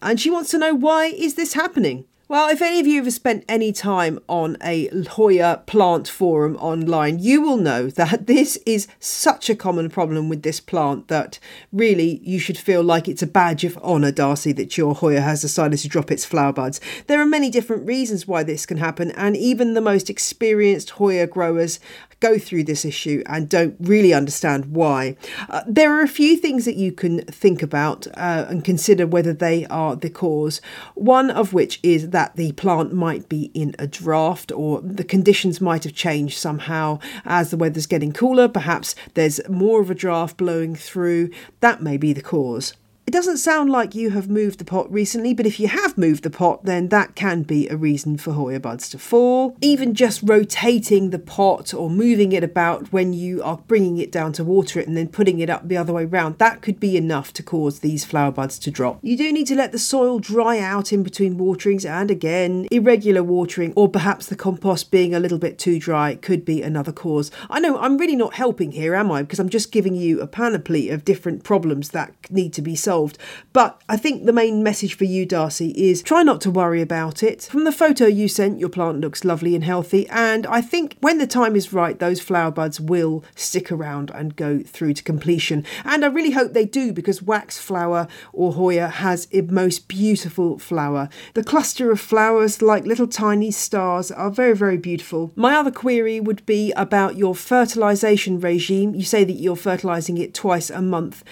And 0.01 0.19
she 0.19 0.31
wants 0.31 0.49
to 0.49 0.57
know 0.57 0.73
why 0.73 1.05
is 1.05 1.35
this 1.35 1.53
happening? 1.53 2.05
Well, 2.27 2.49
if 2.49 2.59
any 2.59 2.79
of 2.79 2.87
you 2.87 3.03
have 3.03 3.13
spent 3.13 3.45
any 3.47 3.71
time 3.71 4.17
on 4.27 4.57
a 4.63 4.87
Hoya 5.09 5.61
plant 5.67 6.07
forum 6.07 6.55
online, 6.55 7.19
you 7.19 7.39
will 7.39 7.57
know 7.57 7.87
that 7.91 8.25
this 8.25 8.57
is 8.65 8.87
such 8.99 9.47
a 9.47 9.55
common 9.55 9.91
problem 9.91 10.27
with 10.27 10.41
this 10.41 10.59
plant 10.59 11.07
that 11.07 11.37
really 11.71 12.19
you 12.23 12.39
should 12.39 12.57
feel 12.57 12.81
like 12.81 13.07
it's 13.07 13.21
a 13.21 13.27
badge 13.27 13.63
of 13.63 13.77
honour, 13.77 14.11
Darcy, 14.11 14.51
that 14.53 14.75
your 14.75 14.95
Hoya 14.95 15.21
has 15.21 15.41
decided 15.41 15.77
to 15.77 15.87
drop 15.87 16.09
its 16.09 16.25
flower 16.25 16.51
buds. 16.51 16.81
There 17.05 17.21
are 17.21 17.27
many 17.27 17.51
different 17.51 17.85
reasons 17.85 18.27
why 18.27 18.41
this 18.41 18.65
can 18.65 18.77
happen, 18.77 19.11
and 19.11 19.37
even 19.37 19.75
the 19.75 19.79
most 19.81 20.09
experienced 20.09 20.91
Hoya 20.91 21.27
growers 21.27 21.79
go 22.19 22.37
through 22.37 22.63
this 22.63 22.85
issue 22.85 23.23
and 23.25 23.49
don't 23.49 23.75
really 23.79 24.13
understand 24.13 24.65
why. 24.67 25.15
Uh, 25.49 25.61
there 25.67 25.93
are 25.93 26.01
a 26.01 26.07
few 26.07 26.37
things 26.37 26.65
that 26.65 26.75
you 26.75 26.91
can 26.91 27.19
think 27.25 27.61
about 27.61 28.07
uh, 28.15 28.45
and 28.49 28.63
consider 28.63 29.05
whether 29.05 29.33
they 29.33 29.65
are 29.67 29.95
the 29.95 30.09
cause. 30.09 30.61
One 30.95 31.29
of 31.29 31.53
which 31.53 31.79
is 31.83 32.09
that 32.09 32.35
the 32.35 32.53
plant 32.53 32.93
might 32.93 33.29
be 33.29 33.51
in 33.53 33.75
a 33.79 33.87
draft 33.87 34.51
or 34.51 34.81
the 34.81 35.03
conditions 35.03 35.61
might 35.61 35.83
have 35.83 35.93
changed 35.93 36.37
somehow 36.37 36.99
as 37.25 37.51
the 37.51 37.57
weather's 37.57 37.87
getting 37.87 38.13
cooler. 38.13 38.47
Perhaps 38.47 38.95
there's 39.13 39.39
more 39.49 39.81
of 39.81 39.89
a 39.89 39.95
draft 39.95 40.37
blowing 40.37 40.75
through. 40.75 41.29
That 41.59 41.81
may 41.81 41.97
be 41.97 42.13
the 42.13 42.21
cause. 42.21 42.73
It 43.07 43.13
doesn't 43.13 43.37
sound 43.37 43.69
like 43.69 43.93
you 43.93 44.09
have 44.09 44.31
moved 44.31 44.57
the 44.57 44.65
pot 44.65 44.91
recently, 44.91 45.35
but 45.35 45.45
if 45.45 45.59
you 45.59 45.67
have 45.67 45.95
moved 45.95 46.23
the 46.23 46.31
pot, 46.31 46.65
then 46.65 46.87
that 46.87 47.13
can 47.13 47.43
be 47.43 47.69
a 47.69 47.77
reason 47.77 48.17
for 48.17 48.31
Hoya 48.31 48.59
buds 48.59 48.89
to 48.89 48.97
fall. 48.97 49.55
Even 49.61 49.93
just 49.93 50.23
rotating 50.23 51.11
the 51.11 51.19
pot 51.19 51.71
or 51.71 51.87
moving 51.87 52.31
it 52.31 52.43
about 52.43 52.91
when 52.91 53.13
you 53.13 53.43
are 53.43 53.59
bringing 53.67 53.99
it 53.99 54.11
down 54.11 54.33
to 54.33 54.43
water 54.43 54.79
it 54.79 54.87
and 54.87 54.97
then 54.97 55.07
putting 55.07 55.39
it 55.39 55.51
up 55.51 55.67
the 55.67 55.77
other 55.77 55.93
way 55.93 56.03
round, 56.03 56.39
that 56.39 56.63
could 56.63 56.79
be 56.79 56.97
enough 56.97 57.31
to 57.33 57.43
cause 57.43 57.79
these 57.79 58.03
flower 58.03 58.31
buds 58.31 58.57
to 58.57 58.71
drop. 58.71 58.97
You 59.03 59.15
do 59.15 59.31
need 59.31 59.45
to 59.47 59.55
let 59.55 59.71
the 59.71 59.77
soil 59.77 60.17
dry 60.17 60.57
out 60.57 60.91
in 60.91 61.03
between 61.03 61.37
waterings, 61.37 61.85
and 61.85 62.09
again, 62.09 62.67
irregular 62.71 63.21
watering 63.21 63.71
or 63.75 63.87
perhaps 63.87 64.25
the 64.25 64.35
compost 64.35 64.89
being 64.89 65.13
a 65.13 65.19
little 65.19 65.37
bit 65.37 65.59
too 65.59 65.77
dry 65.77 66.15
could 66.15 66.43
be 66.43 66.63
another 66.63 66.91
cause. 66.91 67.29
I 67.51 67.59
know 67.59 67.77
I'm 67.77 67.99
really 67.99 68.15
not 68.15 68.33
helping 68.33 68.71
here, 68.71 68.95
am 68.95 69.11
I? 69.11 69.21
Because 69.21 69.39
I'm 69.39 69.49
just 69.49 69.71
giving 69.71 69.93
you 69.93 70.21
a 70.21 70.27
panoply 70.27 70.89
of 70.89 71.05
different 71.05 71.43
problems 71.43 71.89
that 71.89 72.11
need 72.31 72.51
to 72.53 72.63
be 72.63 72.75
solved 72.75 72.94
solved. 72.95 73.17
But 73.51 73.81
I 73.89 73.97
think 73.97 74.25
the 74.25 74.33
main 74.33 74.63
message 74.63 74.95
for 74.95 75.05
you, 75.05 75.25
Darcy, 75.25 75.71
is 75.71 76.01
try 76.01 76.23
not 76.23 76.41
to 76.41 76.51
worry 76.51 76.81
about 76.81 77.23
it. 77.23 77.43
From 77.43 77.63
the 77.63 77.71
photo 77.71 78.05
you 78.05 78.27
sent, 78.27 78.59
your 78.59 78.69
plant 78.69 79.01
looks 79.01 79.25
lovely 79.25 79.55
and 79.55 79.63
healthy, 79.63 80.07
and 80.09 80.45
I 80.47 80.61
think 80.61 80.97
when 81.01 81.17
the 81.17 81.27
time 81.27 81.55
is 81.55 81.73
right, 81.73 81.97
those 81.99 82.21
flower 82.21 82.51
buds 82.51 82.79
will 82.79 83.23
stick 83.35 83.71
around 83.71 84.11
and 84.11 84.35
go 84.35 84.59
through 84.59 84.93
to 84.95 85.03
completion. 85.03 85.65
And 85.83 86.03
I 86.03 86.07
really 86.07 86.31
hope 86.31 86.53
they 86.53 86.65
do 86.65 86.93
because 86.93 87.21
wax 87.21 87.57
flower 87.57 88.07
or 88.33 88.53
Hoya 88.53 88.87
has 88.87 89.27
a 89.31 89.41
most 89.41 89.87
beautiful 89.87 90.57
flower. 90.59 91.09
The 91.33 91.43
cluster 91.43 91.91
of 91.91 91.99
flowers, 91.99 92.61
like 92.61 92.85
little 92.85 93.07
tiny 93.07 93.51
stars, 93.51 94.11
are 94.11 94.31
very, 94.31 94.55
very 94.55 94.77
beautiful. 94.77 95.31
My 95.35 95.55
other 95.55 95.71
query 95.71 96.19
would 96.19 96.45
be 96.45 96.71
about 96.73 97.17
your 97.17 97.35
fertilization 97.35 98.39
regime. 98.39 98.95
You 98.95 99.03
say 99.03 99.23
that 99.25 99.39
you're 99.43 99.55
fertilizing 99.55 100.17
it 100.17 100.33
twice 100.33 100.69
a 100.69 100.81
month 100.81 101.23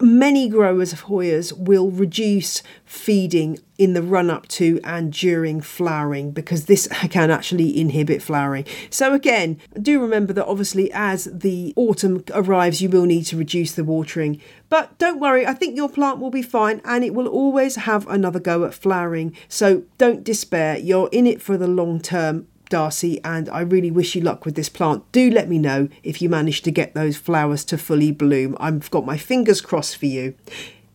many 0.00 0.48
growers 0.48 0.92
of 0.92 1.04
Hoyas 1.04 1.52
will 1.56 1.90
reduce 1.90 2.62
feeding 2.84 3.58
in 3.78 3.94
the 3.94 4.02
run 4.02 4.30
up 4.30 4.46
to 4.46 4.78
and 4.84 5.12
during 5.12 5.60
flowering 5.60 6.30
because 6.30 6.66
this 6.66 6.86
can 7.10 7.30
actually 7.30 7.78
inhibit 7.78 8.22
flowering. 8.22 8.64
So, 8.90 9.14
again, 9.14 9.58
do 9.80 10.00
remember 10.00 10.32
that 10.34 10.46
obviously 10.46 10.92
as 10.92 11.24
the 11.24 11.72
autumn 11.76 12.22
arrives, 12.32 12.80
you 12.80 12.88
will 12.88 13.06
need 13.06 13.24
to 13.24 13.36
reduce 13.36 13.72
the 13.72 13.84
watering. 13.84 14.40
But 14.68 14.96
don't 14.98 15.20
worry, 15.20 15.46
I 15.46 15.54
think 15.54 15.76
your 15.76 15.88
plant 15.88 16.20
will 16.20 16.30
be 16.30 16.42
fine 16.42 16.80
and 16.84 17.02
it 17.02 17.14
will 17.14 17.28
always 17.28 17.76
have 17.76 18.06
another 18.08 18.40
go 18.40 18.64
at 18.64 18.74
flowering. 18.74 19.36
So, 19.48 19.84
don't 19.98 20.22
despair, 20.22 20.78
you're 20.78 21.08
in 21.12 21.26
it 21.26 21.42
for 21.42 21.56
the 21.56 21.68
long 21.68 22.00
term. 22.00 22.46
Darcy, 22.72 23.22
and 23.22 23.50
I 23.50 23.60
really 23.60 23.90
wish 23.90 24.14
you 24.14 24.22
luck 24.22 24.46
with 24.46 24.54
this 24.54 24.70
plant. 24.70 25.04
Do 25.12 25.30
let 25.30 25.46
me 25.46 25.58
know 25.58 25.90
if 26.02 26.22
you 26.22 26.30
manage 26.30 26.62
to 26.62 26.70
get 26.70 26.94
those 26.94 27.18
flowers 27.18 27.66
to 27.66 27.76
fully 27.76 28.10
bloom. 28.12 28.56
I've 28.58 28.90
got 28.90 29.04
my 29.04 29.18
fingers 29.18 29.60
crossed 29.60 29.98
for 29.98 30.06
you. 30.06 30.34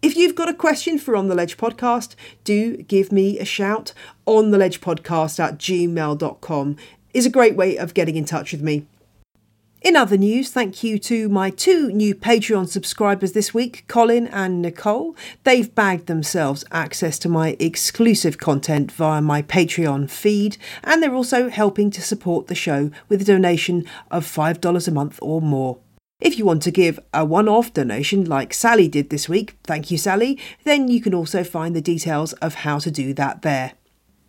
If 0.01 0.17
you've 0.17 0.33
got 0.33 0.49
a 0.49 0.55
question 0.55 0.97
for 0.97 1.15
On 1.15 1.27
the 1.27 1.35
Ledge 1.35 1.55
podcast, 1.55 2.15
do 2.43 2.77
give 2.77 3.11
me 3.11 3.37
a 3.37 3.45
shout. 3.45 3.93
On 4.25 4.49
the 4.49 4.57
Ledge 4.57 4.81
podcast 4.81 5.39
at 5.39 5.59
gmail.com 5.59 6.77
is 7.13 7.27
a 7.27 7.29
great 7.29 7.55
way 7.55 7.77
of 7.77 7.93
getting 7.93 8.15
in 8.15 8.25
touch 8.25 8.51
with 8.53 8.63
me. 8.63 8.87
In 9.87 9.95
other 9.95 10.17
news, 10.17 10.49
thank 10.49 10.83
you 10.83 10.99
to 10.99 11.29
my 11.29 11.49
two 11.49 11.93
new 11.93 12.13
Patreon 12.13 12.67
subscribers 12.67 13.31
this 13.31 13.53
week, 13.53 13.85
Colin 13.87 14.27
and 14.27 14.61
Nicole. 14.61 15.15
They've 15.45 15.73
bagged 15.73 16.07
themselves 16.07 16.65
access 16.73 17.17
to 17.19 17.29
my 17.29 17.55
exclusive 17.57 18.37
content 18.37 18.91
via 18.91 19.21
my 19.21 19.41
Patreon 19.41 20.09
feed, 20.09 20.57
and 20.83 21.01
they're 21.01 21.15
also 21.15 21.47
helping 21.47 21.89
to 21.91 22.01
support 22.01 22.47
the 22.47 22.53
show 22.53 22.91
with 23.07 23.21
a 23.21 23.23
donation 23.23 23.85
of 24.11 24.25
$5 24.25 24.89
a 24.89 24.91
month 24.91 25.19
or 25.21 25.41
more. 25.41 25.77
If 26.19 26.37
you 26.37 26.43
want 26.43 26.63
to 26.63 26.71
give 26.71 26.99
a 27.13 27.23
one 27.23 27.47
off 27.47 27.71
donation 27.71 28.25
like 28.25 28.53
Sally 28.53 28.89
did 28.89 29.09
this 29.09 29.29
week, 29.29 29.55
thank 29.63 29.89
you, 29.89 29.97
Sally, 29.97 30.37
then 30.65 30.89
you 30.89 30.99
can 30.99 31.13
also 31.13 31.45
find 31.45 31.73
the 31.73 31.79
details 31.79 32.33
of 32.33 32.55
how 32.55 32.79
to 32.79 32.91
do 32.91 33.13
that 33.13 33.41
there. 33.41 33.71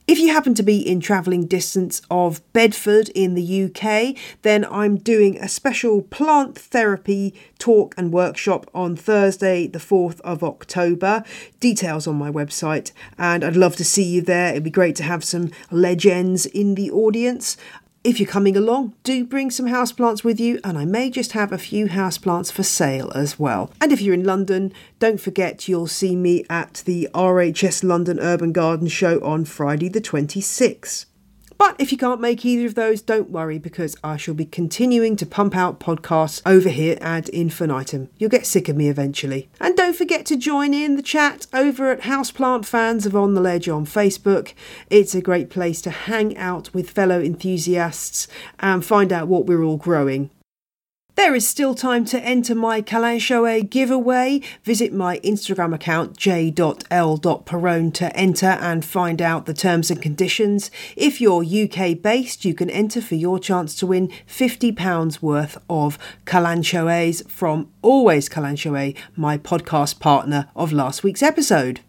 If 0.08 0.18
you 0.18 0.32
happen 0.32 0.54
to 0.54 0.62
be 0.62 0.78
in 0.78 1.00
travelling 1.00 1.44
distance 1.44 2.00
of 2.10 2.40
Bedford 2.54 3.10
in 3.10 3.34
the 3.34 3.64
UK, 3.64 4.16
then 4.40 4.64
I'm 4.64 4.96
doing 4.96 5.36
a 5.36 5.48
special 5.48 6.00
plant 6.00 6.58
therapy 6.58 7.34
talk 7.58 7.94
and 7.98 8.10
workshop 8.10 8.70
on 8.74 8.96
Thursday, 8.96 9.66
the 9.66 9.78
4th 9.78 10.22
of 10.22 10.42
October. 10.42 11.24
Details 11.60 12.06
on 12.06 12.16
my 12.16 12.30
website, 12.30 12.90
and 13.18 13.44
I'd 13.44 13.54
love 13.54 13.76
to 13.76 13.84
see 13.84 14.04
you 14.04 14.22
there. 14.22 14.52
It'd 14.52 14.64
be 14.64 14.70
great 14.70 14.96
to 14.96 15.02
have 15.02 15.24
some 15.24 15.50
legends 15.70 16.46
in 16.46 16.74
the 16.74 16.90
audience. 16.90 17.58
If 18.08 18.18
you're 18.18 18.26
coming 18.26 18.56
along, 18.56 18.94
do 19.02 19.22
bring 19.22 19.50
some 19.50 19.66
houseplants 19.66 20.24
with 20.24 20.40
you, 20.40 20.60
and 20.64 20.78
I 20.78 20.86
may 20.86 21.10
just 21.10 21.32
have 21.32 21.52
a 21.52 21.58
few 21.58 21.88
houseplants 21.88 22.50
for 22.50 22.62
sale 22.62 23.12
as 23.14 23.38
well. 23.38 23.70
And 23.82 23.92
if 23.92 24.00
you're 24.00 24.14
in 24.14 24.24
London, 24.24 24.72
don't 24.98 25.20
forget 25.20 25.68
you'll 25.68 25.88
see 25.88 26.16
me 26.16 26.42
at 26.48 26.82
the 26.86 27.10
RHS 27.12 27.84
London 27.84 28.18
Urban 28.18 28.52
Garden 28.52 28.88
Show 28.88 29.22
on 29.22 29.44
Friday 29.44 29.90
the 29.90 30.00
26th. 30.00 31.04
But 31.58 31.74
if 31.80 31.90
you 31.90 31.98
can't 31.98 32.20
make 32.20 32.44
either 32.44 32.66
of 32.66 32.76
those, 32.76 33.02
don't 33.02 33.30
worry 33.30 33.58
because 33.58 33.96
I 34.04 34.16
shall 34.16 34.34
be 34.34 34.46
continuing 34.46 35.16
to 35.16 35.26
pump 35.26 35.56
out 35.56 35.80
podcasts 35.80 36.40
over 36.46 36.68
here 36.68 36.96
ad 37.00 37.28
infinitum. 37.30 38.10
You'll 38.16 38.30
get 38.30 38.46
sick 38.46 38.68
of 38.68 38.76
me 38.76 38.88
eventually. 38.88 39.48
And 39.60 39.76
don't 39.76 39.96
forget 39.96 40.24
to 40.26 40.36
join 40.36 40.72
in 40.72 40.94
the 40.94 41.02
chat 41.02 41.48
over 41.52 41.90
at 41.90 42.02
Houseplant 42.02 42.64
Fans 42.64 43.06
of 43.06 43.16
On 43.16 43.34
the 43.34 43.40
Ledge 43.40 43.68
on 43.68 43.84
Facebook. 43.84 44.54
It's 44.88 45.16
a 45.16 45.20
great 45.20 45.50
place 45.50 45.82
to 45.82 45.90
hang 45.90 46.36
out 46.36 46.72
with 46.72 46.90
fellow 46.90 47.20
enthusiasts 47.20 48.28
and 48.60 48.84
find 48.84 49.12
out 49.12 49.26
what 49.26 49.46
we're 49.46 49.64
all 49.64 49.76
growing. 49.76 50.30
There 51.18 51.34
is 51.34 51.48
still 51.48 51.74
time 51.74 52.04
to 52.06 52.20
enter 52.20 52.54
my 52.54 52.80
Kalanchoe 52.80 53.68
giveaway. 53.68 54.40
Visit 54.62 54.92
my 54.92 55.18
Instagram 55.18 55.74
account 55.74 56.16
j.l.perone 56.16 57.90
to 57.90 58.16
enter 58.16 58.46
and 58.46 58.84
find 58.84 59.20
out 59.20 59.44
the 59.44 59.52
terms 59.52 59.90
and 59.90 60.00
conditions. 60.00 60.70
If 60.94 61.20
you're 61.20 61.44
UK 61.44 62.00
based, 62.00 62.44
you 62.44 62.54
can 62.54 62.70
enter 62.70 63.00
for 63.00 63.16
your 63.16 63.40
chance 63.40 63.74
to 63.80 63.86
win 63.88 64.12
£50 64.28 65.20
worth 65.20 65.58
of 65.68 65.98
Kalanchoes 66.24 67.28
from 67.28 67.72
Always 67.82 68.28
Kalanchoe, 68.28 68.96
my 69.16 69.38
podcast 69.38 69.98
partner 69.98 70.48
of 70.54 70.72
last 70.72 71.02
week's 71.02 71.24
episode. 71.24 71.80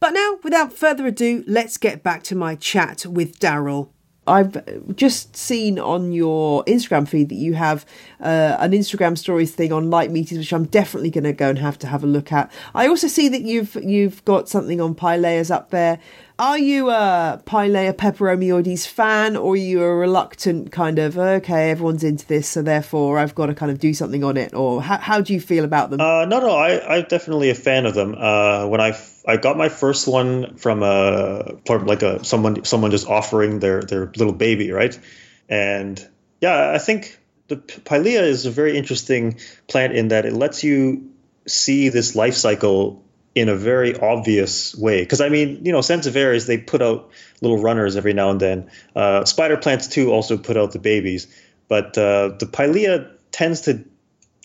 But 0.00 0.12
now, 0.12 0.38
without 0.44 0.74
further 0.74 1.06
ado, 1.06 1.44
let's 1.46 1.78
get 1.78 2.02
back 2.02 2.22
to 2.24 2.34
my 2.34 2.56
chat 2.56 3.06
with 3.06 3.40
Darryl. 3.40 3.88
I've 4.30 4.94
just 4.94 5.36
seen 5.36 5.80
on 5.80 6.12
your 6.12 6.64
Instagram 6.64 7.08
feed 7.08 7.30
that 7.30 7.34
you 7.34 7.54
have 7.54 7.84
uh, 8.20 8.56
an 8.60 8.70
Instagram 8.70 9.18
stories 9.18 9.52
thing 9.52 9.72
on 9.72 9.90
light 9.90 10.12
meters, 10.12 10.38
which 10.38 10.52
I'm 10.52 10.66
definitely 10.66 11.10
going 11.10 11.24
to 11.24 11.32
go 11.32 11.48
and 11.48 11.58
have 11.58 11.78
to 11.80 11.88
have 11.88 12.04
a 12.04 12.06
look 12.06 12.30
at. 12.30 12.50
I 12.72 12.86
also 12.86 13.08
see 13.08 13.28
that 13.28 13.42
you've 13.42 13.74
you've 13.82 14.24
got 14.24 14.48
something 14.48 14.80
on 14.80 14.94
Pileas 14.94 15.50
up 15.50 15.70
there. 15.70 15.98
Are 16.40 16.56
you 16.56 16.88
a 16.88 17.42
Pilea 17.44 17.92
peperomioides 17.92 18.86
fan, 18.86 19.36
or 19.36 19.52
are 19.52 19.56
you 19.56 19.82
a 19.82 19.94
reluctant 19.94 20.72
kind 20.72 20.98
of 20.98 21.18
okay, 21.18 21.70
everyone's 21.70 22.02
into 22.02 22.26
this, 22.26 22.48
so 22.48 22.62
therefore 22.62 23.18
I've 23.18 23.34
got 23.34 23.46
to 23.46 23.54
kind 23.54 23.70
of 23.70 23.78
do 23.78 23.92
something 23.92 24.24
on 24.24 24.38
it, 24.38 24.54
or 24.54 24.80
how, 24.80 24.96
how 24.96 25.20
do 25.20 25.34
you 25.34 25.40
feel 25.42 25.64
about 25.64 25.90
them? 25.90 26.00
Uh, 26.00 26.24
no, 26.24 26.40
no, 26.40 26.56
I, 26.56 26.96
I'm 26.96 27.04
definitely 27.10 27.50
a 27.50 27.54
fan 27.54 27.84
of 27.84 27.92
them. 27.92 28.14
Uh, 28.16 28.66
when 28.68 28.80
I 28.80 28.98
I 29.28 29.36
got 29.36 29.58
my 29.58 29.68
first 29.68 30.08
one 30.08 30.56
from 30.56 30.82
a 30.82 31.58
from 31.66 31.84
like 31.84 32.00
a 32.00 32.24
someone 32.24 32.64
someone 32.64 32.90
just 32.90 33.06
offering 33.06 33.58
their 33.58 33.82
their 33.82 34.06
little 34.16 34.32
baby, 34.32 34.72
right? 34.72 34.98
And 35.46 36.02
yeah, 36.40 36.72
I 36.74 36.78
think 36.78 37.18
the 37.48 37.56
Pilea 37.56 38.22
is 38.22 38.46
a 38.46 38.50
very 38.50 38.78
interesting 38.78 39.40
plant 39.68 39.92
in 39.92 40.08
that 40.08 40.24
it 40.24 40.32
lets 40.32 40.64
you 40.64 41.10
see 41.46 41.90
this 41.90 42.14
life 42.14 42.34
cycle 42.34 43.04
in 43.34 43.48
a 43.48 43.54
very 43.54 43.98
obvious 43.98 44.74
way. 44.74 45.02
Because 45.02 45.20
I 45.20 45.28
mean, 45.28 45.64
you 45.64 45.72
know, 45.72 45.78
Sansevieris 45.78 46.46
they 46.46 46.58
put 46.58 46.82
out 46.82 47.10
little 47.40 47.58
runners 47.58 47.96
every 47.96 48.12
now 48.12 48.30
and 48.30 48.40
then. 48.40 48.70
Uh, 48.94 49.24
spider 49.24 49.56
plants 49.56 49.88
too 49.88 50.12
also 50.12 50.36
put 50.36 50.56
out 50.56 50.72
the 50.72 50.78
babies, 50.78 51.26
but 51.68 51.96
uh, 51.96 52.28
the 52.38 52.46
Pilea 52.46 53.12
tends 53.30 53.62
to 53.62 53.84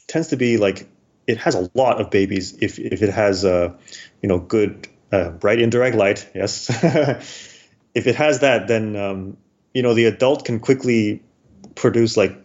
tends 0.07 0.27
to 0.29 0.37
be 0.37 0.57
like 0.57 0.87
it 1.27 1.37
has 1.37 1.55
a 1.55 1.69
lot 1.73 1.99
of 1.99 2.11
babies 2.11 2.57
if 2.61 2.77
if 2.77 3.01
it 3.01 3.09
has 3.09 3.43
uh, 3.43 3.73
you 4.21 4.29
know 4.29 4.39
good 4.39 4.87
uh, 5.11 5.29
bright 5.29 5.59
indirect 5.59 5.95
light. 5.95 6.29
Yes, 6.35 6.69
if 7.95 8.07
it 8.07 8.15
has 8.15 8.41
that, 8.41 8.67
then 8.67 8.95
um, 8.95 9.37
you 9.73 9.81
know 9.81 9.93
the 9.93 10.05
adult 10.05 10.45
can 10.45 10.59
quickly 10.59 11.23
produce 11.73 12.15
like 12.17 12.37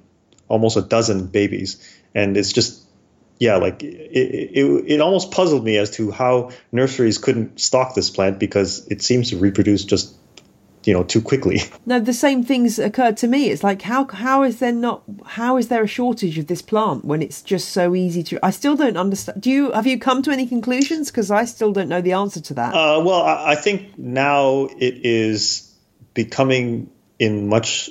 almost 0.48 0.76
a 0.76 0.82
dozen 0.82 1.26
babies, 1.26 1.86
and 2.14 2.36
it's 2.36 2.52
just 2.52 2.79
yeah, 3.40 3.56
like 3.56 3.82
it, 3.82 3.88
it, 3.88 4.84
it 4.86 5.00
almost 5.00 5.32
puzzled 5.32 5.64
me 5.64 5.78
as 5.78 5.90
to 5.92 6.10
how 6.10 6.50
nurseries 6.72 7.16
couldn't 7.16 7.58
stock 7.58 7.94
this 7.94 8.10
plant 8.10 8.38
because 8.38 8.86
it 8.88 9.02
seems 9.02 9.30
to 9.30 9.38
reproduce 9.38 9.82
just 9.82 10.14
you 10.84 10.92
know 10.92 11.02
too 11.02 11.22
quickly. 11.22 11.60
No, 11.86 11.98
the 11.98 12.12
same 12.12 12.44
things 12.44 12.78
occurred 12.78 13.16
to 13.16 13.26
me. 13.26 13.50
It's 13.50 13.64
like 13.64 13.82
how 13.82 14.06
how 14.06 14.42
is 14.42 14.58
there 14.58 14.72
not 14.72 15.02
how 15.24 15.56
is 15.56 15.68
there 15.68 15.82
a 15.82 15.86
shortage 15.86 16.38
of 16.38 16.46
this 16.46 16.62
plant 16.62 17.04
when 17.04 17.22
it's 17.22 17.40
just 17.40 17.70
so 17.70 17.94
easy 17.94 18.22
to? 18.24 18.38
I 18.44 18.50
still 18.50 18.76
don't 18.76 18.98
understand. 18.98 19.40
Do 19.40 19.50
you 19.50 19.72
have 19.72 19.86
you 19.86 19.98
come 19.98 20.22
to 20.22 20.30
any 20.30 20.46
conclusions? 20.46 21.10
Because 21.10 21.30
I 21.30 21.46
still 21.46 21.72
don't 21.72 21.88
know 21.88 22.02
the 22.02 22.12
answer 22.12 22.40
to 22.40 22.54
that. 22.54 22.74
Uh, 22.74 23.02
well, 23.02 23.22
I, 23.22 23.52
I 23.52 23.54
think 23.56 23.98
now 23.98 24.68
it 24.78 25.04
is 25.04 25.74
becoming 26.12 26.90
in 27.18 27.48
much 27.48 27.90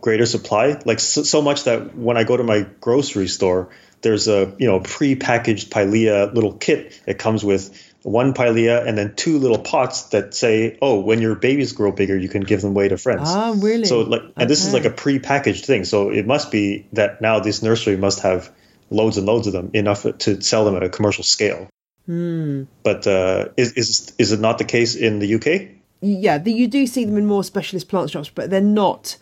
greater 0.00 0.26
supply, 0.26 0.80
like 0.84 1.00
so, 1.00 1.22
so 1.22 1.42
much 1.42 1.64
that 1.64 1.96
when 1.96 2.16
I 2.16 2.24
go 2.24 2.36
to 2.36 2.44
my 2.44 2.66
grocery 2.80 3.28
store 3.28 3.70
there's 4.02 4.28
a 4.28 4.54
you 4.58 4.66
know 4.66 4.80
pre-packaged 4.80 5.70
pilea 5.70 6.32
little 6.34 6.52
kit 6.52 7.00
that 7.06 7.18
comes 7.18 7.44
with 7.44 7.92
one 8.02 8.34
pilea 8.34 8.86
and 8.86 8.96
then 8.96 9.14
two 9.16 9.38
little 9.38 9.58
pots 9.58 10.04
that 10.10 10.34
say, 10.34 10.78
"Oh, 10.80 11.00
when 11.00 11.20
your 11.20 11.34
babies 11.34 11.72
grow 11.72 11.90
bigger, 11.90 12.16
you 12.16 12.28
can 12.28 12.42
give 12.42 12.60
them 12.60 12.70
away 12.70 12.88
to 12.88 12.96
friends." 12.96 13.22
Oh, 13.26 13.54
really? 13.56 13.84
So 13.84 14.00
like, 14.00 14.22
and 14.22 14.30
okay. 14.36 14.46
this 14.46 14.64
is 14.64 14.72
like 14.72 14.84
a 14.84 14.90
pre-packaged 14.90 15.64
thing. 15.64 15.84
So 15.84 16.10
it 16.10 16.26
must 16.26 16.50
be 16.52 16.86
that 16.92 17.20
now 17.20 17.40
this 17.40 17.62
nursery 17.62 17.96
must 17.96 18.20
have 18.20 18.50
loads 18.90 19.16
and 19.16 19.26
loads 19.26 19.48
of 19.48 19.52
them, 19.52 19.70
enough 19.74 20.06
to 20.18 20.40
sell 20.40 20.64
them 20.64 20.76
at 20.76 20.84
a 20.84 20.88
commercial 20.88 21.24
scale. 21.24 21.68
Hmm. 22.06 22.64
But 22.84 23.06
uh, 23.06 23.48
is 23.56 23.72
is 23.72 24.12
is 24.18 24.32
it 24.32 24.40
not 24.40 24.58
the 24.58 24.64
case 24.64 24.94
in 24.94 25.18
the 25.18 25.34
UK? 25.34 25.76
Yeah, 26.00 26.42
you 26.44 26.68
do 26.68 26.86
see 26.86 27.04
them 27.04 27.16
in 27.16 27.26
more 27.26 27.42
specialist 27.42 27.88
plant 27.88 28.10
shops, 28.10 28.30
but 28.32 28.50
they're 28.50 28.60
not 28.60 29.16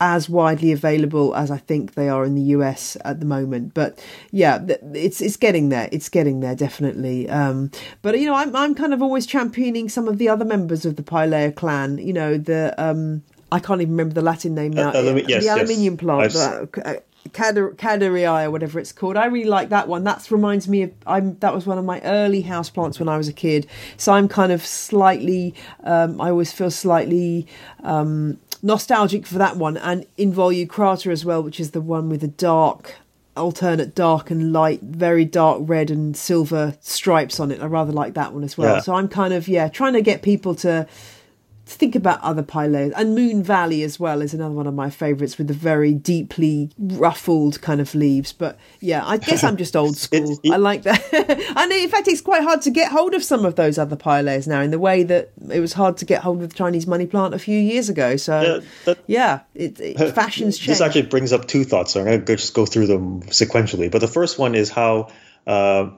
as 0.00 0.28
widely 0.28 0.70
available 0.70 1.34
as 1.34 1.50
I 1.50 1.58
think 1.58 1.94
they 1.94 2.08
are 2.08 2.24
in 2.24 2.34
the 2.34 2.42
US 2.56 2.96
at 3.04 3.20
the 3.20 3.26
moment. 3.26 3.74
But 3.74 4.02
yeah, 4.30 4.64
it's 4.94 5.20
it's 5.20 5.36
getting 5.36 5.70
there. 5.70 5.88
It's 5.90 6.08
getting 6.08 6.40
there 6.40 6.54
definitely. 6.54 7.28
Um, 7.28 7.70
but 8.02 8.18
you 8.18 8.26
know, 8.26 8.34
I'm 8.34 8.54
I'm 8.54 8.74
kind 8.74 8.94
of 8.94 9.02
always 9.02 9.26
championing 9.26 9.88
some 9.88 10.08
of 10.08 10.18
the 10.18 10.28
other 10.28 10.44
members 10.44 10.86
of 10.86 10.96
the 10.96 11.02
Pilea 11.02 11.54
clan. 11.54 11.98
You 11.98 12.12
know, 12.12 12.38
the 12.38 12.74
um, 12.78 13.22
I 13.50 13.58
can't 13.58 13.80
even 13.80 13.92
remember 13.92 14.14
the 14.14 14.22
Latin 14.22 14.54
name 14.54 14.72
now. 14.72 14.90
Uh, 14.90 14.94
alumi- 14.94 15.28
yes, 15.28 15.44
the 15.44 15.50
aluminium 15.50 15.94
yes. 15.94 16.32
plant. 16.32 16.78
Uh, 16.84 17.00
cadierei 17.30 18.44
or 18.44 18.50
whatever 18.50 18.78
it's 18.78 18.92
called. 18.92 19.16
I 19.16 19.26
really 19.26 19.48
like 19.48 19.68
that 19.70 19.88
one. 19.88 20.04
That 20.04 20.30
reminds 20.30 20.68
me 20.68 20.82
of 20.82 20.92
I'm 21.06 21.38
that 21.40 21.54
was 21.54 21.66
one 21.66 21.78
of 21.78 21.84
my 21.84 22.00
early 22.02 22.42
house 22.42 22.70
plants 22.70 22.98
when 22.98 23.08
I 23.08 23.16
was 23.16 23.28
a 23.28 23.32
kid. 23.32 23.66
So 23.96 24.12
I'm 24.12 24.28
kind 24.28 24.52
of 24.52 24.64
slightly 24.64 25.54
um, 25.84 26.20
I 26.20 26.30
always 26.30 26.52
feel 26.52 26.70
slightly 26.70 27.46
um, 27.82 28.38
nostalgic 28.62 29.26
for 29.26 29.38
that 29.38 29.56
one 29.56 29.76
and 29.76 30.06
Involucrata 30.16 31.10
as 31.10 31.24
well, 31.24 31.42
which 31.42 31.60
is 31.60 31.72
the 31.72 31.80
one 31.80 32.08
with 32.08 32.20
the 32.20 32.28
dark 32.28 32.96
alternate 33.36 33.94
dark 33.94 34.30
and 34.30 34.52
light, 34.52 34.82
very 34.82 35.24
dark 35.24 35.60
red 35.62 35.90
and 35.90 36.16
silver 36.16 36.76
stripes 36.80 37.38
on 37.38 37.50
it. 37.50 37.62
I 37.62 37.66
rather 37.66 37.92
like 37.92 38.14
that 38.14 38.32
one 38.34 38.44
as 38.44 38.58
well. 38.58 38.76
Yeah. 38.76 38.80
So 38.80 38.94
I'm 38.94 39.08
kind 39.08 39.32
of 39.32 39.48
yeah 39.48 39.68
trying 39.68 39.94
to 39.94 40.02
get 40.02 40.22
people 40.22 40.54
to 40.56 40.86
think 41.68 41.94
about 41.94 42.20
other 42.22 42.42
pileas 42.42 42.92
and 42.96 43.14
Moon 43.14 43.42
Valley 43.42 43.82
as 43.82 44.00
well 44.00 44.22
is 44.22 44.32
another 44.32 44.54
one 44.54 44.66
of 44.66 44.74
my 44.74 44.88
favourites 44.88 45.36
with 45.36 45.48
the 45.48 45.54
very 45.54 45.92
deeply 45.92 46.70
ruffled 46.78 47.60
kind 47.60 47.80
of 47.80 47.94
leaves. 47.94 48.32
But 48.32 48.58
yeah, 48.80 49.06
I 49.06 49.18
guess 49.18 49.44
I'm 49.44 49.56
just 49.56 49.76
old 49.76 49.96
school. 49.98 50.32
It, 50.32 50.40
it, 50.44 50.52
I 50.52 50.56
like 50.56 50.82
that. 50.84 51.12
and 51.56 51.72
in 51.72 51.88
fact, 51.88 52.08
it's 52.08 52.20
quite 52.20 52.42
hard 52.42 52.62
to 52.62 52.70
get 52.70 52.90
hold 52.90 53.14
of 53.14 53.22
some 53.22 53.44
of 53.44 53.56
those 53.56 53.78
other 53.78 53.96
pileas 53.96 54.46
now 54.46 54.62
in 54.62 54.70
the 54.70 54.78
way 54.78 55.02
that 55.04 55.30
it 55.50 55.60
was 55.60 55.74
hard 55.74 55.98
to 55.98 56.04
get 56.04 56.22
hold 56.22 56.42
of 56.42 56.48
the 56.48 56.54
Chinese 56.54 56.86
money 56.86 57.06
plant 57.06 57.34
a 57.34 57.38
few 57.38 57.58
years 57.58 57.88
ago. 57.88 58.16
So 58.16 58.40
yeah, 58.40 58.68
that, 58.86 58.98
yeah 59.06 59.40
it, 59.54 59.78
it, 59.78 60.12
fashion's 60.14 60.56
changed. 60.56 60.70
This 60.70 60.80
actually 60.80 61.02
brings 61.02 61.32
up 61.32 61.46
two 61.46 61.64
thoughts. 61.64 61.92
So 61.92 62.00
I'm 62.00 62.06
going 62.06 62.24
to 62.24 62.36
just 62.36 62.54
go 62.54 62.64
through 62.64 62.86
them 62.86 63.22
sequentially. 63.24 63.90
But 63.90 64.00
the 64.00 64.08
first 64.08 64.38
one 64.38 64.54
is 64.54 64.70
how. 64.70 65.10
Uh, 65.46 65.90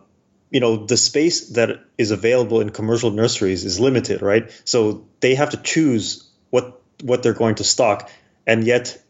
you 0.50 0.60
know 0.60 0.86
the 0.86 0.96
space 0.96 1.50
that 1.50 1.84
is 1.96 2.10
available 2.10 2.60
in 2.60 2.70
commercial 2.70 3.10
nurseries 3.10 3.64
is 3.64 3.80
limited 3.80 4.22
right? 4.22 4.50
So 4.64 5.06
they 5.20 5.34
have 5.34 5.50
to 5.50 5.56
choose 5.56 6.28
what 6.50 6.80
what 7.02 7.22
they're 7.22 7.34
going 7.34 7.56
to 7.56 7.64
stock 7.64 8.10
and 8.46 8.64
yet 8.64 9.00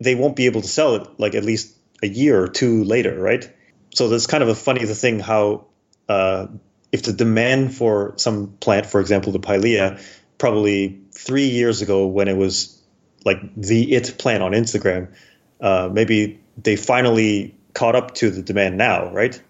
they 0.00 0.14
won't 0.14 0.36
be 0.36 0.46
able 0.46 0.62
to 0.62 0.68
sell 0.68 0.96
it 0.96 1.08
like 1.18 1.34
at 1.34 1.44
least 1.44 1.76
a 2.02 2.08
year 2.08 2.42
or 2.42 2.48
two 2.48 2.84
later 2.84 3.18
right? 3.18 3.50
So 3.94 4.08
that's 4.08 4.26
kind 4.26 4.42
of 4.42 4.48
a 4.48 4.54
funny 4.54 4.84
thing 4.86 5.18
how 5.18 5.66
uh, 6.08 6.46
if 6.92 7.02
the 7.02 7.12
demand 7.12 7.74
for 7.74 8.14
some 8.16 8.48
plant 8.60 8.86
for 8.86 9.00
example 9.00 9.32
the 9.32 9.40
pilea 9.40 10.00
probably 10.38 11.00
three 11.12 11.48
years 11.48 11.82
ago 11.82 12.06
when 12.06 12.28
it 12.28 12.36
was 12.36 12.80
like 13.24 13.38
the 13.56 13.92
it 13.94 14.16
plant 14.18 14.42
on 14.42 14.52
instagram 14.52 15.12
uh, 15.60 15.88
maybe 15.92 16.40
they 16.56 16.76
finally 16.76 17.54
caught 17.74 17.94
up 17.94 18.14
to 18.14 18.30
the 18.30 18.42
demand 18.42 18.76
now 18.76 19.12
right 19.12 19.40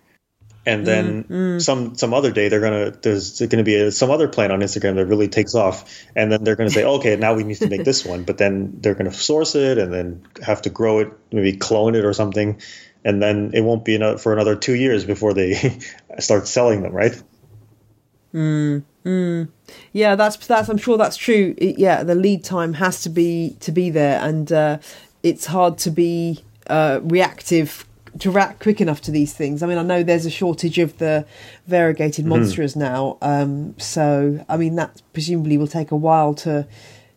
and 0.66 0.86
then 0.86 1.24
mm, 1.24 1.28
mm. 1.28 1.62
some 1.62 1.94
some 1.94 2.12
other 2.12 2.30
day 2.30 2.48
they're 2.48 2.60
gonna 2.60 2.90
there's 2.90 3.40
gonna 3.40 3.62
be 3.62 3.76
a, 3.76 3.90
some 3.90 4.10
other 4.10 4.28
plant 4.28 4.52
on 4.52 4.60
Instagram 4.60 4.96
that 4.96 5.06
really 5.06 5.28
takes 5.28 5.54
off, 5.54 6.04
and 6.14 6.30
then 6.30 6.44
they're 6.44 6.56
gonna 6.56 6.70
say, 6.70 6.84
okay, 6.96 7.16
now 7.16 7.34
we 7.34 7.44
need 7.44 7.56
to 7.56 7.68
make 7.68 7.84
this 7.84 8.04
one, 8.04 8.24
but 8.24 8.38
then 8.38 8.78
they're 8.80 8.94
gonna 8.94 9.12
source 9.12 9.54
it 9.54 9.78
and 9.78 9.92
then 9.92 10.26
have 10.42 10.62
to 10.62 10.70
grow 10.70 10.98
it, 11.00 11.12
maybe 11.32 11.56
clone 11.56 11.94
it 11.94 12.04
or 12.04 12.12
something, 12.12 12.60
and 13.04 13.22
then 13.22 13.52
it 13.54 13.62
won't 13.62 13.84
be 13.84 13.94
enough 13.94 14.22
for 14.22 14.32
another 14.32 14.54
two 14.54 14.74
years 14.74 15.04
before 15.04 15.32
they 15.32 15.80
start 16.18 16.46
selling 16.46 16.82
them, 16.82 16.92
right? 16.92 17.20
Mm, 18.34 18.84
mm. 19.04 19.48
Yeah, 19.92 20.14
that's 20.14 20.36
that's. 20.46 20.68
I'm 20.68 20.78
sure 20.78 20.98
that's 20.98 21.16
true. 21.16 21.54
It, 21.56 21.78
yeah, 21.78 22.02
the 22.02 22.14
lead 22.14 22.44
time 22.44 22.74
has 22.74 23.02
to 23.02 23.08
be 23.08 23.56
to 23.60 23.72
be 23.72 23.90
there, 23.90 24.20
and 24.20 24.52
uh, 24.52 24.78
it's 25.22 25.46
hard 25.46 25.78
to 25.78 25.90
be 25.90 26.44
uh, 26.66 27.00
reactive 27.02 27.86
to 28.18 28.30
react 28.30 28.60
quick 28.60 28.80
enough 28.80 29.00
to 29.02 29.10
these 29.10 29.32
things. 29.32 29.62
I 29.62 29.66
mean, 29.66 29.78
I 29.78 29.82
know 29.82 30.02
there's 30.02 30.26
a 30.26 30.30
shortage 30.30 30.78
of 30.78 30.98
the 30.98 31.26
variegated 31.66 32.24
mm-hmm. 32.24 32.40
monsters 32.40 32.76
now, 32.76 33.18
um, 33.22 33.78
so 33.78 34.44
I 34.48 34.56
mean 34.56 34.76
that 34.76 35.02
presumably 35.12 35.56
will 35.56 35.66
take 35.66 35.90
a 35.90 35.96
while 35.96 36.34
to 36.34 36.66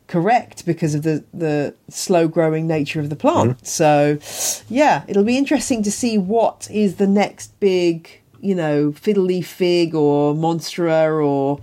correct 0.07 0.65
because 0.65 0.93
of 0.93 1.03
the 1.03 1.23
the 1.33 1.73
slow 1.89 2.27
growing 2.27 2.67
nature 2.67 2.99
of 2.99 3.09
the 3.09 3.15
plant. 3.15 3.57
Mm-hmm. 3.57 3.65
So, 3.65 4.63
yeah, 4.69 5.03
it'll 5.07 5.23
be 5.23 5.37
interesting 5.37 5.83
to 5.83 5.91
see 5.91 6.17
what 6.17 6.67
is 6.71 6.95
the 6.97 7.07
next 7.07 7.59
big, 7.59 8.21
you 8.39 8.55
know, 8.55 8.91
fiddle 8.91 9.23
leaf 9.23 9.47
fig 9.47 9.95
or 9.95 10.33
monstera 10.33 11.25
or 11.25 11.59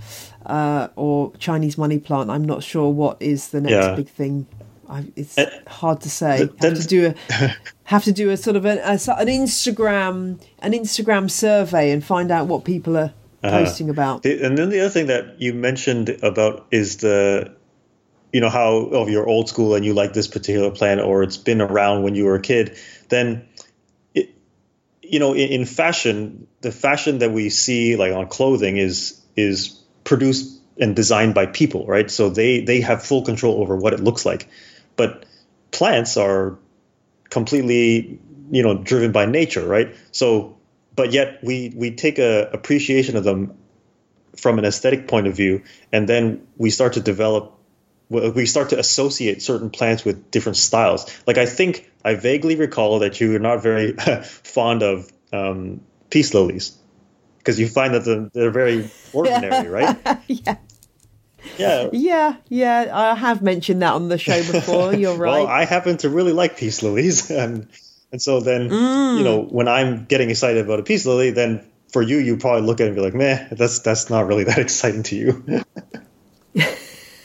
uh, 0.47 0.89
or 0.97 1.33
Chinese 1.37 1.79
money 1.79 1.99
plant. 1.99 2.31
I'm 2.31 2.45
not 2.45 2.63
sure 2.63 2.91
what 2.91 3.17
is 3.21 3.49
the 3.49 3.61
next 3.61 3.87
yeah. 3.87 3.95
big 3.95 4.09
thing 4.09 4.47
I, 4.91 5.07
it's 5.15 5.39
uh, 5.39 5.49
hard 5.69 6.01
to 6.01 6.11
say. 6.11 6.49
have 6.61 6.75
to 6.75 6.87
do 6.87 7.15
a 7.31 7.57
have 7.85 8.05
to 8.05 8.13
do 8.13 8.31
a 8.31 8.37
sort 8.37 8.57
of 8.57 8.67
a, 8.67 8.79
a, 8.79 8.93
an 8.93 9.29
Instagram 9.29 10.43
an 10.59 10.73
Instagram 10.73 11.31
survey 11.31 11.93
and 11.93 12.05
find 12.05 12.31
out 12.33 12.49
what 12.49 12.65
people 12.65 12.97
are 12.97 13.13
uh, 13.45 13.51
posting 13.51 13.89
about. 13.89 14.27
And 14.27 14.59
then 14.59 14.69
the 14.69 14.81
other 14.81 14.91
thing 14.91 15.07
that 15.07 15.41
you 15.41 15.55
mentioned 15.55 16.09
about 16.23 16.67
is 16.73 16.99
the 16.99 17.55
you 18.33 18.41
know 18.41 18.49
how 18.49 18.89
oh 18.93 19.07
you're 19.07 19.29
old 19.29 19.49
school 19.49 19.77
and 19.77 19.85
you 19.85 19.95
like 19.95 20.13
this 20.13 20.27
particular 20.27 20.73
plant 20.73 21.01
or 21.01 21.23
it's 21.23 21.37
been 21.37 21.61
around 21.61 22.03
when 22.03 22.17
you 22.17 22.25
were 22.25 22.35
a 22.35 22.43
kid. 22.43 22.77
Then 23.09 23.47
it, 24.13 24.35
you 25.03 25.21
know 25.21 25.35
in, 25.35 25.51
in 25.51 25.67
fashion 25.67 26.49
the 26.63 26.73
fashion 26.73 27.19
that 27.21 27.31
we 27.31 27.49
see 27.49 27.95
like 27.95 28.13
on 28.13 28.27
clothing 28.27 28.77
is 28.77 29.21
is 29.37 29.81
produced 30.03 30.61
and 30.81 30.97
designed 30.97 31.35
by 31.35 31.47
people, 31.47 31.87
right? 31.87 32.11
So 32.11 32.29
they 32.29 32.63
they 32.63 32.81
have 32.81 33.05
full 33.05 33.23
control 33.25 33.61
over 33.63 33.77
what 33.77 33.93
it 33.93 34.01
looks 34.01 34.27
like 34.27 34.49
but 34.97 35.25
plants 35.71 36.17
are 36.17 36.59
completely 37.29 38.19
you 38.51 38.63
know 38.63 38.77
driven 38.77 39.13
by 39.13 39.27
nature 39.27 39.67
right? 39.67 39.97
So 40.13 40.59
but 40.95 41.13
yet 41.13 41.43
we 41.43 41.73
we 41.75 41.93
take 41.93 42.19
a 42.19 42.51
appreciation 42.53 43.17
of 43.17 43.25
them 43.25 43.57
from 44.37 44.59
an 44.59 44.65
aesthetic 44.65 45.09
point 45.09 45.27
of 45.27 45.37
view 45.37 45.63
and 45.93 46.09
then 46.09 46.47
we 46.57 46.71
start 46.71 46.95
to 46.95 47.01
develop 47.01 47.57
we 48.09 48.45
start 48.47 48.71
to 48.71 48.79
associate 48.79 49.41
certain 49.41 49.71
plants 49.71 50.05
with 50.05 50.31
different 50.31 50.57
styles. 50.57 51.07
Like 51.27 51.39
i 51.39 51.47
think 51.47 51.91
i 52.05 52.15
vaguely 52.15 52.57
recall 52.57 53.01
that 53.01 53.21
you 53.21 53.37
are 53.37 53.39
not 53.39 53.63
very 53.63 53.93
fond 54.23 54.83
of 54.83 55.11
um, 55.33 55.81
peace 56.11 56.35
lilies 56.35 56.77
because 57.39 57.61
you 57.61 57.69
find 57.69 57.95
that 57.95 58.31
they're 58.35 58.51
very 58.51 58.91
ordinary 59.13 59.69
right? 59.69 59.97
Yeah 60.27 60.57
yeah. 61.59 61.89
Yeah, 61.93 62.37
yeah. 62.49 62.91
I 62.93 63.15
have 63.15 63.43
mentioned 63.43 63.83
that 63.83 63.93
on 63.93 64.09
the 64.09 64.19
show 64.19 64.41
before. 64.53 64.95
You're 65.01 65.17
right. 65.17 65.45
well, 65.45 65.47
I 65.47 65.65
happen 65.65 65.97
to 65.99 66.11
really 66.11 66.33
like 66.33 66.57
peace 66.57 66.83
lilies, 66.83 67.31
and 67.31 67.69
and 68.13 68.21
so 68.21 68.41
then 68.41 68.69
mm. 68.69 69.19
you 69.19 69.25
know 69.25 69.43
when 69.43 69.69
I'm 69.69 70.05
getting 70.05 70.31
excited 70.31 70.65
about 70.65 70.81
a 70.81 70.83
peace 70.83 71.07
lily, 71.07 71.31
then 71.31 71.65
for 71.93 72.03
you, 72.03 72.19
you 72.19 72.37
probably 72.37 72.67
look 72.67 72.81
at 72.81 72.85
it 72.85 72.87
and 72.89 72.97
be 72.97 73.03
like, 73.03 73.15
"Meh, 73.15 73.49
that's 73.53 73.81
that's 73.81 74.11
not 74.11 74.27
really 74.27 74.45
that 74.45 74.59
exciting 74.67 75.03
to 75.05 75.17
you." 75.17 75.65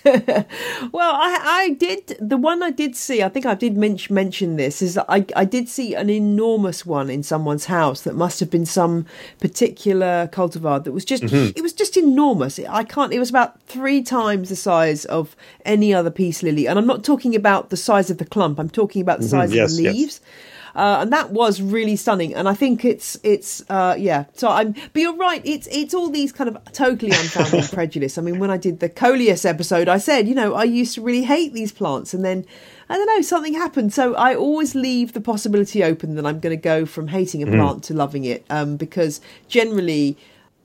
well, 0.92 1.16
I, 1.16 1.40
I 1.44 1.76
did 1.80 2.16
the 2.20 2.38
one 2.38 2.62
I 2.62 2.70
did 2.70 2.96
see. 2.96 3.24
I 3.24 3.30
think 3.30 3.46
I 3.46 3.56
did 3.56 3.76
mention 3.76 4.14
mention 4.14 4.56
this 4.56 4.82
is 4.82 4.94
that 4.94 5.06
I 5.10 5.26
I 5.36 5.46
did 5.46 5.68
see 5.68 5.96
an 5.96 6.12
enormous 6.12 6.86
one 6.86 7.10
in 7.10 7.24
someone's 7.24 7.66
house 7.66 8.02
that 8.02 8.16
must 8.16 8.40
have 8.40 8.52
been 8.52 8.68
some 8.68 9.08
particular 9.40 10.30
cultivar 10.32 10.84
that 10.84 10.92
was 10.92 11.06
just 11.06 11.24
mm-hmm. 11.24 11.52
it 11.56 11.62
was 11.64 11.74
just 11.74 11.98
enormous. 11.98 12.60
I 12.60 12.84
can't. 12.84 13.14
It 13.14 13.20
was 13.20 13.32
about 13.32 13.60
three 13.64 14.04
times 14.04 14.50
the 14.50 14.56
size 14.56 15.06
of 15.06 15.36
any 15.66 15.92
other 15.92 16.12
peace 16.12 16.44
lily, 16.44 16.68
and 16.68 16.78
I'm 16.78 16.88
not 16.88 17.04
talking 17.04 17.36
about 17.36 17.72
the 17.72 17.78
size 17.78 18.12
of 18.12 18.20
the 18.20 18.26
clump. 18.26 18.60
I'm 18.60 18.70
talking 18.70 19.02
about 19.02 19.20
the 19.20 19.26
mm-hmm. 19.26 19.32
size 19.32 19.50
mm-hmm. 19.50 19.58
yes, 19.58 19.72
of 19.72 19.78
the 19.78 19.92
leaves. 19.92 20.22
Yes 20.24 20.52
uh, 20.76 21.00
and 21.02 21.14
that 21.14 21.32
was 21.32 21.62
really 21.62 21.96
stunning. 21.96 22.34
And 22.36 22.50
I 22.50 22.54
think 22.54 22.84
it's 22.84 23.18
it's 23.24 23.64
uh, 23.70 23.96
yeah. 23.98 24.26
So 24.34 24.50
I'm, 24.50 24.74
but 24.74 25.02
you're 25.02 25.16
right. 25.16 25.42
It's 25.46 25.68
it's 25.72 25.94
all 25.94 26.10
these 26.10 26.32
kind 26.32 26.50
of 26.50 26.58
totally 26.74 27.12
unfounded 27.12 27.70
prejudice. 27.74 28.18
I 28.18 28.22
mean, 28.22 28.40
when 28.40 28.52
I 28.52 28.58
did 28.58 28.80
the 28.80 28.90
Coleus 28.90 29.46
episode, 29.46 29.88
I 29.88 29.98
said, 29.98 30.28
you 30.28 30.36
know, 30.36 30.54
I 30.54 30.64
used 30.64 30.96
to 30.96 31.02
really 31.02 31.24
hate 31.24 31.54
these 31.54 31.72
plants, 31.72 32.14
and 32.14 32.26
then 32.26 32.46
I 32.90 32.98
don't 32.98 33.08
know, 33.08 33.22
something 33.22 33.54
happened. 33.54 33.94
So 33.94 34.16
I 34.16 34.36
always 34.36 34.76
leave 34.76 35.14
the 35.14 35.22
possibility 35.22 35.84
open 35.84 36.16
that 36.16 36.26
I'm 36.26 36.40
going 36.40 36.56
to 36.56 36.62
go 36.62 36.86
from 36.86 37.08
hating 37.08 37.42
a 37.42 37.48
mm. 37.48 37.54
plant 37.56 37.80
mm. 37.80 37.84
to 37.84 37.94
loving 37.94 38.26
it, 38.26 38.46
um, 38.50 38.76
because 38.76 39.22
generally 39.48 40.18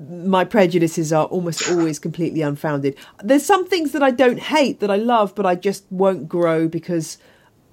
my 0.08 0.44
prejudices 0.44 1.12
are 1.12 1.26
almost 1.26 1.70
always 1.70 1.98
completely 1.98 2.42
unfounded. 2.42 2.96
There's 3.22 3.44
some 3.44 3.66
things 3.66 3.92
that 3.92 4.02
I 4.02 4.10
don't 4.10 4.40
hate 4.40 4.80
that 4.80 4.90
I 4.90 4.96
love, 4.96 5.34
but 5.34 5.46
I 5.46 5.54
just 5.54 5.84
won't 5.90 6.28
grow 6.28 6.68
because 6.68 7.18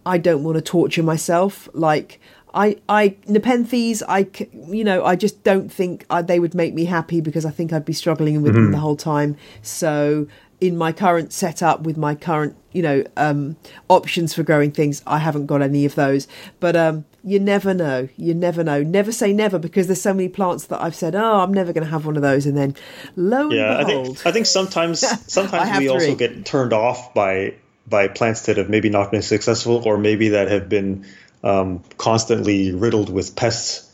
I 0.05 0.17
don't 0.17 0.43
want 0.43 0.55
to 0.55 0.61
torture 0.61 1.03
myself. 1.03 1.67
Like 1.73 2.19
I, 2.57 2.77
I 2.89 3.15
Nepenthes, 3.27 4.01
I, 4.09 4.27
you 4.67 4.83
know, 4.83 5.05
I 5.05 5.15
just 5.15 5.43
don't 5.43 5.71
think 5.71 6.07
I, 6.09 6.23
they 6.23 6.39
would 6.39 6.55
make 6.55 6.73
me 6.73 6.85
happy 6.85 7.21
because 7.21 7.45
I 7.45 7.51
think 7.51 7.71
I'd 7.71 7.85
be 7.85 7.93
struggling 7.93 8.41
with 8.41 8.53
mm-hmm. 8.53 8.63
them 8.63 8.71
the 8.71 8.79
whole 8.79 8.95
time. 8.95 9.37
So 9.61 10.27
in 10.59 10.75
my 10.75 10.91
current 10.91 11.31
setup 11.31 11.81
with 11.81 11.97
my 11.97 12.15
current, 12.15 12.55
you 12.71 12.81
know, 12.81 13.03
um, 13.15 13.57
options 13.89 14.33
for 14.33 14.41
growing 14.41 14.71
things, 14.71 15.03
I 15.05 15.19
haven't 15.19 15.45
got 15.45 15.61
any 15.61 15.85
of 15.85 15.93
those. 15.93 16.27
But 16.59 16.75
um, 16.75 17.05
you 17.23 17.39
never 17.39 17.75
know. 17.75 18.09
You 18.17 18.33
never 18.33 18.63
know. 18.63 18.81
Never 18.81 19.11
say 19.11 19.33
never 19.33 19.59
because 19.59 19.85
there's 19.85 20.01
so 20.01 20.15
many 20.15 20.27
plants 20.27 20.65
that 20.67 20.81
I've 20.81 20.95
said, 20.95 21.13
oh, 21.13 21.41
I'm 21.41 21.53
never 21.53 21.73
going 21.73 21.83
to 21.83 21.91
have 21.91 22.07
one 22.07 22.15
of 22.15 22.23
those, 22.23 22.47
and 22.47 22.57
then 22.57 22.75
lo 23.15 23.43
and 23.43 23.51
yeah, 23.51 23.83
behold, 23.83 24.07
I 24.07 24.13
think 24.13 24.25
I 24.25 24.31
think 24.31 24.45
sometimes 24.47 25.31
sometimes 25.31 25.77
we 25.77 25.85
three. 25.85 25.89
also 25.89 26.15
get 26.15 26.43
turned 26.43 26.73
off 26.73 27.13
by 27.13 27.53
by 27.87 28.07
plants 28.07 28.47
that 28.47 28.57
have 28.57 28.69
maybe 28.69 28.89
not 28.89 29.11
been 29.11 29.21
successful 29.21 29.83
or 29.85 29.97
maybe 29.97 30.29
that 30.29 30.49
have 30.49 30.67
been 30.67 31.05
um, 31.43 31.83
constantly 31.97 32.71
riddled 32.71 33.09
with 33.09 33.35
pests. 33.35 33.91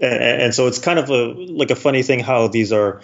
And, 0.00 0.42
and, 0.42 0.54
so 0.54 0.66
it's 0.66 0.78
kind 0.78 0.98
of 0.98 1.08
a 1.10 1.32
like 1.32 1.70
a 1.70 1.76
funny 1.76 2.02
thing 2.02 2.20
how 2.20 2.48
these 2.48 2.72
are 2.72 3.00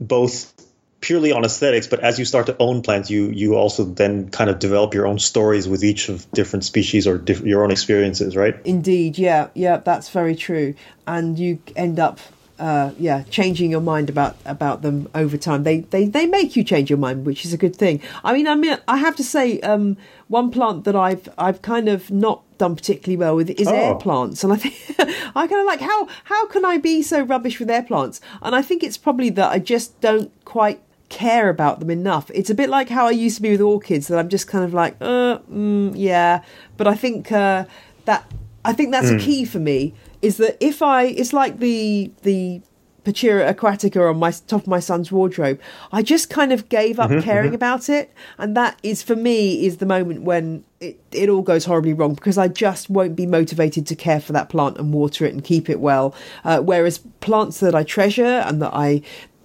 both 0.00 0.52
purely 1.00 1.32
on 1.32 1.44
aesthetics, 1.44 1.86
but 1.86 2.00
as 2.00 2.18
you 2.18 2.24
start 2.24 2.46
to 2.46 2.56
own 2.58 2.80
plants, 2.82 3.10
you 3.10 3.26
you 3.26 3.54
also 3.54 3.84
then 3.84 4.30
kind 4.30 4.48
of 4.48 4.58
develop 4.58 4.94
your 4.94 5.06
own 5.06 5.18
stories 5.18 5.68
with 5.68 5.84
each 5.84 6.08
of 6.08 6.30
different 6.32 6.64
species 6.64 7.06
or 7.06 7.18
diff- 7.18 7.42
your 7.42 7.62
own 7.62 7.70
experiences, 7.70 8.34
right? 8.36 8.56
Indeed, 8.64 9.18
yeah, 9.18 9.48
yeah, 9.54 9.76
that's 9.76 10.08
very 10.08 10.34
true, 10.34 10.74
and 11.06 11.38
you 11.38 11.60
end 11.76 12.00
up 12.00 12.18
uh, 12.62 12.92
yeah, 12.96 13.24
changing 13.24 13.72
your 13.72 13.80
mind 13.80 14.08
about 14.08 14.36
about 14.44 14.82
them 14.82 15.08
over 15.16 15.36
time. 15.36 15.64
They 15.64 15.80
they 15.80 16.06
they 16.06 16.26
make 16.26 16.54
you 16.54 16.62
change 16.62 16.88
your 16.88 16.98
mind, 16.98 17.26
which 17.26 17.44
is 17.44 17.52
a 17.52 17.56
good 17.56 17.74
thing. 17.74 18.00
I 18.22 18.32
mean, 18.32 18.46
I 18.46 18.54
mean, 18.54 18.78
I 18.86 18.98
have 18.98 19.16
to 19.16 19.24
say, 19.24 19.58
um, 19.62 19.96
one 20.28 20.52
plant 20.52 20.84
that 20.84 20.94
I've 20.94 21.28
I've 21.36 21.60
kind 21.60 21.88
of 21.88 22.12
not 22.12 22.42
done 22.58 22.76
particularly 22.76 23.16
well 23.16 23.34
with 23.34 23.50
is 23.50 23.66
oh. 23.66 23.74
air 23.74 23.96
plants, 23.96 24.44
and 24.44 24.52
I 24.52 24.56
think 24.56 24.76
I 25.34 25.48
kind 25.48 25.60
of 25.60 25.66
like 25.66 25.80
how 25.80 26.06
how 26.22 26.46
can 26.46 26.64
I 26.64 26.78
be 26.78 27.02
so 27.02 27.22
rubbish 27.22 27.58
with 27.58 27.68
air 27.68 27.82
plants? 27.82 28.20
And 28.42 28.54
I 28.54 28.62
think 28.62 28.84
it's 28.84 28.96
probably 28.96 29.30
that 29.30 29.50
I 29.50 29.58
just 29.58 30.00
don't 30.00 30.30
quite 30.44 30.80
care 31.08 31.48
about 31.48 31.80
them 31.80 31.90
enough. 31.90 32.30
It's 32.32 32.48
a 32.48 32.54
bit 32.54 32.70
like 32.70 32.88
how 32.88 33.08
I 33.08 33.10
used 33.10 33.36
to 33.38 33.42
be 33.42 33.50
with 33.50 33.60
orchids, 33.60 34.06
that 34.06 34.20
I'm 34.20 34.28
just 34.28 34.46
kind 34.46 34.64
of 34.64 34.72
like, 34.72 34.94
uh, 35.00 35.38
mm, 35.50 35.94
yeah. 35.96 36.44
But 36.76 36.86
I 36.86 36.94
think 36.94 37.32
uh, 37.32 37.64
that 38.04 38.30
I 38.64 38.72
think 38.72 38.92
that's 38.92 39.08
mm. 39.08 39.16
a 39.16 39.18
hmm. 39.18 39.24
key 39.24 39.44
for 39.44 39.58
me 39.58 39.94
is 40.22 40.38
that 40.38 40.56
if 40.60 40.82
I, 40.82 41.04
it's 41.04 41.32
like 41.32 41.58
the 41.58 42.10
the 42.22 42.62
Pachira 43.04 43.52
aquatica 43.52 44.08
on 44.08 44.18
my 44.18 44.30
top 44.30 44.62
of 44.62 44.66
my 44.68 44.78
son's 44.78 45.10
wardrobe. 45.10 45.60
I 45.90 46.02
just 46.02 46.30
kind 46.30 46.52
of 46.52 46.68
gave 46.68 47.00
up 47.00 47.10
mm-hmm, 47.10 47.20
caring 47.20 47.48
mm-hmm. 47.48 47.56
about 47.56 47.88
it, 47.88 48.12
and 48.38 48.56
that 48.56 48.78
is 48.82 49.02
for 49.02 49.16
me 49.16 49.66
is 49.66 49.78
the 49.78 49.86
moment 49.86 50.22
when 50.22 50.64
it, 50.80 51.00
it 51.10 51.28
all 51.28 51.42
goes 51.42 51.64
horribly 51.64 51.94
wrong 51.94 52.14
because 52.14 52.38
I 52.38 52.48
just 52.48 52.88
won't 52.88 53.16
be 53.16 53.26
motivated 53.26 53.86
to 53.88 53.96
care 53.96 54.20
for 54.20 54.32
that 54.32 54.48
plant 54.48 54.78
and 54.78 54.92
water 54.92 55.24
it 55.26 55.32
and 55.32 55.42
keep 55.42 55.68
it 55.68 55.80
well. 55.80 56.14
Uh, 56.44 56.60
whereas 56.60 56.98
plants 57.20 57.60
that 57.60 57.74
I 57.74 57.82
treasure 57.82 58.24
and 58.24 58.62
that 58.62 58.72
I 58.72 59.02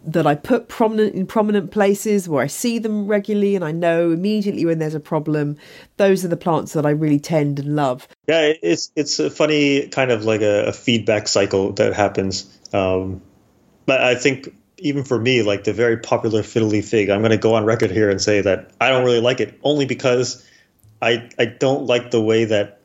that 0.07 0.25
I 0.25 0.35
put 0.35 0.69
prominent 0.69 1.15
in 1.15 1.27
prominent 1.27 1.69
places 1.69 2.29
where 2.29 2.41
I 2.41 2.47
see 2.47 2.79
them 2.79 3.07
regularly 3.07 3.55
and 3.55 3.63
I 3.63 3.73
know 3.73 4.11
immediately 4.11 4.65
when 4.65 4.79
there's 4.79 4.95
a 4.95 5.01
problem. 5.01 5.57
Those 5.97 6.23
are 6.23 6.29
the 6.29 6.37
plants 6.37 6.73
that 6.73 6.85
I 6.85 6.91
really 6.91 7.19
tend 7.19 7.59
and 7.59 7.75
love. 7.75 8.07
Yeah, 8.25 8.53
it's 8.63 8.89
it's 8.95 9.19
a 9.19 9.29
funny 9.29 9.89
kind 9.89 10.11
of 10.11 10.23
like 10.23 10.41
a, 10.41 10.67
a 10.67 10.73
feedback 10.73 11.27
cycle 11.27 11.73
that 11.73 11.93
happens. 11.93 12.57
Um, 12.73 13.21
but 13.85 14.01
I 14.01 14.15
think 14.15 14.55
even 14.77 15.03
for 15.03 15.19
me, 15.19 15.43
like 15.43 15.65
the 15.65 15.73
very 15.73 15.97
popular 15.97 16.41
fiddle 16.41 16.69
leaf 16.69 16.87
fig, 16.87 17.09
I'm 17.09 17.19
going 17.19 17.31
to 17.31 17.37
go 17.37 17.55
on 17.55 17.65
record 17.65 17.91
here 17.91 18.09
and 18.09 18.21
say 18.21 18.41
that 18.41 18.71
I 18.79 18.89
don't 18.89 19.03
really 19.03 19.21
like 19.21 19.41
it, 19.41 19.59
only 19.61 19.85
because 19.85 20.47
I 21.01 21.29
I 21.37 21.45
don't 21.45 21.85
like 21.85 22.11
the 22.11 22.21
way 22.21 22.45
that 22.45 22.79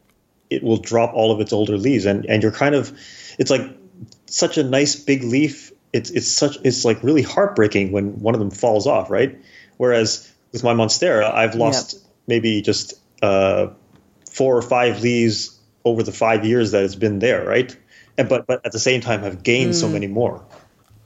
it 0.50 0.62
will 0.64 0.78
drop 0.78 1.14
all 1.14 1.30
of 1.30 1.40
its 1.40 1.52
older 1.52 1.78
leaves, 1.78 2.04
and 2.04 2.26
and 2.26 2.42
you're 2.42 2.52
kind 2.52 2.74
of, 2.74 2.92
it's 3.38 3.50
like 3.50 3.62
such 4.26 4.58
a 4.58 4.64
nice 4.64 4.96
big 4.96 5.22
leaf 5.22 5.70
it's 5.92 6.10
it's 6.10 6.28
such 6.28 6.58
it's 6.64 6.84
like 6.84 7.02
really 7.02 7.22
heartbreaking 7.22 7.92
when 7.92 8.18
one 8.20 8.34
of 8.34 8.40
them 8.40 8.50
falls 8.50 8.86
off, 8.86 9.10
right? 9.10 9.38
Whereas 9.76 10.30
with 10.52 10.64
my 10.64 10.74
monstera, 10.74 11.32
I've 11.32 11.54
lost 11.54 11.94
yep. 11.94 12.02
maybe 12.26 12.62
just 12.62 12.94
uh, 13.22 13.68
four 14.30 14.56
or 14.56 14.62
five 14.62 15.00
leaves 15.02 15.58
over 15.84 16.02
the 16.02 16.12
five 16.12 16.44
years 16.44 16.72
that 16.72 16.84
it's 16.84 16.94
been 16.94 17.18
there, 17.18 17.44
right? 17.44 17.76
And 18.16 18.28
but 18.28 18.46
but 18.46 18.64
at 18.64 18.72
the 18.72 18.78
same 18.78 19.00
time 19.00 19.22
have 19.22 19.42
gained 19.42 19.72
mm. 19.72 19.80
so 19.80 19.88
many 19.88 20.06
more. 20.06 20.44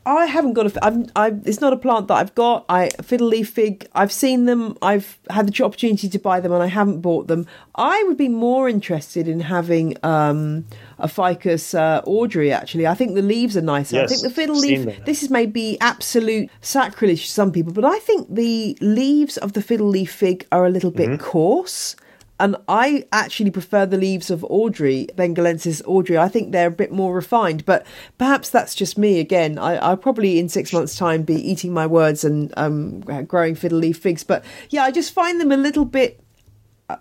I 0.07 0.27
haven't 0.27 0.53
got 0.53 0.67
a. 0.67 0.85
I'm, 0.87 1.07
I, 1.17 1.35
it's 1.45 1.61
not 1.61 1.73
a 1.73 1.77
plant 1.77 2.07
that 2.09 2.15
I've 2.15 2.35
got. 2.37 2.65
I 2.69 2.91
fiddle 3.03 3.27
leaf 3.27 3.51
fig. 3.51 3.89
I've 3.93 4.13
seen 4.13 4.45
them. 4.45 4.79
I've 4.81 5.19
had 5.29 5.53
the 5.53 5.65
opportunity 5.65 6.09
to 6.09 6.19
buy 6.21 6.39
them, 6.39 6.53
and 6.53 6.63
I 6.63 6.69
haven't 6.69 7.01
bought 7.01 7.27
them. 7.27 7.45
I 7.75 8.05
would 8.05 8.17
be 8.17 8.29
more 8.29 8.69
interested 8.69 9.27
in 9.27 9.41
having 9.41 9.97
um, 10.05 10.65
a 11.01 11.09
ficus 11.09 11.75
uh, 11.75 12.03
Audrey. 12.07 12.53
Actually, 12.53 12.87
I 12.87 12.95
think 12.95 13.17
the 13.17 13.23
leaves 13.23 13.57
are 13.57 13.63
nicer. 13.63 13.97
Yes, 13.97 14.05
I 14.05 14.15
think 14.15 14.23
the 14.23 14.31
fiddle 14.31 14.57
leaf. 14.57 15.05
This 15.05 15.25
is 15.25 15.31
maybe 15.31 15.77
absolute 15.81 16.51
sacrilege 16.61 17.27
to 17.27 17.31
some 17.33 17.51
people, 17.51 17.73
but 17.73 17.85
I 17.85 17.99
think 17.99 18.33
the 18.33 18.79
leaves 18.81 19.37
of 19.39 19.55
the 19.55 19.63
fiddle 19.63 19.89
leaf 19.89 20.13
fig 20.13 20.47
are 20.53 20.65
a 20.65 20.71
little 20.71 20.93
bit 20.93 21.09
mm-hmm. 21.09 21.25
coarse. 21.25 21.97
And 22.39 22.57
I 22.69 23.07
actually 23.13 23.51
prefer 23.51 23.87
the 23.87 23.97
leaves 23.97 24.31
of 24.31 24.45
Audrey, 24.45 25.09
Benghalensis 25.15 25.81
Audrey. 25.87 26.19
I 26.19 26.29
think 26.29 26.53
they're 26.53 26.69
a 26.69 26.71
bit 26.71 26.93
more 26.93 27.15
refined, 27.15 27.65
but 27.65 27.87
perhaps 28.19 28.51
that's 28.51 28.75
just 28.75 28.99
me 28.99 29.21
again. 29.21 29.59
I, 29.59 29.91
will 29.91 29.97
probably 29.97 30.39
in 30.39 30.49
six 30.49 30.73
months' 30.73 30.97
time 30.97 31.23
be 31.23 31.35
eating 31.35 31.73
my 31.73 31.87
words 31.87 32.25
and 32.25 32.53
um, 32.57 33.01
growing 33.01 33.55
fiddle 33.55 33.79
leaf 33.79 33.99
figs. 33.99 34.23
But 34.23 34.45
yeah, 34.69 34.85
I 34.85 34.91
just 34.91 35.13
find 35.13 35.41
them 35.41 35.51
a 35.51 35.57
little 35.57 35.87
bit. 35.87 36.21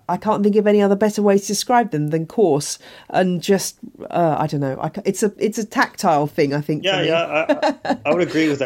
I 0.10 0.18
can't 0.18 0.42
think 0.42 0.56
of 0.56 0.66
any 0.66 0.82
other 0.82 0.96
better 0.96 1.22
way 1.22 1.38
to 1.38 1.46
describe 1.46 1.92
them 1.92 2.08
than 2.08 2.26
coarse 2.26 2.80
and 3.08 3.40
just 3.40 3.78
uh, 4.10 4.36
I 4.40 4.48
don't 4.48 4.62
know. 4.62 4.80
I, 4.82 4.90
it's 5.06 5.22
a 5.22 5.32
it's 5.38 5.60
a 5.60 5.66
tactile 5.66 6.26
thing. 6.26 6.56
I 6.56 6.62
think. 6.62 6.84
Yeah, 6.84 7.04
yeah, 7.04 7.76
I, 7.86 7.98
I, 8.04 8.12
would 8.12 8.28
agree 8.28 8.50
with 8.50 8.58
that. 8.60 8.66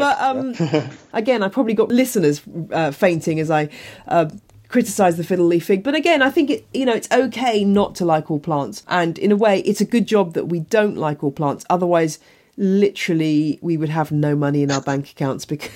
but 0.55 0.81
um, 0.81 0.89
again, 1.13 1.43
I 1.43 1.49
probably 1.49 1.73
got 1.73 1.89
listeners 1.89 2.41
uh, 2.71 2.91
fainting 2.91 3.41
as 3.41 3.51
I 3.51 3.67
uh, 4.07 4.29
criticize 4.69 5.17
the 5.17 5.23
fiddle 5.23 5.47
leaf 5.47 5.65
fig. 5.65 5.83
But 5.83 5.95
again, 5.95 6.21
I 6.21 6.29
think 6.29 6.49
it, 6.49 6.67
you 6.73 6.85
know, 6.85 6.93
it's 6.93 7.11
okay 7.11 7.65
not 7.65 7.95
to 7.95 8.05
like 8.05 8.31
all 8.31 8.39
plants. 8.39 8.83
And 8.87 9.17
in 9.17 9.31
a 9.31 9.35
way, 9.35 9.59
it's 9.61 9.81
a 9.81 9.85
good 9.85 10.07
job 10.07 10.33
that 10.35 10.45
we 10.45 10.61
don't 10.61 10.95
like 10.95 11.23
all 11.23 11.31
plants. 11.31 11.65
Otherwise, 11.69 12.19
literally, 12.55 13.59
we 13.61 13.75
would 13.75 13.89
have 13.89 14.11
no 14.11 14.35
money 14.35 14.63
in 14.63 14.71
our 14.71 14.81
bank 14.81 15.11
accounts 15.11 15.45
because. 15.45 15.69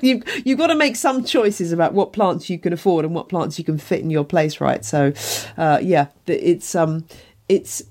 you 0.00 0.24
you've 0.44 0.58
got 0.58 0.66
to 0.66 0.74
make 0.74 0.96
some 0.96 1.24
choices 1.24 1.70
about 1.70 1.94
what 1.94 2.12
plants 2.12 2.50
you 2.50 2.58
can 2.58 2.72
afford 2.72 3.04
and 3.04 3.14
what 3.14 3.28
plants 3.28 3.60
you 3.60 3.64
can 3.64 3.78
fit 3.78 4.00
in 4.00 4.10
your 4.10 4.24
place, 4.24 4.60
right? 4.60 4.84
So, 4.84 5.12
uh, 5.56 5.78
yeah, 5.80 6.08
it's 6.26 6.74
um, 6.74 7.06
it's 7.48 7.84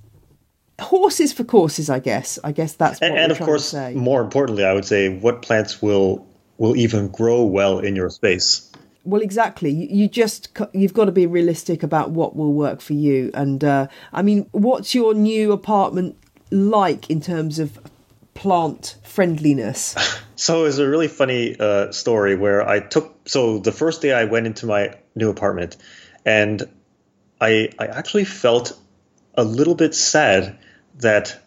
horses 0.81 1.31
for 1.31 1.45
courses, 1.45 1.89
I 1.89 1.99
guess. 1.99 2.37
I 2.43 2.51
guess 2.51 2.73
that's 2.73 3.01
and, 3.01 3.17
and 3.17 3.31
of 3.31 3.39
course, 3.39 3.73
more 3.73 4.19
importantly, 4.19 4.65
I 4.65 4.73
would 4.73 4.83
say 4.83 5.07
what 5.07 5.41
plants 5.41 5.81
will 5.81 6.27
will 6.57 6.75
even 6.75 7.07
grow 7.07 7.45
well 7.45 7.79
in 7.79 7.95
your 7.95 8.09
space 8.09 8.66
well 9.07 9.21
exactly. 9.21 9.71
You 9.71 10.07
just 10.07 10.57
you've 10.73 10.93
got 10.93 11.05
to 11.05 11.11
be 11.11 11.25
realistic 11.25 11.81
about 11.81 12.11
what 12.11 12.35
will 12.35 12.53
work 12.53 12.81
for 12.81 12.93
you. 12.93 13.31
And 13.33 13.63
uh, 13.63 13.87
i 14.13 14.21
mean 14.21 14.47
what's 14.51 14.93
your 14.93 15.13
new 15.13 15.51
apartment 15.51 16.17
like 16.51 17.09
in 17.09 17.21
terms 17.21 17.59
of 17.59 17.79
plant 18.33 18.97
friendliness? 19.03 19.95
So 20.39 20.65
it's 20.65 20.77
a 20.77 20.87
really 20.87 21.07
funny 21.07 21.55
uh, 21.59 21.91
story 21.91 22.35
where 22.35 22.61
i 22.61 22.79
took 22.79 23.27
so 23.27 23.57
the 23.57 23.71
first 23.71 24.03
day 24.03 24.13
i 24.13 24.25
went 24.25 24.45
into 24.45 24.67
my 24.67 24.93
new 25.15 25.31
apartment 25.31 25.77
and 26.25 26.61
i 27.41 27.69
i 27.79 27.87
actually 27.87 28.25
felt 28.25 28.79
a 29.33 29.43
little 29.43 29.73
bit 29.73 29.95
sad 29.95 30.59
that 30.99 31.41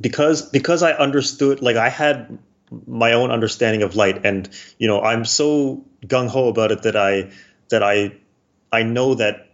because 0.00 0.42
because 0.42 0.82
i 0.82 0.90
understood 0.90 1.62
like 1.62 1.76
i 1.76 1.88
had 1.88 2.36
my 2.86 3.12
own 3.12 3.30
understanding 3.30 3.82
of 3.82 3.96
light. 3.96 4.24
And 4.24 4.48
you 4.78 4.88
know 4.88 5.00
i'm 5.00 5.24
so 5.24 5.84
gung-ho 6.06 6.48
about 6.48 6.72
it 6.72 6.82
that 6.82 6.96
i 6.96 7.30
that 7.68 7.82
i 7.82 8.12
i 8.72 8.82
know 8.82 9.14
that 9.14 9.48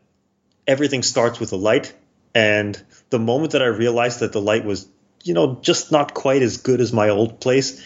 everything 0.66 1.02
starts 1.02 1.40
with 1.40 1.52
a 1.52 1.56
light. 1.56 1.94
And 2.34 2.80
the 3.10 3.18
moment 3.18 3.52
that 3.52 3.62
i 3.62 3.66
realized 3.66 4.20
that 4.20 4.32
the 4.32 4.40
light 4.40 4.64
was 4.64 4.88
you 5.24 5.34
know 5.34 5.58
just 5.60 5.92
not 5.92 6.14
quite 6.14 6.42
as 6.42 6.58
good 6.58 6.80
as 6.80 6.92
my 6.92 7.08
old 7.08 7.40
place 7.40 7.84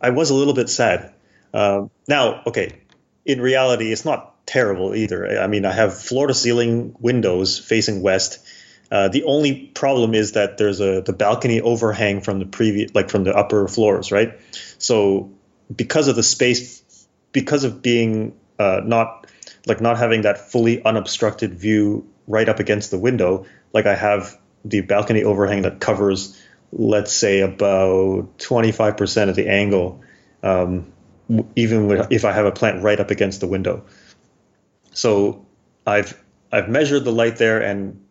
i 0.00 0.10
was 0.10 0.30
a 0.30 0.34
little 0.34 0.54
bit 0.54 0.68
sad. 0.68 1.12
Um, 1.52 1.90
now 2.06 2.42
okay 2.46 2.80
in 3.24 3.40
reality 3.40 3.92
it's 3.92 4.04
not 4.04 4.46
terrible 4.46 4.94
either. 4.94 5.40
I 5.40 5.46
mean 5.46 5.64
i 5.64 5.72
have 5.72 5.98
floor 5.98 6.28
to 6.28 6.34
ceiling 6.34 6.94
windows 7.00 7.58
facing 7.58 8.02
west 8.02 8.38
uh, 8.90 9.08
the 9.08 9.24
only 9.24 9.66
problem 9.74 10.14
is 10.14 10.32
that 10.32 10.56
there's 10.58 10.80
a 10.80 11.02
the 11.02 11.12
balcony 11.12 11.60
overhang 11.60 12.20
from 12.20 12.38
the 12.38 12.46
previous, 12.46 12.94
like 12.94 13.10
from 13.10 13.24
the 13.24 13.34
upper 13.34 13.68
floors, 13.68 14.10
right? 14.10 14.38
So 14.78 15.30
because 15.74 16.08
of 16.08 16.16
the 16.16 16.22
space, 16.22 16.82
because 17.32 17.64
of 17.64 17.82
being 17.82 18.34
uh, 18.58 18.80
not 18.84 19.26
like 19.66 19.80
not 19.80 19.98
having 19.98 20.22
that 20.22 20.50
fully 20.50 20.82
unobstructed 20.82 21.54
view 21.54 22.08
right 22.26 22.48
up 22.48 22.60
against 22.60 22.90
the 22.90 22.98
window, 22.98 23.46
like 23.72 23.86
I 23.86 23.94
have 23.94 24.38
the 24.64 24.80
balcony 24.80 25.22
overhang 25.22 25.62
that 25.62 25.80
covers, 25.80 26.40
let's 26.72 27.12
say, 27.12 27.40
about 27.40 28.38
25% 28.38 29.28
of 29.28 29.36
the 29.36 29.48
angle, 29.48 30.02
um, 30.42 30.90
even 31.56 32.06
if 32.10 32.24
I 32.24 32.32
have 32.32 32.46
a 32.46 32.52
plant 32.52 32.82
right 32.82 32.98
up 32.98 33.10
against 33.10 33.40
the 33.40 33.46
window. 33.46 33.84
So 34.92 35.46
I've 35.86 36.18
I've 36.50 36.70
measured 36.70 37.04
the 37.04 37.12
light 37.12 37.36
there, 37.36 37.60
and 37.60 38.02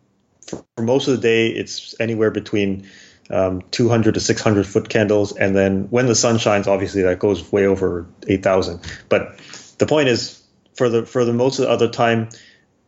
for, 0.48 0.64
for 0.76 0.82
most 0.82 1.08
of 1.08 1.14
the 1.16 1.20
day, 1.22 1.48
it's 1.48 1.94
anywhere 2.00 2.30
between 2.30 2.88
um, 3.30 3.62
200 3.70 4.14
to 4.14 4.20
600 4.20 4.66
foot 4.66 4.88
candles, 4.88 5.36
and 5.36 5.54
then 5.54 5.88
when 5.90 6.06
the 6.06 6.14
sun 6.14 6.38
shines, 6.38 6.66
obviously 6.66 7.02
that 7.02 7.18
goes 7.18 7.52
way 7.52 7.66
over 7.66 8.06
8,000. 8.26 8.80
But 9.08 9.38
the 9.78 9.86
point 9.86 10.08
is, 10.08 10.42
for 10.74 10.88
the 10.88 11.04
for 11.04 11.24
the 11.24 11.32
most 11.32 11.58
of 11.58 11.66
the 11.66 11.70
other 11.70 11.88
time, 11.88 12.28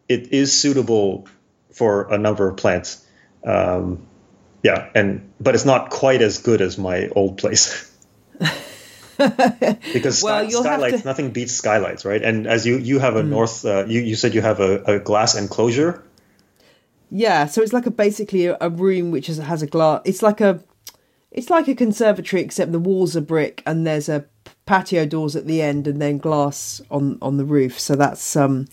it 0.08 0.32
is 0.32 0.56
suitable 0.56 1.26
for 1.72 2.12
a 2.12 2.18
number 2.18 2.48
of 2.48 2.56
plants. 2.56 3.04
Um, 3.44 4.06
yeah, 4.62 4.90
and 4.94 5.32
but 5.40 5.54
it's 5.54 5.64
not 5.64 5.90
quite 5.90 6.22
as 6.22 6.38
good 6.38 6.60
as 6.62 6.78
my 6.78 7.08
old 7.08 7.38
place. 7.38 7.86
because 9.18 10.22
Well, 10.22 10.48
sky- 10.50 10.60
skylights, 10.62 11.02
to- 11.02 11.06
nothing 11.08 11.30
beats 11.30 11.52
skylights, 11.52 12.04
right? 12.04 12.22
And 12.22 12.46
as 12.46 12.66
you 12.66 12.78
you 12.78 12.98
have 12.98 13.16
a 13.16 13.22
Hmm. 13.22 13.30
north, 13.30 13.64
uh, 13.64 13.84
you 13.86 14.00
you 14.00 14.16
said 14.16 14.34
you 14.34 14.40
have 14.42 14.60
a, 14.60 14.82
a 14.84 14.98
glass 15.00 15.34
enclosure. 15.36 16.02
Yeah, 17.10 17.46
so 17.46 17.62
it's 17.62 17.72
like 17.72 17.86
a 17.86 17.90
basically 17.90 18.46
a, 18.46 18.56
a 18.60 18.70
room 18.70 19.10
which 19.10 19.28
is, 19.28 19.38
has 19.38 19.62
a 19.62 19.66
glass. 19.66 20.02
It's 20.04 20.22
like 20.22 20.40
a, 20.40 20.62
it's 21.30 21.50
like 21.50 21.68
a 21.68 21.74
conservatory 21.74 22.42
except 22.42 22.72
the 22.72 22.78
walls 22.78 23.16
are 23.16 23.20
brick 23.20 23.62
and 23.66 23.86
there's 23.86 24.08
a 24.08 24.24
patio 24.66 25.04
doors 25.04 25.34
at 25.34 25.46
the 25.46 25.60
end 25.60 25.88
and 25.88 26.00
then 26.00 26.18
glass 26.18 26.80
on 26.90 27.18
on 27.20 27.36
the 27.36 27.44
roof. 27.44 27.78
So 27.78 27.96
that's 27.96 28.36
um, 28.36 28.66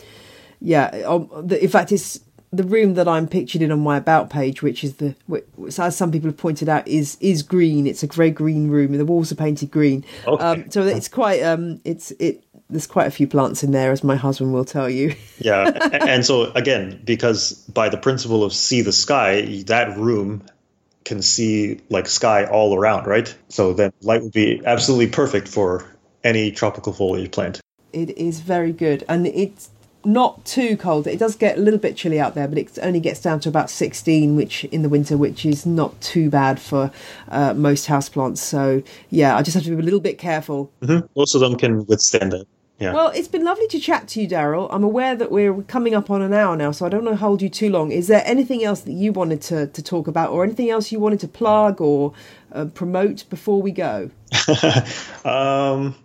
yeah. 0.59 0.87
Um, 1.05 1.29
the, 1.43 1.61
in 1.61 1.69
fact, 1.69 1.91
it's 1.91 2.19
the 2.51 2.63
room 2.63 2.93
that 2.93 3.07
I'm 3.07 3.27
pictured 3.27 3.61
in 3.61 3.71
on 3.71 3.79
my 3.79 3.97
about 3.97 4.29
page, 4.29 4.61
which 4.61 4.83
is 4.83 4.95
the 4.95 5.15
which, 5.25 5.45
as 5.79 5.97
some 5.97 6.11
people 6.11 6.29
have 6.29 6.37
pointed 6.37 6.69
out 6.69 6.87
is 6.87 7.17
is 7.19 7.43
green. 7.43 7.87
It's 7.87 8.03
a 8.03 8.07
grey 8.07 8.31
green 8.31 8.69
room 8.69 8.91
and 8.91 8.99
the 8.99 9.05
walls 9.05 9.31
are 9.31 9.35
painted 9.35 9.71
green. 9.71 10.05
Okay. 10.25 10.43
Um, 10.43 10.71
so 10.71 10.83
it's 10.83 11.07
quite 11.07 11.41
um, 11.41 11.81
it's 11.83 12.11
it. 12.11 12.43
There's 12.69 12.87
quite 12.87 13.07
a 13.07 13.11
few 13.11 13.27
plants 13.27 13.63
in 13.63 13.71
there, 13.71 13.91
as 13.91 14.03
my 14.03 14.15
husband 14.15 14.53
will 14.53 14.65
tell 14.65 14.89
you. 14.89 15.15
Yeah, 15.39 15.69
and 15.93 16.25
so 16.25 16.51
again, 16.53 16.99
because 17.05 17.53
by 17.53 17.89
the 17.89 17.97
principle 17.97 18.43
of 18.43 18.51
see 18.51 18.81
the 18.81 18.91
sky, 18.91 19.63
that 19.67 19.95
room 19.95 20.43
can 21.05 21.21
see 21.21 21.79
like 21.89 22.07
sky 22.07 22.45
all 22.45 22.75
around, 22.75 23.05
right? 23.05 23.33
So 23.47 23.73
then 23.73 23.93
light 24.01 24.23
would 24.23 24.33
be 24.33 24.61
absolutely 24.65 25.07
perfect 25.07 25.47
for 25.47 25.85
any 26.23 26.51
tropical 26.51 26.91
foliage 26.91 27.31
plant. 27.31 27.61
It 27.93 28.17
is 28.17 28.39
very 28.39 28.73
good, 28.73 29.05
and 29.07 29.27
it's 29.27 29.69
not 30.03 30.43
too 30.45 30.75
cold. 30.77 31.05
It 31.05 31.19
does 31.19 31.35
get 31.35 31.57
a 31.57 31.61
little 31.61 31.79
bit 31.79 31.95
chilly 31.95 32.19
out 32.19 32.33
there, 32.33 32.47
but 32.47 32.57
it 32.57 32.79
only 32.81 32.99
gets 32.99 33.21
down 33.21 33.39
to 33.41 33.49
about 33.49 33.69
16, 33.69 34.35
which 34.35 34.63
in 34.65 34.81
the 34.81 34.89
winter, 34.89 35.17
which 35.17 35.45
is 35.45 35.65
not 35.65 35.99
too 36.01 36.29
bad 36.29 36.59
for 36.59 36.91
uh, 37.29 37.53
most 37.53 37.87
houseplants. 37.87 38.37
So 38.37 38.81
yeah, 39.09 39.37
I 39.37 39.41
just 39.41 39.55
have 39.55 39.63
to 39.65 39.69
be 39.69 39.81
a 39.81 39.85
little 39.85 39.99
bit 39.99 40.17
careful. 40.17 40.71
Mhm. 40.81 41.07
Most 41.15 41.35
of 41.35 41.41
them 41.41 41.55
can 41.57 41.85
withstand 41.85 42.31
that. 42.31 42.45
Yeah. 42.79 42.93
Well, 42.93 43.09
it's 43.09 43.27
been 43.27 43.43
lovely 43.43 43.67
to 43.69 43.79
chat 43.79 44.07
to 44.09 44.21
you, 44.21 44.27
Darryl. 44.27 44.67
I'm 44.69 44.83
aware 44.83 45.15
that 45.15 45.31
we're 45.31 45.63
coming 45.63 45.95
up 45.95 46.11
on 46.11 46.21
an 46.21 46.31
hour 46.31 46.55
now, 46.55 46.71
so 46.71 46.85
I 46.85 46.89
don't 46.89 47.03
want 47.05 47.17
to 47.17 47.19
hold 47.19 47.41
you 47.41 47.49
too 47.49 47.71
long. 47.71 47.91
Is 47.91 48.07
there 48.07 48.21
anything 48.23 48.63
else 48.63 48.81
that 48.81 48.91
you 48.91 49.11
wanted 49.11 49.41
to, 49.43 49.67
to 49.67 49.81
talk 49.81 50.07
about, 50.07 50.29
or 50.29 50.43
anything 50.43 50.69
else 50.69 50.91
you 50.91 50.99
wanted 50.99 51.19
to 51.21 51.27
plug 51.27 51.81
or 51.81 52.13
uh, 52.51 52.65
promote 52.65 53.27
before 53.29 53.61
we 53.61 53.71
go? 53.71 54.11
Um, 55.25 55.95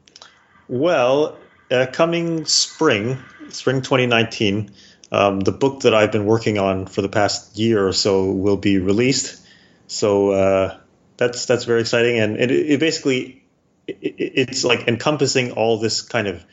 well, 0.66 1.36
uh, 1.70 1.86
coming 1.92 2.46
spring, 2.46 3.18
spring 3.50 3.82
2019, 3.82 4.70
um, 5.12 5.40
the 5.40 5.52
book 5.52 5.80
that 5.80 5.94
I've 5.94 6.10
been 6.10 6.24
working 6.24 6.58
on 6.58 6.86
for 6.86 7.02
the 7.02 7.08
past 7.08 7.58
year 7.58 7.86
or 7.86 7.92
so 7.92 8.30
will 8.32 8.56
be 8.56 8.78
released. 8.78 9.46
So 9.86 10.30
uh, 10.30 10.78
that's 11.18 11.44
that's 11.44 11.64
very 11.64 11.82
exciting, 11.82 12.18
and 12.18 12.36
it, 12.38 12.50
it 12.50 12.80
basically 12.80 13.41
it, 13.86 13.98
it- 14.02 14.32
it's 14.50 14.64
like 14.64 14.88
encompassing 14.88 15.52
all 15.52 15.78
this 15.78 16.02
kind 16.02 16.28
of 16.28 16.44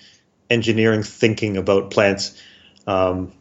engineering 0.49 1.03
thinking 1.03 1.57
about 1.57 1.91
plants. 1.91 2.39
Um, 2.87 3.31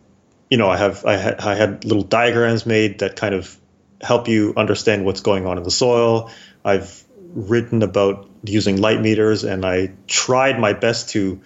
you 0.50 0.56
know, 0.58 0.68
I 0.68 0.76
have 0.76 1.04
I 1.04 1.16
had 1.16 1.40
I 1.40 1.54
had 1.54 1.84
little 1.84 2.02
diagrams 2.02 2.66
made 2.66 3.00
that 3.00 3.16
kind 3.16 3.34
of 3.34 3.56
help 4.00 4.28
you 4.28 4.54
understand 4.56 5.04
what's 5.04 5.20
going 5.20 5.46
on 5.46 5.58
in 5.58 5.64
the 5.64 5.70
soil. 5.70 6.30
I've 6.64 7.04
written 7.34 7.82
about 7.82 8.28
using 8.44 8.80
light 8.80 9.00
meters, 9.00 9.44
and 9.44 9.64
I 9.64 9.92
tried 10.06 10.58
my 10.58 10.72
best 10.72 11.10
to 11.10 11.40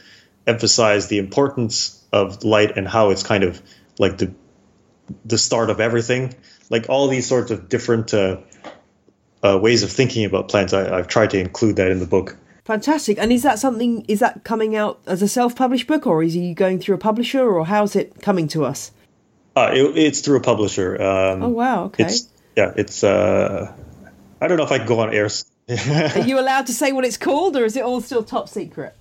emphasize 0.46 1.08
the 1.08 1.18
importance 1.18 2.04
of 2.12 2.44
light 2.44 2.76
and 2.76 2.86
how 2.86 3.10
it's 3.10 3.22
kind 3.22 3.44
of 3.44 3.60
like 3.98 4.18
the 4.18 4.32
the 5.24 5.38
start 5.38 5.70
of 5.70 5.80
everything. 5.80 6.34
Like 6.70 6.86
all 6.88 7.08
these 7.08 7.26
sorts 7.26 7.50
of 7.50 7.68
different 7.68 8.14
uh, 8.14 8.38
uh, 9.42 9.58
ways 9.58 9.82
of 9.82 9.90
thinking 9.90 10.24
about 10.24 10.48
plants, 10.48 10.72
I, 10.72 10.98
I've 10.98 11.08
tried 11.08 11.30
to 11.30 11.38
include 11.38 11.76
that 11.76 11.90
in 11.90 11.98
the 11.98 12.06
book. 12.06 12.36
Fantastic. 12.64 13.18
And 13.18 13.32
is 13.32 13.42
that 13.42 13.58
something, 13.58 14.04
is 14.06 14.20
that 14.20 14.44
coming 14.44 14.76
out 14.76 15.00
as 15.06 15.20
a 15.20 15.28
self 15.28 15.56
published 15.56 15.86
book, 15.88 16.06
or 16.06 16.22
is 16.22 16.34
he 16.34 16.54
going 16.54 16.78
through 16.78 16.94
a 16.94 16.98
publisher, 16.98 17.42
or 17.42 17.66
how's 17.66 17.96
it 17.96 18.22
coming 18.22 18.46
to 18.48 18.64
us? 18.64 18.92
Uh, 19.56 19.70
it, 19.72 19.98
it's 19.98 20.20
through 20.20 20.36
a 20.36 20.40
publisher. 20.40 21.00
Um, 21.00 21.42
Oh, 21.42 21.48
wow. 21.48 21.84
Okay. 21.84 22.04
It's 22.04 22.28
yeah. 22.56 22.72
It's 22.76 23.02
uh, 23.02 23.72
I 24.40 24.48
don't 24.48 24.58
know 24.58 24.64
if 24.64 24.72
I 24.72 24.78
can 24.78 24.86
go 24.86 25.00
on 25.00 25.12
air. 25.12 25.28
Are 25.68 26.20
you 26.20 26.38
allowed 26.40 26.66
to 26.66 26.72
say 26.72 26.92
what 26.92 27.04
it's 27.04 27.16
called, 27.16 27.56
or 27.56 27.64
is 27.64 27.76
it 27.76 27.82
all 27.82 28.00
still 28.00 28.22
top 28.22 28.48
secret? 28.48 28.96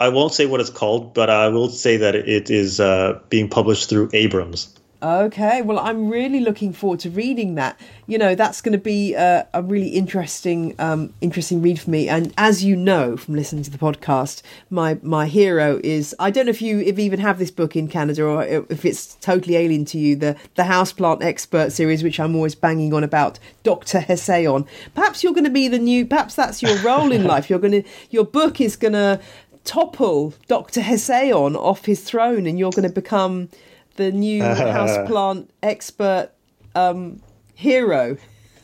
I 0.00 0.08
won't 0.08 0.32
say 0.32 0.46
what 0.46 0.60
it's 0.60 0.70
called, 0.70 1.14
but 1.14 1.30
I 1.30 1.48
will 1.48 1.68
say 1.68 1.98
that 1.98 2.14
it 2.16 2.50
is 2.50 2.80
uh, 2.80 3.20
being 3.28 3.48
published 3.48 3.88
through 3.88 4.10
Abrams. 4.12 4.74
Okay, 5.04 5.60
well, 5.60 5.78
I'm 5.78 6.08
really 6.08 6.40
looking 6.40 6.72
forward 6.72 6.98
to 7.00 7.10
reading 7.10 7.56
that. 7.56 7.78
You 8.06 8.16
know, 8.16 8.34
that's 8.34 8.62
going 8.62 8.72
to 8.72 8.78
be 8.78 9.12
a, 9.12 9.46
a 9.52 9.62
really 9.62 9.88
interesting, 9.88 10.74
um, 10.78 11.12
interesting 11.20 11.60
read 11.60 11.78
for 11.78 11.90
me. 11.90 12.08
And 12.08 12.32
as 12.38 12.64
you 12.64 12.74
know 12.74 13.18
from 13.18 13.34
listening 13.34 13.64
to 13.64 13.70
the 13.70 13.76
podcast, 13.76 14.40
my 14.70 14.98
my 15.02 15.26
hero 15.26 15.78
is 15.84 16.16
I 16.18 16.30
don't 16.30 16.46
know 16.46 16.50
if 16.50 16.62
you 16.62 16.80
if 16.80 16.98
you 16.98 17.04
even 17.04 17.20
have 17.20 17.38
this 17.38 17.50
book 17.50 17.76
in 17.76 17.86
Canada 17.86 18.24
or 18.24 18.44
if 18.44 18.86
it's 18.86 19.16
totally 19.16 19.56
alien 19.56 19.84
to 19.86 19.98
you. 19.98 20.16
The 20.16 20.36
the 20.54 20.62
houseplant 20.62 21.22
expert 21.22 21.72
series, 21.72 22.02
which 22.02 22.18
I'm 22.18 22.34
always 22.34 22.54
banging 22.54 22.94
on 22.94 23.04
about, 23.04 23.38
Doctor 23.62 23.98
Hessayon. 23.98 24.66
Perhaps 24.94 25.22
you're 25.22 25.34
going 25.34 25.44
to 25.44 25.50
be 25.50 25.68
the 25.68 25.78
new. 25.78 26.06
Perhaps 26.06 26.34
that's 26.34 26.62
your 26.62 26.78
role 26.78 27.12
in 27.12 27.24
life. 27.32 27.50
You're 27.50 27.58
going 27.58 27.82
to 27.82 27.88
your 28.08 28.24
book 28.24 28.58
is 28.58 28.74
going 28.74 28.94
to 28.94 29.20
topple 29.64 30.32
Doctor 30.48 30.80
Hessayon 30.80 31.56
off 31.56 31.84
his 31.84 32.02
throne, 32.02 32.46
and 32.46 32.58
you're 32.58 32.70
going 32.70 32.88
to 32.88 32.94
become 32.94 33.50
the 33.96 34.12
new 34.12 34.42
houseplant 34.42 35.48
expert 35.62 36.30
um, 36.74 37.22
hero. 37.54 38.16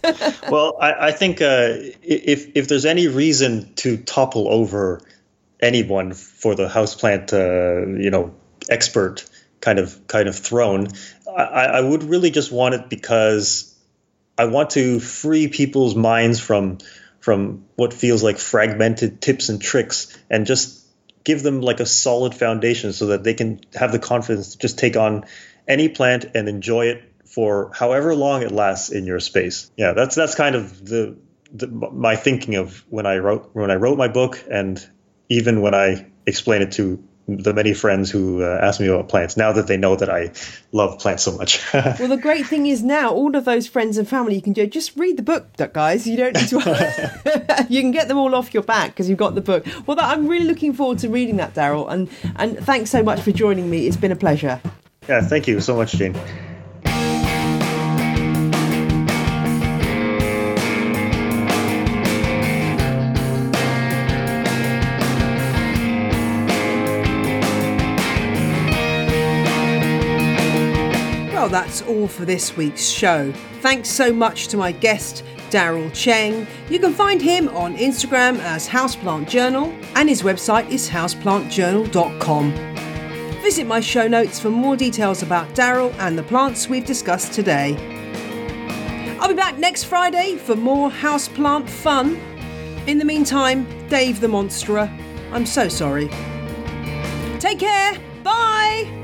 well, 0.50 0.76
I, 0.80 1.08
I 1.08 1.12
think 1.12 1.42
uh, 1.42 1.76
if 2.02 2.56
if 2.56 2.68
there's 2.68 2.86
any 2.86 3.08
reason 3.08 3.74
to 3.76 3.98
topple 3.98 4.48
over 4.48 5.02
anyone 5.60 6.14
for 6.14 6.54
the 6.54 6.68
houseplant, 6.68 7.32
uh, 7.32 8.00
you 8.00 8.10
know, 8.10 8.34
expert 8.68 9.28
kind 9.60 9.78
of 9.78 10.06
kind 10.06 10.28
of 10.28 10.36
throne, 10.36 10.88
I, 11.28 11.66
I 11.66 11.80
would 11.80 12.02
really 12.02 12.30
just 12.30 12.50
want 12.50 12.74
it 12.74 12.88
because 12.88 13.74
I 14.38 14.46
want 14.46 14.70
to 14.70 15.00
free 15.00 15.48
people's 15.48 15.94
minds 15.94 16.40
from 16.40 16.78
from 17.20 17.66
what 17.76 17.92
feels 17.92 18.22
like 18.22 18.38
fragmented 18.38 19.20
tips 19.20 19.50
and 19.50 19.60
tricks, 19.60 20.16
and 20.30 20.46
just 20.46 20.79
give 21.24 21.42
them 21.42 21.60
like 21.60 21.80
a 21.80 21.86
solid 21.86 22.34
foundation 22.34 22.92
so 22.92 23.06
that 23.06 23.24
they 23.24 23.34
can 23.34 23.60
have 23.74 23.92
the 23.92 23.98
confidence 23.98 24.52
to 24.52 24.58
just 24.58 24.78
take 24.78 24.96
on 24.96 25.24
any 25.68 25.88
plant 25.88 26.26
and 26.34 26.48
enjoy 26.48 26.86
it 26.86 27.04
for 27.24 27.70
however 27.74 28.14
long 28.14 28.42
it 28.42 28.50
lasts 28.50 28.90
in 28.90 29.06
your 29.06 29.20
space. 29.20 29.70
Yeah, 29.76 29.92
that's 29.92 30.14
that's 30.14 30.34
kind 30.34 30.56
of 30.56 30.84
the, 30.84 31.16
the 31.52 31.68
my 31.68 32.16
thinking 32.16 32.56
of 32.56 32.84
when 32.88 33.06
I 33.06 33.18
wrote 33.18 33.50
when 33.52 33.70
I 33.70 33.76
wrote 33.76 33.98
my 33.98 34.08
book, 34.08 34.42
and 34.50 34.84
even 35.28 35.60
when 35.60 35.74
I 35.74 36.06
explain 36.26 36.62
it 36.62 36.72
to 36.72 37.02
the 37.36 37.54
many 37.54 37.74
friends 37.74 38.10
who 38.10 38.42
uh, 38.42 38.58
ask 38.62 38.80
me 38.80 38.86
about 38.86 39.08
plants. 39.08 39.36
Now 39.36 39.52
that 39.52 39.66
they 39.66 39.76
know 39.76 39.96
that 39.96 40.10
I 40.10 40.32
love 40.72 40.98
plants 40.98 41.22
so 41.24 41.36
much. 41.36 41.60
Well, 42.00 42.08
the 42.08 42.16
great 42.16 42.46
thing 42.46 42.66
is 42.66 42.82
now 42.82 43.10
all 43.10 43.36
of 43.36 43.44
those 43.44 43.66
friends 43.66 43.98
and 43.98 44.08
family 44.08 44.34
you 44.34 44.42
can 44.42 44.52
do 44.52 44.66
just 44.66 44.96
read 44.96 45.16
the 45.16 45.22
book, 45.22 45.46
guys. 45.72 46.06
You 46.06 46.16
don't 46.16 46.34
need 46.34 46.48
to. 46.48 46.60
Ask 46.60 47.68
you 47.70 47.80
can 47.80 47.90
get 47.90 48.08
them 48.08 48.16
all 48.16 48.34
off 48.34 48.54
your 48.54 48.62
back 48.62 48.90
because 48.90 49.08
you've 49.08 49.18
got 49.18 49.34
the 49.34 49.40
book. 49.40 49.66
Well, 49.86 49.96
that, 49.96 50.04
I'm 50.04 50.26
really 50.26 50.46
looking 50.46 50.72
forward 50.72 50.98
to 51.00 51.08
reading 51.08 51.36
that, 51.36 51.54
Darryl, 51.54 51.90
and 51.90 52.08
and 52.36 52.58
thanks 52.58 52.90
so 52.90 53.02
much 53.02 53.20
for 53.20 53.32
joining 53.32 53.68
me. 53.68 53.86
It's 53.86 53.96
been 53.96 54.12
a 54.12 54.16
pleasure. 54.16 54.60
yeah, 55.08 55.20
thank 55.20 55.46
you 55.46 55.60
so 55.60 55.76
much, 55.76 55.92
Jane. 55.92 56.14
Well, 71.40 71.48
that's 71.48 71.80
all 71.80 72.06
for 72.06 72.26
this 72.26 72.54
week's 72.54 72.86
show. 72.86 73.32
Thanks 73.62 73.88
so 73.88 74.12
much 74.12 74.48
to 74.48 74.58
my 74.58 74.72
guest, 74.72 75.24
Darryl 75.48 75.90
Cheng. 75.94 76.46
You 76.68 76.78
can 76.78 76.92
find 76.92 77.22
him 77.22 77.48
on 77.56 77.78
Instagram 77.78 78.40
as 78.40 78.68
Houseplant 78.68 79.26
Journal, 79.26 79.72
and 79.96 80.06
his 80.06 80.20
website 80.20 80.68
is 80.68 80.86
houseplantjournal.com. 80.90 82.52
Visit 83.40 83.66
my 83.66 83.80
show 83.80 84.06
notes 84.06 84.38
for 84.38 84.50
more 84.50 84.76
details 84.76 85.22
about 85.22 85.48
Darryl 85.54 85.94
and 85.94 86.18
the 86.18 86.24
plants 86.24 86.68
we've 86.68 86.84
discussed 86.84 87.32
today. 87.32 87.74
I'll 89.18 89.28
be 89.28 89.34
back 89.34 89.56
next 89.56 89.84
Friday 89.84 90.36
for 90.36 90.54
more 90.54 90.90
houseplant 90.90 91.70
fun. 91.70 92.16
In 92.86 92.98
the 92.98 93.06
meantime, 93.06 93.66
Dave 93.88 94.20
the 94.20 94.26
Monsterer, 94.26 94.90
I'm 95.32 95.46
so 95.46 95.68
sorry. 95.68 96.10
Take 97.38 97.60
care. 97.60 97.98
Bye. 98.22 98.99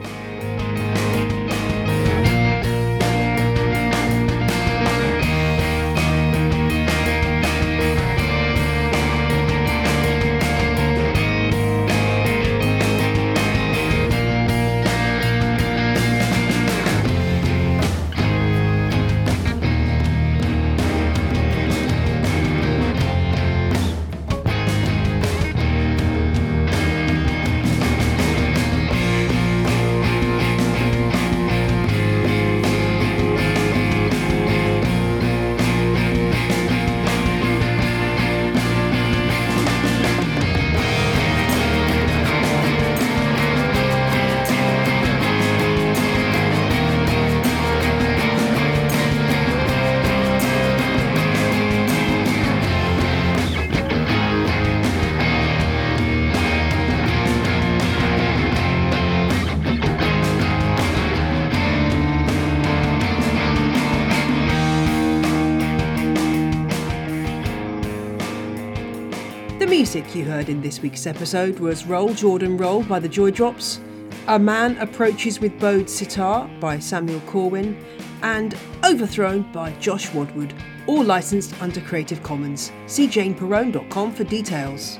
You 70.16 70.24
heard 70.24 70.48
in 70.48 70.62
this 70.62 70.80
week's 70.80 71.06
episode 71.06 71.58
was 71.58 71.84
Roll 71.84 72.14
Jordan 72.14 72.56
Roll 72.56 72.82
by 72.82 72.98
the 72.98 73.06
Joy 73.06 73.30
Drops, 73.30 73.80
A 74.28 74.38
Man 74.38 74.78
Approaches 74.78 75.40
with 75.40 75.60
Bowed 75.60 75.90
Sitar 75.90 76.48
by 76.58 76.78
Samuel 76.78 77.20
Corwin, 77.26 77.76
and 78.22 78.56
Overthrown 78.82 79.42
by 79.52 79.72
Josh 79.72 80.10
Woodward, 80.14 80.54
all 80.86 81.04
licensed 81.04 81.52
under 81.60 81.82
Creative 81.82 82.22
Commons. 82.22 82.72
See 82.86 83.06
janeperone.com 83.06 84.14
for 84.14 84.24
details. 84.24 84.98